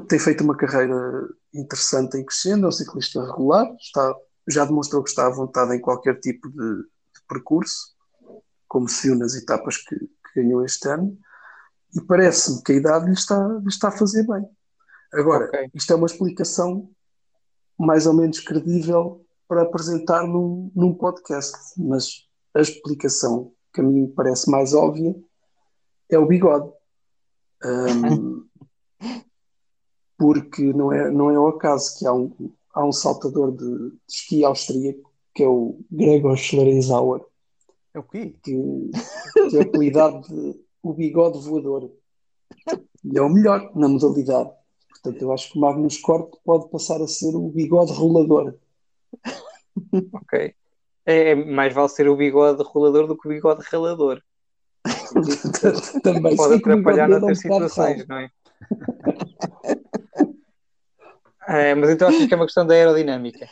tem 0.09 0.19
feito 0.19 0.43
uma 0.43 0.57
carreira 0.57 1.29
interessante 1.53 2.17
em 2.17 2.25
crescendo, 2.25 2.65
é 2.65 2.67
um 2.67 2.71
ciclista 2.71 3.25
regular, 3.25 3.65
está, 3.79 4.13
já 4.45 4.65
demonstrou 4.65 5.01
que 5.01 5.09
está 5.09 5.25
à 5.25 5.29
vontade 5.29 5.73
em 5.73 5.79
qualquer 5.79 6.19
tipo 6.19 6.49
de, 6.49 6.57
de 6.57 7.21
percurso, 7.25 7.95
como 8.67 8.89
se 8.89 9.07
viu 9.07 9.17
nas 9.17 9.35
etapas 9.35 9.77
que, 9.77 9.95
que 9.97 10.41
ganhou 10.41 10.65
este 10.65 10.85
ano, 10.89 11.17
e 11.95 12.01
parece-me 12.01 12.61
que 12.61 12.73
a 12.73 12.75
idade 12.75 13.05
lhe 13.05 13.13
está, 13.13 13.41
lhe 13.47 13.69
está 13.69 13.87
a 13.87 13.97
fazer 13.97 14.27
bem. 14.27 14.45
Agora, 15.13 15.45
Ok. 15.45 15.69
isto 15.73 15.93
é 15.93 15.95
uma 15.95 16.05
explicação 16.05 16.91
mais 17.79 18.05
ou 18.05 18.13
menos 18.13 18.41
credível 18.41 19.25
para 19.47 19.61
apresentar 19.61 20.27
num, 20.27 20.69
num 20.75 20.93
podcast, 20.93 21.57
mas 21.77 22.27
a 22.53 22.59
explicação 22.59 23.53
que 23.73 23.79
a 23.79 23.83
mim 23.83 24.11
parece 24.13 24.51
mais 24.51 24.73
óbvia 24.73 25.15
é 26.09 26.19
o 26.19 26.27
bigode. 26.27 26.69
Ahm, 27.63 28.48
porque 30.17 30.73
não 30.73 30.91
é, 30.91 31.09
não 31.09 31.31
é 31.31 31.35
ao 31.35 31.47
acaso 31.47 31.97
que 31.97 32.05
há 32.05 32.13
um, 32.13 32.31
há 32.73 32.85
um 32.85 32.91
saltador 32.91 33.51
de, 33.51 33.65
de 33.65 33.97
esqui 34.07 34.43
austríaco, 34.43 35.11
que 35.33 35.43
é 35.43 35.47
o 35.47 35.79
Gregor 35.89 36.35
Schlierizauer, 36.35 37.21
É 37.93 37.99
o 37.99 38.03
quê? 38.03 38.35
que, 38.43 38.91
que 39.49 39.57
é 39.57 39.61
apelidado 39.61 40.21
de 40.27 40.59
o 40.83 40.93
bigode 40.93 41.39
voador. 41.39 41.91
E 43.03 43.17
é 43.17 43.21
o 43.21 43.29
melhor 43.29 43.71
na 43.75 43.87
modalidade. 43.87 44.51
Portanto, 44.89 45.21
eu 45.21 45.31
acho 45.31 45.51
que 45.51 45.57
o 45.57 45.61
Magnus 45.61 45.97
Corte 45.97 46.37
pode 46.43 46.69
passar 46.69 47.01
a 47.01 47.07
ser 47.07 47.35
o 47.35 47.49
bigode 47.49 47.93
rolador. 47.93 48.55
Ok. 50.13 50.53
É, 51.05 51.31
é 51.31 51.35
mais 51.35 51.73
vale 51.73 51.89
ser 51.89 52.09
o 52.09 52.17
bigode 52.17 52.61
rolador 52.63 53.07
do 53.07 53.17
que 53.17 53.27
o 53.27 53.31
bigode 53.31 53.63
ralador. 53.71 54.21
Também 56.03 56.35
Pode 56.35 56.53
o 56.53 56.57
atrapalhar 56.57 57.05
é 57.05 57.07
noutras 57.07 57.39
situações, 57.39 58.07
não 58.07 58.17
é? 58.17 58.31
É, 61.47 61.73
mas 61.73 61.89
então 61.89 62.07
achas 62.07 62.27
que 62.27 62.33
é 62.33 62.37
uma 62.37 62.45
questão 62.45 62.65
da 62.65 62.75
aerodinâmica? 62.75 63.49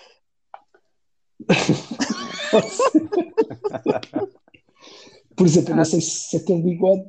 Por 5.35 5.45
exemplo, 5.45 5.71
eu 5.71 5.75
não 5.75 5.85
sei 5.85 6.01
se 6.01 6.37
aquele 6.37 6.61
bigode 6.61 7.05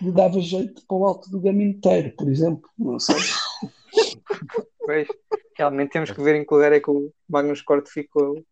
lhe 0.00 0.12
dava 0.12 0.40
jeito 0.40 0.84
para 0.86 0.96
o 0.96 1.04
alto 1.04 1.30
do 1.30 1.40
gaminho 1.40 1.70
inteiro, 1.70 2.12
por 2.16 2.28
exemplo. 2.28 2.68
Não 2.78 2.98
sei. 2.98 3.16
Pois, 4.78 5.08
realmente 5.56 5.90
temos 5.90 6.10
que 6.10 6.22
ver 6.22 6.34
em 6.34 6.44
que 6.44 6.54
lugar 6.54 6.72
é 6.72 6.80
que 6.80 6.90
o 6.90 7.12
Magnus 7.28 7.62
Corte 7.62 7.90
ficou 7.90 8.34
no 8.34 8.36
alto 8.36 8.46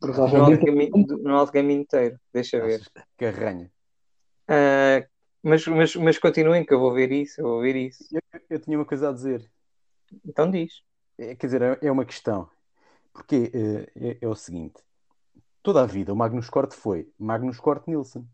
Provavelmente 0.00 0.66
caminho, 0.66 1.06
no 1.22 1.36
alto 1.36 1.52
caminho 1.52 1.80
inteiro. 1.80 2.18
Deixa 2.32 2.60
ver. 2.60 2.82
Que 3.16 3.26
arranha? 3.26 3.70
Ah, 4.48 5.02
mas, 5.44 5.66
mas, 5.66 5.96
mas 5.96 6.18
continuem 6.18 6.64
que 6.64 6.72
eu 6.72 6.80
vou 6.80 6.92
ver 6.92 7.12
isso, 7.12 7.40
eu 7.40 7.44
vou 7.44 7.60
ver 7.60 7.76
isso. 7.76 8.04
Eu, 8.10 8.40
eu 8.50 8.58
tinha 8.58 8.78
uma 8.78 8.84
coisa 8.84 9.10
a 9.10 9.12
dizer. 9.12 9.48
Então 10.26 10.50
diz. 10.50 10.82
É, 11.18 11.34
quer 11.34 11.46
dizer, 11.46 11.62
é, 11.62 11.78
é 11.82 11.92
uma 11.92 12.04
questão. 12.04 12.48
Porque 13.12 13.50
eh, 13.54 13.92
é, 13.94 14.18
é 14.22 14.28
o 14.28 14.34
seguinte: 14.34 14.82
toda 15.62 15.82
a 15.82 15.86
vida 15.86 16.12
o 16.12 16.16
Magnus 16.16 16.50
Corte 16.50 16.74
foi 16.74 17.08
Magnus 17.18 17.60
Corte 17.60 17.88
Nielsen. 17.88 18.26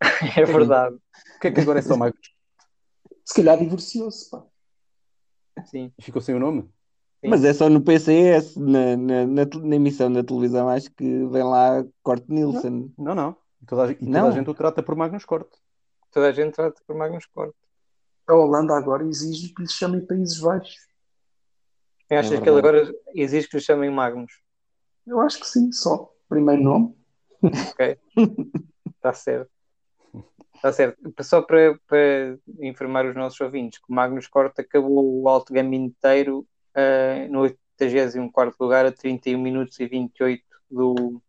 É 0.36 0.44
verdade. 0.44 0.96
O 1.36 1.40
que 1.40 1.48
é 1.48 1.50
que 1.50 1.60
agora 1.60 1.78
é 1.78 1.82
só 1.82 1.96
Magnus? 1.96 2.34
se 3.24 3.34
calhar 3.34 3.58
divorciou-se. 3.58 4.30
pá. 4.30 4.44
Sim. 5.64 5.92
E 5.98 6.02
ficou 6.02 6.20
sem 6.20 6.34
o 6.34 6.38
nome? 6.38 6.62
Sim. 7.22 7.28
Mas 7.28 7.44
é 7.44 7.52
só 7.54 7.70
no 7.70 7.80
PCS, 7.80 8.56
na, 8.56 8.96
na, 8.96 9.26
na, 9.26 9.44
na 9.44 9.76
emissão 9.76 10.12
da 10.12 10.22
televisão, 10.22 10.68
acho 10.68 10.90
que 10.90 11.04
vem 11.04 11.42
lá 11.42 11.84
Corte 12.02 12.30
Nielsen. 12.30 12.92
Não, 12.98 13.14
não. 13.14 13.36
E 13.62 13.66
toda 13.66 13.86
a, 13.86 13.90
e 13.90 13.94
toda 13.94 14.10
Não. 14.10 14.28
a 14.28 14.30
gente 14.30 14.50
o 14.50 14.54
trata 14.54 14.82
por 14.82 14.94
Magnus 14.94 15.24
Corte. 15.24 15.56
Toda 16.14 16.28
a 16.28 16.32
gente 16.32 16.54
trata 16.54 16.80
por 16.86 16.94
Magnus 16.94 17.26
Corte. 17.26 17.58
A 18.28 18.34
Holanda 18.34 18.76
agora 18.76 19.04
exige 19.04 19.52
que 19.52 19.62
lhe 19.62 19.68
chamem 19.68 20.00
Países 20.00 20.38
Baixos. 20.38 20.76
Achas 22.08 22.32
É 22.32 22.40
que 22.40 22.48
ele 22.48 22.58
agora 22.60 22.94
exige 23.12 23.48
que 23.48 23.56
lhe 23.56 23.62
chamem 23.62 23.90
Magnus? 23.90 24.40
Eu 25.04 25.20
acho 25.20 25.40
que 25.40 25.46
sim, 25.46 25.72
só. 25.72 26.14
Primeiro 26.28 26.62
nome. 26.62 26.96
Ok. 27.42 27.98
Está 28.96 29.12
certo. 29.12 29.50
Está 30.54 30.72
certo. 30.72 31.14
Só 31.20 31.42
para, 31.42 31.76
para 31.88 32.38
informar 32.60 33.06
os 33.06 33.16
nossos 33.16 33.40
ouvintes 33.40 33.80
que 33.80 33.90
o 33.90 33.94
Magnus 33.94 34.28
Corte 34.28 34.60
acabou 34.60 35.20
o 35.20 35.28
alto 35.28 35.52
gama 35.52 35.74
inteiro 35.74 36.46
ah, 36.76 37.26
no 37.28 37.40
84 37.40 38.54
lugar 38.60 38.86
a 38.86 38.92
31 38.92 39.36
minutos 39.36 39.80
e 39.80 39.86
28 39.88 40.44
do 40.70 41.20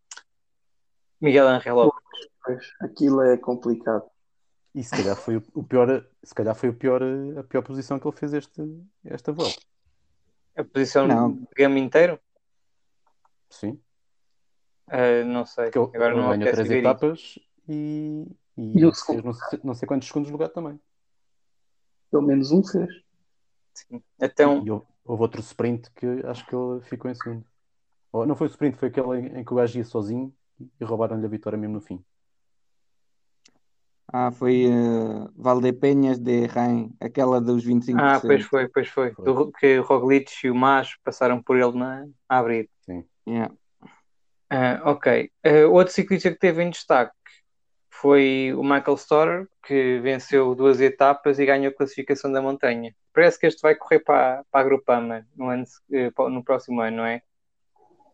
Miguel 1.20 1.48
Angel 1.48 1.76
Lopes. 1.76 2.72
Aquilo 2.80 3.24
é 3.24 3.36
complicado. 3.36 4.06
E 4.76 4.84
se 4.84 4.92
calhar 4.92 5.16
foi 5.16 5.38
o, 5.38 5.64
pior, 5.64 6.06
se 6.22 6.36
calhar 6.36 6.54
foi 6.54 6.68
o 6.68 6.74
pior, 6.74 7.02
a 7.40 7.44
pior 7.46 7.62
posição 7.62 7.98
que 7.98 8.06
ele 8.06 8.18
fez 8.18 8.34
este, 8.34 8.62
esta 9.06 9.32
volta. 9.32 9.62
A 10.54 10.66
posição 10.66 11.08
Não. 11.08 11.32
de 11.32 11.48
gama 11.56 11.80
inteiro? 11.80 12.20
Sim. 13.50 13.80
Ah, 14.88 15.24
não 15.24 15.46
sei. 15.46 15.72
Porque 15.72 15.80
ele, 15.80 15.96
Agora 15.96 16.14
ele 16.14 16.22
não 16.22 16.30
ganhou 16.30 16.52
três 16.52 16.70
etapas 16.70 17.40
e, 17.70 18.28
e, 18.58 18.80
E 18.80 18.86
o 18.86 18.90
fez 18.90 19.00
segundo? 19.06 19.24
não 19.24 19.34
sei, 19.34 19.60
não 19.64 19.74
sei 19.74 19.88
quantos 19.88 20.10
segundos 20.10 20.30
lugar 20.30 20.50
também. 20.50 20.78
Pelo 22.12 22.24
menos 22.24 22.52
um 22.52 22.62
fez. 22.62 22.90
Sim. 23.74 24.04
Então, 24.20 24.62
E 24.66 24.70
houve, 24.72 24.86
houve 25.06 25.22
outro 25.22 25.40
sprint 25.40 25.90
que 25.92 26.06
acho 26.26 26.46
que 26.46 26.54
ele 26.54 26.82
ficou 26.82 27.10
em 27.10 27.16
segundo. 27.16 27.46
Ou, 28.12 28.26
não 28.26 28.36
foi 28.36 28.48
o 28.48 28.52
sprint, 28.52 28.78
foi 28.78 28.90
aquele 28.90 29.20
em, 29.22 29.40
em 29.40 29.46
que 29.46 29.54
o 29.54 29.56
gajo 29.56 29.78
ia 29.78 29.86
sozinho 29.86 30.36
e 30.60 30.84
roubaram-lhe 30.84 31.26
a 31.26 31.30
vitória 31.30 31.58
mesmo 31.58 31.76
no 31.76 31.82
fim. 31.82 32.04
Ah, 34.18 34.32
foi 34.32 34.66
uh, 34.68 35.30
Valdepenhas 35.36 36.18
de 36.18 36.46
Rain, 36.46 36.90
aquela 37.02 37.42
dos 37.42 37.66
25%. 37.66 38.00
ah, 38.00 38.22
pois 38.22 38.44
foi, 38.46 38.70
pois 38.70 38.88
foi. 38.88 39.12
Foi. 39.12 39.26
Do- 39.26 39.52
que 39.52 39.78
o 39.78 39.84
Roglic 39.84 40.32
e 40.48 40.50
o 40.50 40.56
Mas 40.56 40.96
passaram 41.04 41.44
por 41.44 41.58
ele 41.58 41.78
na, 41.78 42.08
a 42.30 42.38
abrir. 42.38 42.70
Yeah. 43.28 43.54
Ah, 44.50 44.80
ok. 44.86 45.30
Ah, 45.44 45.68
outro 45.70 45.94
ciclista 45.94 46.32
que 46.32 46.40
teve 46.40 46.64
em 46.64 46.70
destaque 46.70 47.12
foi 47.90 48.54
o 48.56 48.64
Michael 48.64 48.96
Storer, 48.96 49.48
que 49.68 50.00
venceu 50.00 50.56
duas 50.56 50.80
etapas 50.80 51.38
e 51.38 51.46
ganhou 51.46 51.72
a 51.72 51.76
classificação 51.76 52.32
da 52.32 52.42
montanha. 52.42 52.96
Parece 53.14 53.38
que 53.38 53.48
este 53.48 53.62
vai 53.62 53.76
correr 53.76 54.00
para, 54.00 54.46
para 54.50 54.62
a 54.62 54.64
Grupama 54.64 55.28
no, 55.36 55.50
ano, 55.50 55.66
eh, 55.92 56.10
no 56.30 56.42
próximo 56.42 56.80
ano, 56.80 56.98
não 56.98 57.06
é? 57.06 57.22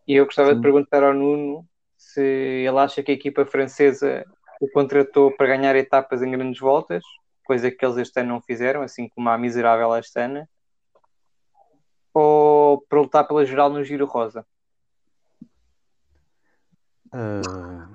E 0.08 0.16
eu 0.16 0.24
gostava 0.24 0.50
de 0.50 0.56
Sim. 0.56 0.62
perguntar 0.62 1.04
ao 1.04 1.14
Nuno 1.14 1.64
se 1.96 2.20
ele 2.20 2.78
acha 2.78 3.04
que 3.04 3.12
a 3.12 3.14
equipa 3.14 3.46
francesa 3.46 4.26
o 4.62 4.70
contratou 4.70 5.36
para 5.36 5.48
ganhar 5.48 5.74
etapas 5.74 6.22
em 6.22 6.30
grandes 6.30 6.60
voltas, 6.60 7.02
coisa 7.44 7.68
que 7.68 7.84
eles 7.84 7.96
este 7.96 8.20
ano 8.20 8.28
não 8.34 8.40
fizeram, 8.40 8.82
assim 8.82 9.08
como 9.08 9.28
a 9.28 9.36
miserável 9.36 9.92
Astana, 9.92 10.48
ou 12.14 12.80
para 12.82 13.00
lutar 13.00 13.26
pela 13.26 13.44
geral 13.44 13.70
no 13.70 13.82
Giro 13.82 14.06
Rosa. 14.06 14.46
Ah, 17.10 17.88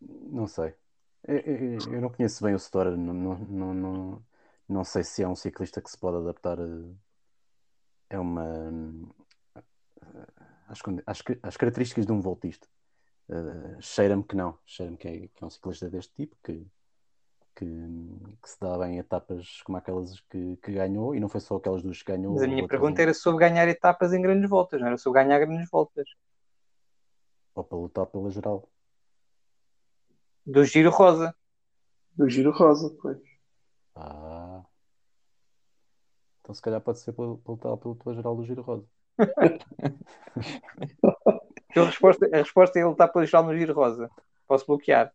não 0.00 0.46
sei. 0.46 0.72
Eu, 1.26 1.38
eu- 1.38 1.94
eu 1.94 2.00
não 2.00 2.10
conheço 2.10 2.44
bem 2.44 2.54
o 2.54 2.58
Storer, 2.58 2.96
não, 2.96 3.12
não, 3.12 3.74
não, 3.74 4.22
não, 4.68 4.84
sei 4.84 5.02
se 5.02 5.24
é 5.24 5.28
um 5.28 5.34
ciclista 5.34 5.82
que 5.82 5.90
se 5.90 5.98
pode 5.98 6.18
adaptar 6.18 6.60
a, 6.60 6.66
é 8.10 8.18
uma 8.18 8.70
condi- 10.80 11.02
às, 11.04 11.20
às 11.42 11.56
características 11.56 12.06
de 12.06 12.12
um 12.12 12.20
voltista. 12.20 12.68
Ah, 13.30 13.76
cheira-me 13.80 14.24
que 14.24 14.34
não, 14.34 14.58
cheira-me 14.64 14.96
que 14.96 15.06
é, 15.06 15.28
que 15.28 15.44
é 15.44 15.46
um 15.46 15.50
ciclista 15.50 15.90
deste 15.90 16.14
tipo 16.14 16.34
que, 16.42 16.66
que, 17.54 17.66
que 18.42 18.48
se 18.48 18.58
dá 18.58 18.78
bem 18.78 18.94
em 18.94 18.98
etapas 18.98 19.60
como 19.62 19.76
aquelas 19.76 20.18
que, 20.20 20.56
que 20.56 20.72
ganhou, 20.72 21.14
e 21.14 21.20
não 21.20 21.28
foi 21.28 21.40
só 21.40 21.56
aquelas 21.56 21.82
duas 21.82 22.02
que 22.02 22.10
ganhou. 22.10 22.34
Mas 22.34 22.42
a 22.42 22.46
minha 22.46 22.66
pergunta 22.66 23.02
era 23.02 23.12
sobre 23.12 23.46
ganhar 23.46 23.68
etapas 23.68 24.14
em 24.14 24.22
grandes 24.22 24.48
voltas, 24.48 24.80
não 24.80 24.88
era 24.88 24.96
sobre 24.96 25.22
ganhar 25.22 25.38
grandes 25.38 25.68
voltas. 25.70 26.08
ou 27.54 27.64
para 27.64 27.78
lutar 27.78 28.06
pela 28.06 28.30
geral. 28.30 28.66
Do 30.46 30.64
Giro 30.64 30.90
Rosa. 30.90 31.34
Do 32.16 32.30
Giro 32.30 32.50
Rosa, 32.50 32.96
pois. 33.02 33.18
Ah. 33.94 34.64
Então 36.40 36.54
se 36.54 36.62
calhar 36.62 36.80
pode 36.80 37.00
ser 37.00 37.12
pelo, 37.12 37.36
pelo 37.38 37.58
tal 37.58 37.76
pelo 37.76 38.14
geral 38.14 38.34
do 38.34 38.44
Giro 38.44 38.62
Rosa. 38.62 38.86
a, 41.76 41.84
resposta, 41.84 42.26
a 42.32 42.36
resposta 42.38 42.78
é 42.78 42.82
ele 42.82 42.92
está 42.92 43.06
pelo 43.08 43.26
geral 43.26 43.44
no 43.44 43.56
Giro 43.56 43.74
Rosa. 43.74 44.10
Posso 44.46 44.66
bloquear? 44.66 45.12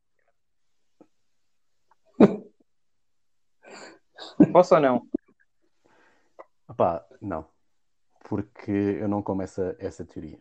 Posso 4.51 4.75
ou 4.75 4.81
não? 4.81 5.07
Opá, 6.67 7.05
não. 7.21 7.45
Porque 8.27 8.71
eu 8.71 9.07
não 9.07 9.21
como 9.21 9.41
essa, 9.41 9.75
essa 9.79 10.05
teoria. 10.05 10.39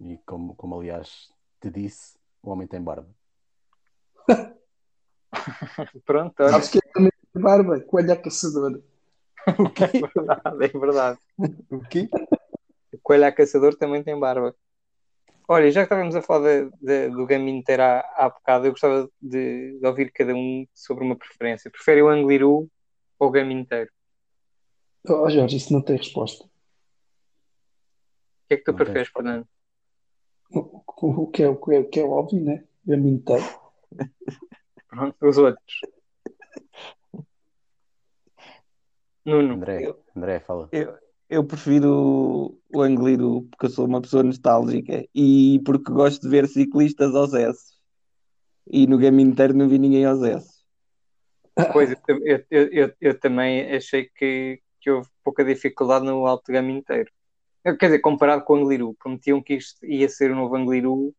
E 0.00 0.18
como, 0.26 0.54
como 0.54 0.78
aliás 0.78 1.32
te 1.60 1.70
disse, 1.70 2.18
o 2.42 2.50
homem 2.50 2.66
tem 2.66 2.82
barba. 2.82 3.08
Pronto, 6.04 6.34
olha. 6.40 6.50
Sabes 6.50 6.68
que 6.68 6.78
é 6.78 6.92
também 6.92 7.12
tem 7.32 7.42
barba? 7.42 7.80
Coelho 7.80 8.12
a 8.12 8.16
caçador. 8.16 8.82
O 9.58 9.68
quê? 9.70 9.84
É 9.84 9.88
verdade, 9.90 10.64
é 10.64 10.68
verdade. 10.68 11.18
O 11.68 11.80
quê? 11.80 12.08
O 12.92 12.98
coelho 13.02 13.26
a 13.26 13.32
caçador 13.32 13.74
também 13.74 14.00
tem 14.04 14.16
barba. 14.16 14.54
Olha, 15.48 15.70
já 15.70 15.80
que 15.80 15.84
estávamos 15.86 16.14
a 16.14 16.22
falar 16.22 16.64
de, 16.64 16.70
de, 16.80 17.08
do 17.10 17.26
Gamin 17.26 17.62
ter 17.62 17.80
há, 17.80 18.00
há 18.16 18.28
bocado, 18.28 18.66
eu 18.66 18.70
gostava 18.70 19.10
de, 19.20 19.78
de, 19.78 19.86
ouvir 19.86 20.10
cada 20.12 20.34
um 20.34 20.66
sobre 20.72 21.04
uma 21.04 21.16
preferência. 21.16 21.70
Prefere 21.70 22.02
o 22.02 22.08
Angliru 22.08 22.70
ou 23.18 23.28
o 23.28 23.30
Gamin 23.30 23.60
inteiro? 23.60 23.90
Oh, 25.08 25.28
Jorge, 25.28 25.56
isso 25.56 25.72
não 25.72 25.82
tem 25.82 25.96
resposta. 25.96 26.44
O 26.44 26.48
que 28.48 28.54
é 28.54 28.56
que 28.56 28.64
tu 28.64 28.70
Não 28.72 28.76
preferes. 28.76 29.08
Fernando? 29.08 29.46
O, 30.50 30.82
o- 30.86 31.22
o 31.22 31.30
que 31.30 31.42
é, 31.42 31.48
o, 31.48 31.56
que 31.56 31.74
é, 31.74 31.78
o 31.80 31.88
que 31.88 32.00
é 32.00 32.04
óbvio, 32.04 32.44
né? 32.44 32.64
Gamin 32.86 33.14
inteiro. 33.14 33.44
Pronto, 34.88 35.16
os 35.26 35.38
outros. 35.38 35.80
Nuno, 39.24 39.54
André, 39.54 39.94
André, 40.16 40.40
fala. 40.40 40.68
Eu 40.72 40.98
prefiro 41.44 42.58
o- 42.74 42.82
Angliru 42.82 43.42
porque 43.50 43.66
eu 43.66 43.70
sou 43.70 43.86
uma 43.86 44.02
pessoa 44.02 44.22
nostálgica 44.22 45.04
e 45.14 45.60
porque 45.64 45.90
gosto 45.90 46.20
de 46.22 46.28
ver 46.28 46.46
ciclistas 46.46 47.14
aos 47.14 47.32
S. 47.32 47.72
E 48.70 48.86
no 48.86 48.98
game 48.98 49.22
inteiro 49.22 49.54
não 49.54 49.68
vi 49.68 49.78
ninguém 49.78 50.04
aos 50.04 50.22
S. 50.22 50.62
pois 51.72 51.90
eu, 51.90 51.98
eu, 52.24 52.44
eu, 52.50 52.68
eu- 52.72 52.92
eu 53.00 53.18
também 53.20 53.74
achei 53.74 54.08
que, 54.14 54.60
que 54.80 54.90
houve 54.90 55.08
pouca 55.24 55.44
dificuldade 55.44 56.04
no 56.04 56.26
alto 56.26 56.52
gama 56.52 56.70
inteiro. 56.70 57.10
Eu, 57.64 57.76
Quer 57.76 57.86
dizer, 57.86 57.98
comparado 58.00 58.44
com 58.44 58.54
o 58.54 58.56
Angliru, 58.56 58.94
prometiam 58.94 59.42
que 59.42 59.54
isto 59.54 59.84
ia 59.86 60.08
ser 60.08 60.30
o 60.32 60.36
novo 60.36 60.56
Angliru. 60.56 61.14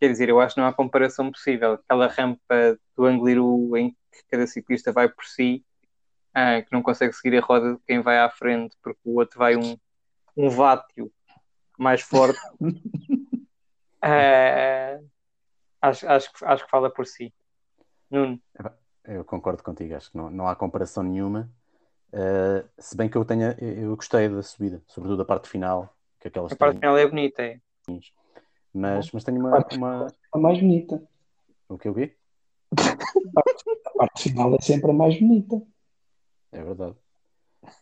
Quer 0.00 0.10
dizer, 0.10 0.28
eu 0.28 0.40
acho 0.40 0.54
que 0.54 0.60
não 0.60 0.68
há 0.68 0.72
comparação 0.72 1.30
possível. 1.32 1.72
Aquela 1.74 2.06
rampa 2.08 2.78
do 2.96 3.04
Angliru 3.04 3.76
em 3.76 3.90
que 3.90 4.22
cada 4.30 4.46
ciclista 4.46 4.92
vai 4.92 5.08
por 5.08 5.24
si, 5.24 5.64
ah, 6.34 6.60
que 6.60 6.72
não 6.72 6.82
consegue 6.82 7.12
seguir 7.14 7.38
a 7.38 7.40
roda 7.40 7.74
de 7.74 7.80
quem 7.86 8.02
vai 8.02 8.18
à 8.18 8.28
frente, 8.28 8.76
porque 8.82 9.00
o 9.04 9.18
outro 9.18 9.38
vai 9.38 9.56
um, 9.56 9.78
um 10.36 10.50
vátio 10.50 11.10
mais 11.78 12.00
forte. 12.00 12.40
Ah, 14.06 15.00
acho, 15.80 16.06
acho, 16.06 16.30
que- 16.30 16.44
acho 16.44 16.64
que 16.66 16.70
fala 16.70 16.90
por 16.90 17.06
si. 17.06 17.32
Nuno, 18.10 18.38
Eu 19.02 19.24
concordo 19.24 19.62
contigo, 19.62 19.94
acho 19.94 20.10
que 20.10 20.16
não, 20.18 20.28
não 20.28 20.46
há 20.46 20.54
comparação 20.54 21.02
nenhuma. 21.02 21.50
Uh, 22.12 22.68
se 22.78 22.94
bem 22.94 23.08
que 23.08 23.16
eu 23.16 23.24
tenha, 23.24 23.56
eu 23.58 23.96
gostei 23.96 24.28
da 24.28 24.42
subida, 24.42 24.82
sobretudo 24.86 25.22
a 25.22 25.24
parte 25.24 25.48
final, 25.48 25.96
que 26.20 26.28
aquelas 26.28 26.52
a 26.52 26.56
parte 26.56 26.72
têm, 26.74 26.80
final 26.80 26.98
é 26.98 27.06
bonita. 27.06 27.42
É. 27.42 27.58
mas, 28.74 29.10
mas 29.10 29.24
tenho 29.24 29.40
uma, 29.40 29.50
Parte 29.52 29.76
uma... 29.76 30.06
A 30.32 30.38
mais 30.38 30.60
bonita. 30.60 31.02
O 31.66 31.78
que 31.78 31.88
o 31.88 31.94
quê? 31.94 32.14
A 33.86 33.90
parte 33.96 34.22
final 34.24 34.54
é 34.54 34.60
sempre 34.60 34.90
a 34.90 34.94
mais 34.94 35.18
bonita. 35.18 35.62
É 36.54 36.62
verdade. 36.62 36.94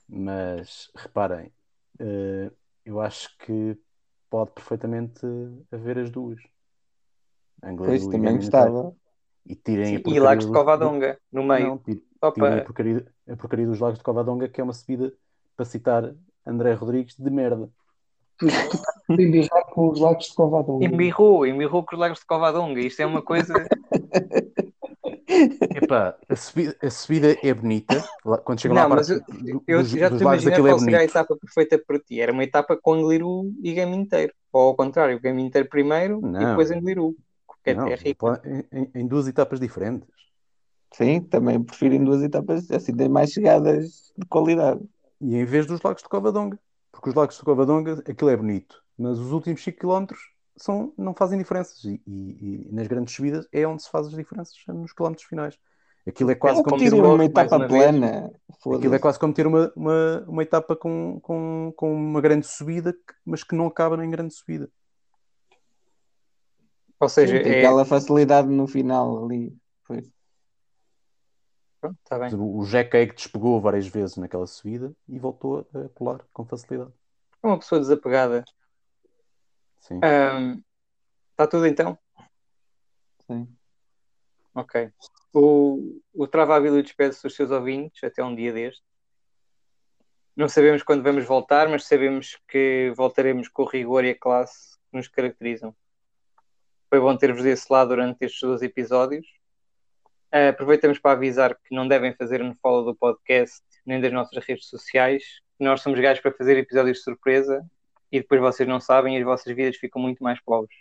Mas 0.09 0.91
reparem, 0.97 1.53
uh, 2.01 2.51
eu 2.85 3.01
acho 3.01 3.37
que 3.39 3.79
pode 4.31 4.53
perfeitamente 4.53 5.21
haver 5.71 5.99
as 5.99 6.11
duas. 6.11 6.41
Angliru 7.63 7.91
Pois 7.91 8.03
e 8.05 8.11
também 8.11 8.37
gostava. 8.37 8.97
E 9.45 9.55
tirem 9.55 9.97
a 9.97 10.01
E 10.09 10.19
Lagos 10.19 10.45
de 10.47 10.51
do- 10.51 10.55
Covadonga, 10.57 11.19
no 11.31 11.43
meio. 11.45 11.69
Não, 11.69 12.33
tirem 12.33 12.59
a 12.61 12.65
porcaria, 12.65 13.07
a 13.29 13.37
porcaria 13.37 13.67
dos 13.67 13.79
Lagos 13.79 13.99
de 13.99 14.05
Covadonga, 14.05 14.49
que 14.49 14.61
é 14.61 14.65
uma 14.65 14.73
subida, 14.73 15.13
para 15.57 15.67
citar 15.67 16.15
André 16.47 16.73
Rodrigues, 16.73 17.17
de 17.17 17.31
merda. 17.31 17.69
Embirrar 19.11 19.67
com 19.67 19.91
os 19.91 20.01
lagos 20.01 20.27
de 20.27 20.35
Covadonga. 20.35 20.85
Embirrou, 20.85 21.47
embirrou 21.47 21.85
com 21.85 21.95
os 21.95 22.01
Lagos 22.01 22.21
de 22.21 22.27
Covadonga. 22.27 22.81
Isto 22.81 23.03
é 23.03 23.07
uma 23.07 23.21
coisa. 23.21 23.67
Epá, 25.75 26.19
a 26.29 26.37
subida, 26.37 26.77
a 26.83 26.91
subida 26.91 27.37
é 27.43 27.55
bonita. 27.55 28.03
Quando 28.45 28.61
chegam 28.61 28.77
lá 28.77 28.89
mas 28.89 29.09
parte 29.09 29.23
eu, 29.47 29.63
eu 29.67 29.79
dos, 29.83 29.91
já 29.91 30.11
te 30.11 30.23
imaginar 30.23 30.53
aquilo 30.53 30.67
é 30.69 30.71
qual 30.71 30.79
seria 30.81 30.99
a 30.99 31.05
etapa 31.05 31.37
perfeita 31.37 31.79
para 31.79 31.99
ti. 31.99 32.21
Era 32.21 32.33
uma 32.33 32.45
etapa 32.45 32.77
com 32.77 32.93
Angliru 32.95 33.53
e 33.63 33.73
Gama 33.73 33.95
inteiro. 33.97 34.33
Ou 34.53 34.69
ao 34.69 34.77
contrário, 34.77 35.21
Gama 35.21 35.41
inteiro 35.41 35.69
primeiro 35.69 36.19
e 36.21 36.23
Não. 36.29 36.49
depois 36.49 36.71
Angliru. 36.71 37.17
Porque 37.47 37.75
Não, 37.75 37.87
é 37.89 37.95
rico. 37.95 38.27
em- 38.73 38.91
em 38.95 39.07
duas 39.07 39.27
etapas 39.29 39.59
diferentes. 39.61 40.09
Sim, 40.95 41.23
também 41.23 41.63
prefiro 41.63 41.95
em 41.95 42.05
duas 42.05 42.23
etapas, 42.23 42.71
assim 42.71 42.95
tem 42.95 43.09
mais 43.09 43.31
chegadas 43.31 44.13
de 44.17 44.27
qualidade. 44.27 44.81
E 45.21 45.37
em 45.37 45.45
vez 45.45 45.67
dos 45.67 45.81
Lagos 45.81 46.03
de 46.03 46.09
Covadonga. 46.09 46.59
Porque 46.91 47.09
os 47.09 47.15
Lagos 47.15 47.39
de 47.39 47.43
Covadonga, 47.45 48.03
aquilo 48.07 48.31
é 48.31 48.37
bonito. 48.37 48.83
Mas 48.99 49.19
os 49.19 49.33
últimos 49.33 49.63
5 49.63 49.79
km 49.79 50.19
são, 50.57 50.93
não 50.97 51.15
fazem 51.15 51.39
diferenças. 51.39 51.83
E, 51.85 52.01
e- 52.07 52.69
e 52.69 52.73
nas 52.73 52.87
grandes 52.87 53.15
subidas 53.15 53.47
é 53.53 53.67
onde 53.67 53.83
se 53.83 53.91
faz 53.91 54.07
as 54.07 54.13
diferenças, 54.15 54.55
é 54.69 54.73
nos 54.73 54.93
quilómetros 54.93 55.27
finais. 55.27 55.59
Aquilo 56.07 56.31
é 56.33 56.35
quase 56.35 56.63
como 56.65 56.77
que 56.77 56.91
ter 56.91 56.95
uma, 56.95 57.09
uma 57.15 57.25
etapa 57.25 57.57
uma 57.57 57.69
vez. 57.69 57.83
plana. 57.85 58.33
aquilo 58.77 58.95
é 58.95 58.99
quase 58.99 59.19
como 59.21 59.33
ter 59.33 59.47
uma, 59.47 59.73
uma, 59.77 60.25
uma 60.27 60.43
etapa 60.43 60.75
com, 60.75 61.21
com, 61.21 61.73
com 61.77 61.95
uma 61.95 62.21
grande 62.21 62.47
subida, 62.47 62.93
que- 62.93 63.15
mas 63.25 63.45
que 63.45 63.55
não 63.55 63.67
acaba 63.67 64.05
em 64.05 64.11
grande 64.11 64.35
subida. 64.35 64.69
Ou 66.99 67.09
seja, 67.09 67.37
Sim, 67.43 67.49
é. 67.51 67.59
aquela 67.59 67.85
facilidade 67.85 68.49
no 68.49 68.67
final 68.67 69.25
ali. 69.25 69.57
Pois. 69.87 70.09
Pronto, 71.81 71.99
está 72.05 72.19
bem. 72.19 72.33
O 72.35 72.65
Jack 72.65 72.97
Egg 72.97 73.15
despegou 73.15 73.61
várias 73.61 73.87
vezes 73.89 74.17
naquela 74.17 74.47
subida 74.47 74.93
e 75.09 75.19
voltou 75.19 75.67
a 75.75 75.89
pular 75.89 76.21
com 76.33 76.45
facilidade. 76.45 76.93
É 77.43 77.47
uma 77.47 77.59
pessoa 77.59 77.81
desapegada. 77.81 78.45
Sim. 79.83 80.01
Ahm, 80.03 80.63
Está 81.33 81.47
tudo 81.47 81.67
então? 81.67 81.99
Sim. 83.27 83.49
Ok. 84.55 84.91
O, 85.33 86.01
o 86.15 86.27
Travabilo 86.29 86.81
despede-se 86.81 87.23
dos 87.23 87.35
seus 87.35 87.51
ouvintes 87.51 88.05
até 88.05 88.23
um 88.23 88.35
dia 88.35 88.53
deste. 88.53 88.85
Não 90.37 90.49
sabemos 90.49 90.83
quando 90.83 91.03
vamos 91.03 91.25
voltar, 91.25 91.69
mas 91.69 91.87
sabemos 91.87 92.39
que 92.47 92.93
voltaremos 92.97 93.49
com 93.49 93.63
o 93.63 93.67
rigor 93.67 94.05
e 94.05 94.11
a 94.11 94.19
classe 94.19 94.79
que 94.91 94.97
nos 94.97 95.09
caracterizam. 95.09 95.75
Foi 96.89 97.01
bom 97.01 97.17
ter-vos 97.17 97.43
desse 97.43 97.67
lado 97.73 97.89
durante 97.89 98.25
estes 98.25 98.41
dois 98.41 98.63
episódios. 98.63 99.27
Ah, 100.31 100.51
aproveitamos 100.51 100.99
para 100.99 101.13
avisar 101.13 101.57
que 101.57 101.75
não 101.75 101.89
devem 101.89 102.15
fazer 102.15 102.41
um 102.41 102.55
follow 102.55 102.85
do 102.85 102.95
podcast 102.95 103.65
nem 103.85 104.01
das 104.01 104.13
nossas 104.13 104.45
redes 104.45 104.69
sociais. 104.69 105.41
Nós 105.59 105.81
somos 105.81 105.99
gajos 105.99 106.23
para 106.23 106.33
fazer 106.33 106.57
episódios 106.57 106.99
de 106.99 107.05
surpresa 107.05 107.69
e 108.13 108.21
depois 108.21 108.41
vocês 108.41 108.69
não 108.69 108.79
sabem 108.81 109.17
e 109.17 109.19
as 109.19 109.25
vossas 109.25 109.57
vidas 109.57 109.77
ficam 109.77 110.01
muito 110.01 110.23
mais 110.23 110.39
pobres. 110.45 110.77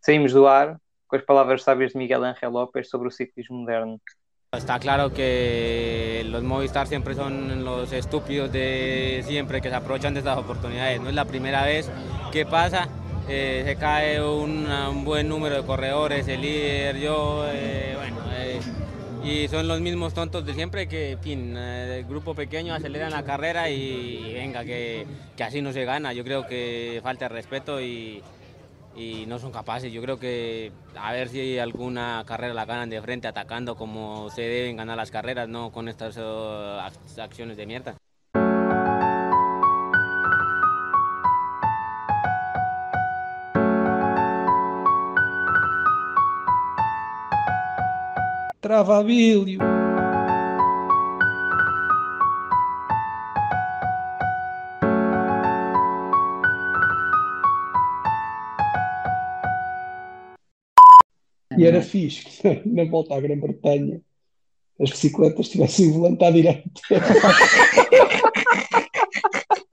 Saímos 0.00 0.32
do 0.32 0.48
ar 0.48 0.78
com 1.06 1.16
as 1.16 1.22
palavras 1.22 1.62
sábias 1.62 1.92
de 1.92 1.98
Miguel 1.98 2.24
Ángel 2.24 2.50
López 2.50 2.88
sobre 2.88 3.08
o 3.08 3.10
ciclismo 3.10 3.58
moderno. 3.58 4.00
Está 4.52 4.80
claro 4.80 5.12
que 5.12 6.22
los 6.26 6.42
Movistar 6.42 6.86
siempre 6.88 7.14
son 7.14 7.64
los 7.64 7.92
estúpidos 7.92 8.50
de 8.50 9.22
siempre 9.24 9.60
que 9.60 9.68
se 9.68 9.74
aprovechan 9.76 10.14
de 10.14 10.20
estas 10.20 10.38
oportunidades. 10.38 11.00
No 11.00 11.08
es 11.08 11.14
la 11.14 11.24
primera 11.24 11.64
vez 11.64 11.90
que 12.32 12.46
pasa. 12.46 12.88
eh, 13.32 13.62
se 13.64 13.76
cae 13.76 14.20
una- 14.20 14.88
un 14.90 15.04
buen 15.04 15.28
número 15.28 15.54
de 15.54 15.62
corredores, 15.64 16.26
el 16.26 16.40
líder, 16.40 16.96
yo, 16.98 17.44
eh, 17.46 17.94
bueno, 17.96 18.16
y 19.22 19.48
son 19.48 19.68
los 19.68 19.80
mismos 19.80 20.14
tontos 20.14 20.44
de 20.46 20.54
siempre 20.54 20.88
que, 20.88 21.18
fin, 21.20 21.54
eh, 21.56 21.98
el 21.98 22.04
grupo 22.04 22.34
pequeño 22.34 22.74
aceleran 22.74 23.10
la 23.10 23.22
carrera 23.22 23.68
y, 23.70 24.32
venga, 24.32 24.64
que, 24.64 25.06
que 25.36 25.44
así 25.44 25.60
no 25.60 25.72
se 25.72 25.84
gana. 25.84 26.12
Yo 26.12 26.24
creo 26.24 26.46
que 26.46 27.00
falta 27.02 27.28
respeto 27.28 27.80
y, 27.80 28.22
y 28.96 29.26
no 29.26 29.38
son 29.38 29.52
capaces. 29.52 29.92
Yo 29.92 30.00
creo 30.02 30.18
que 30.18 30.72
a 30.96 31.12
ver 31.12 31.28
si 31.28 31.58
alguna 31.58 32.24
carrera 32.26 32.54
la 32.54 32.64
ganan 32.64 32.88
de 32.90 33.02
frente, 33.02 33.28
atacando 33.28 33.76
como 33.76 34.30
se 34.30 34.42
deben 34.42 34.76
ganar 34.76 34.96
las 34.96 35.10
carreras, 35.10 35.48
no 35.48 35.70
con 35.70 35.88
estas 35.88 36.16
eh, 36.16 36.20
ac- 36.20 37.18
acciones 37.22 37.56
de 37.56 37.66
mierda. 37.66 37.94
Travabilho. 48.60 49.58
E 61.56 61.64
era 61.64 61.80
fixe, 61.80 62.24
que 62.24 62.62
na 62.68 62.84
volta 62.84 63.14
à 63.14 63.20
Grã-Bretanha, 63.20 64.02
as 64.78 64.90
bicicletas 64.90 65.48
tivessem 65.48 65.88
o 65.88 65.94
volante 65.94 66.24
à 66.24 66.30
direita. 66.30 66.70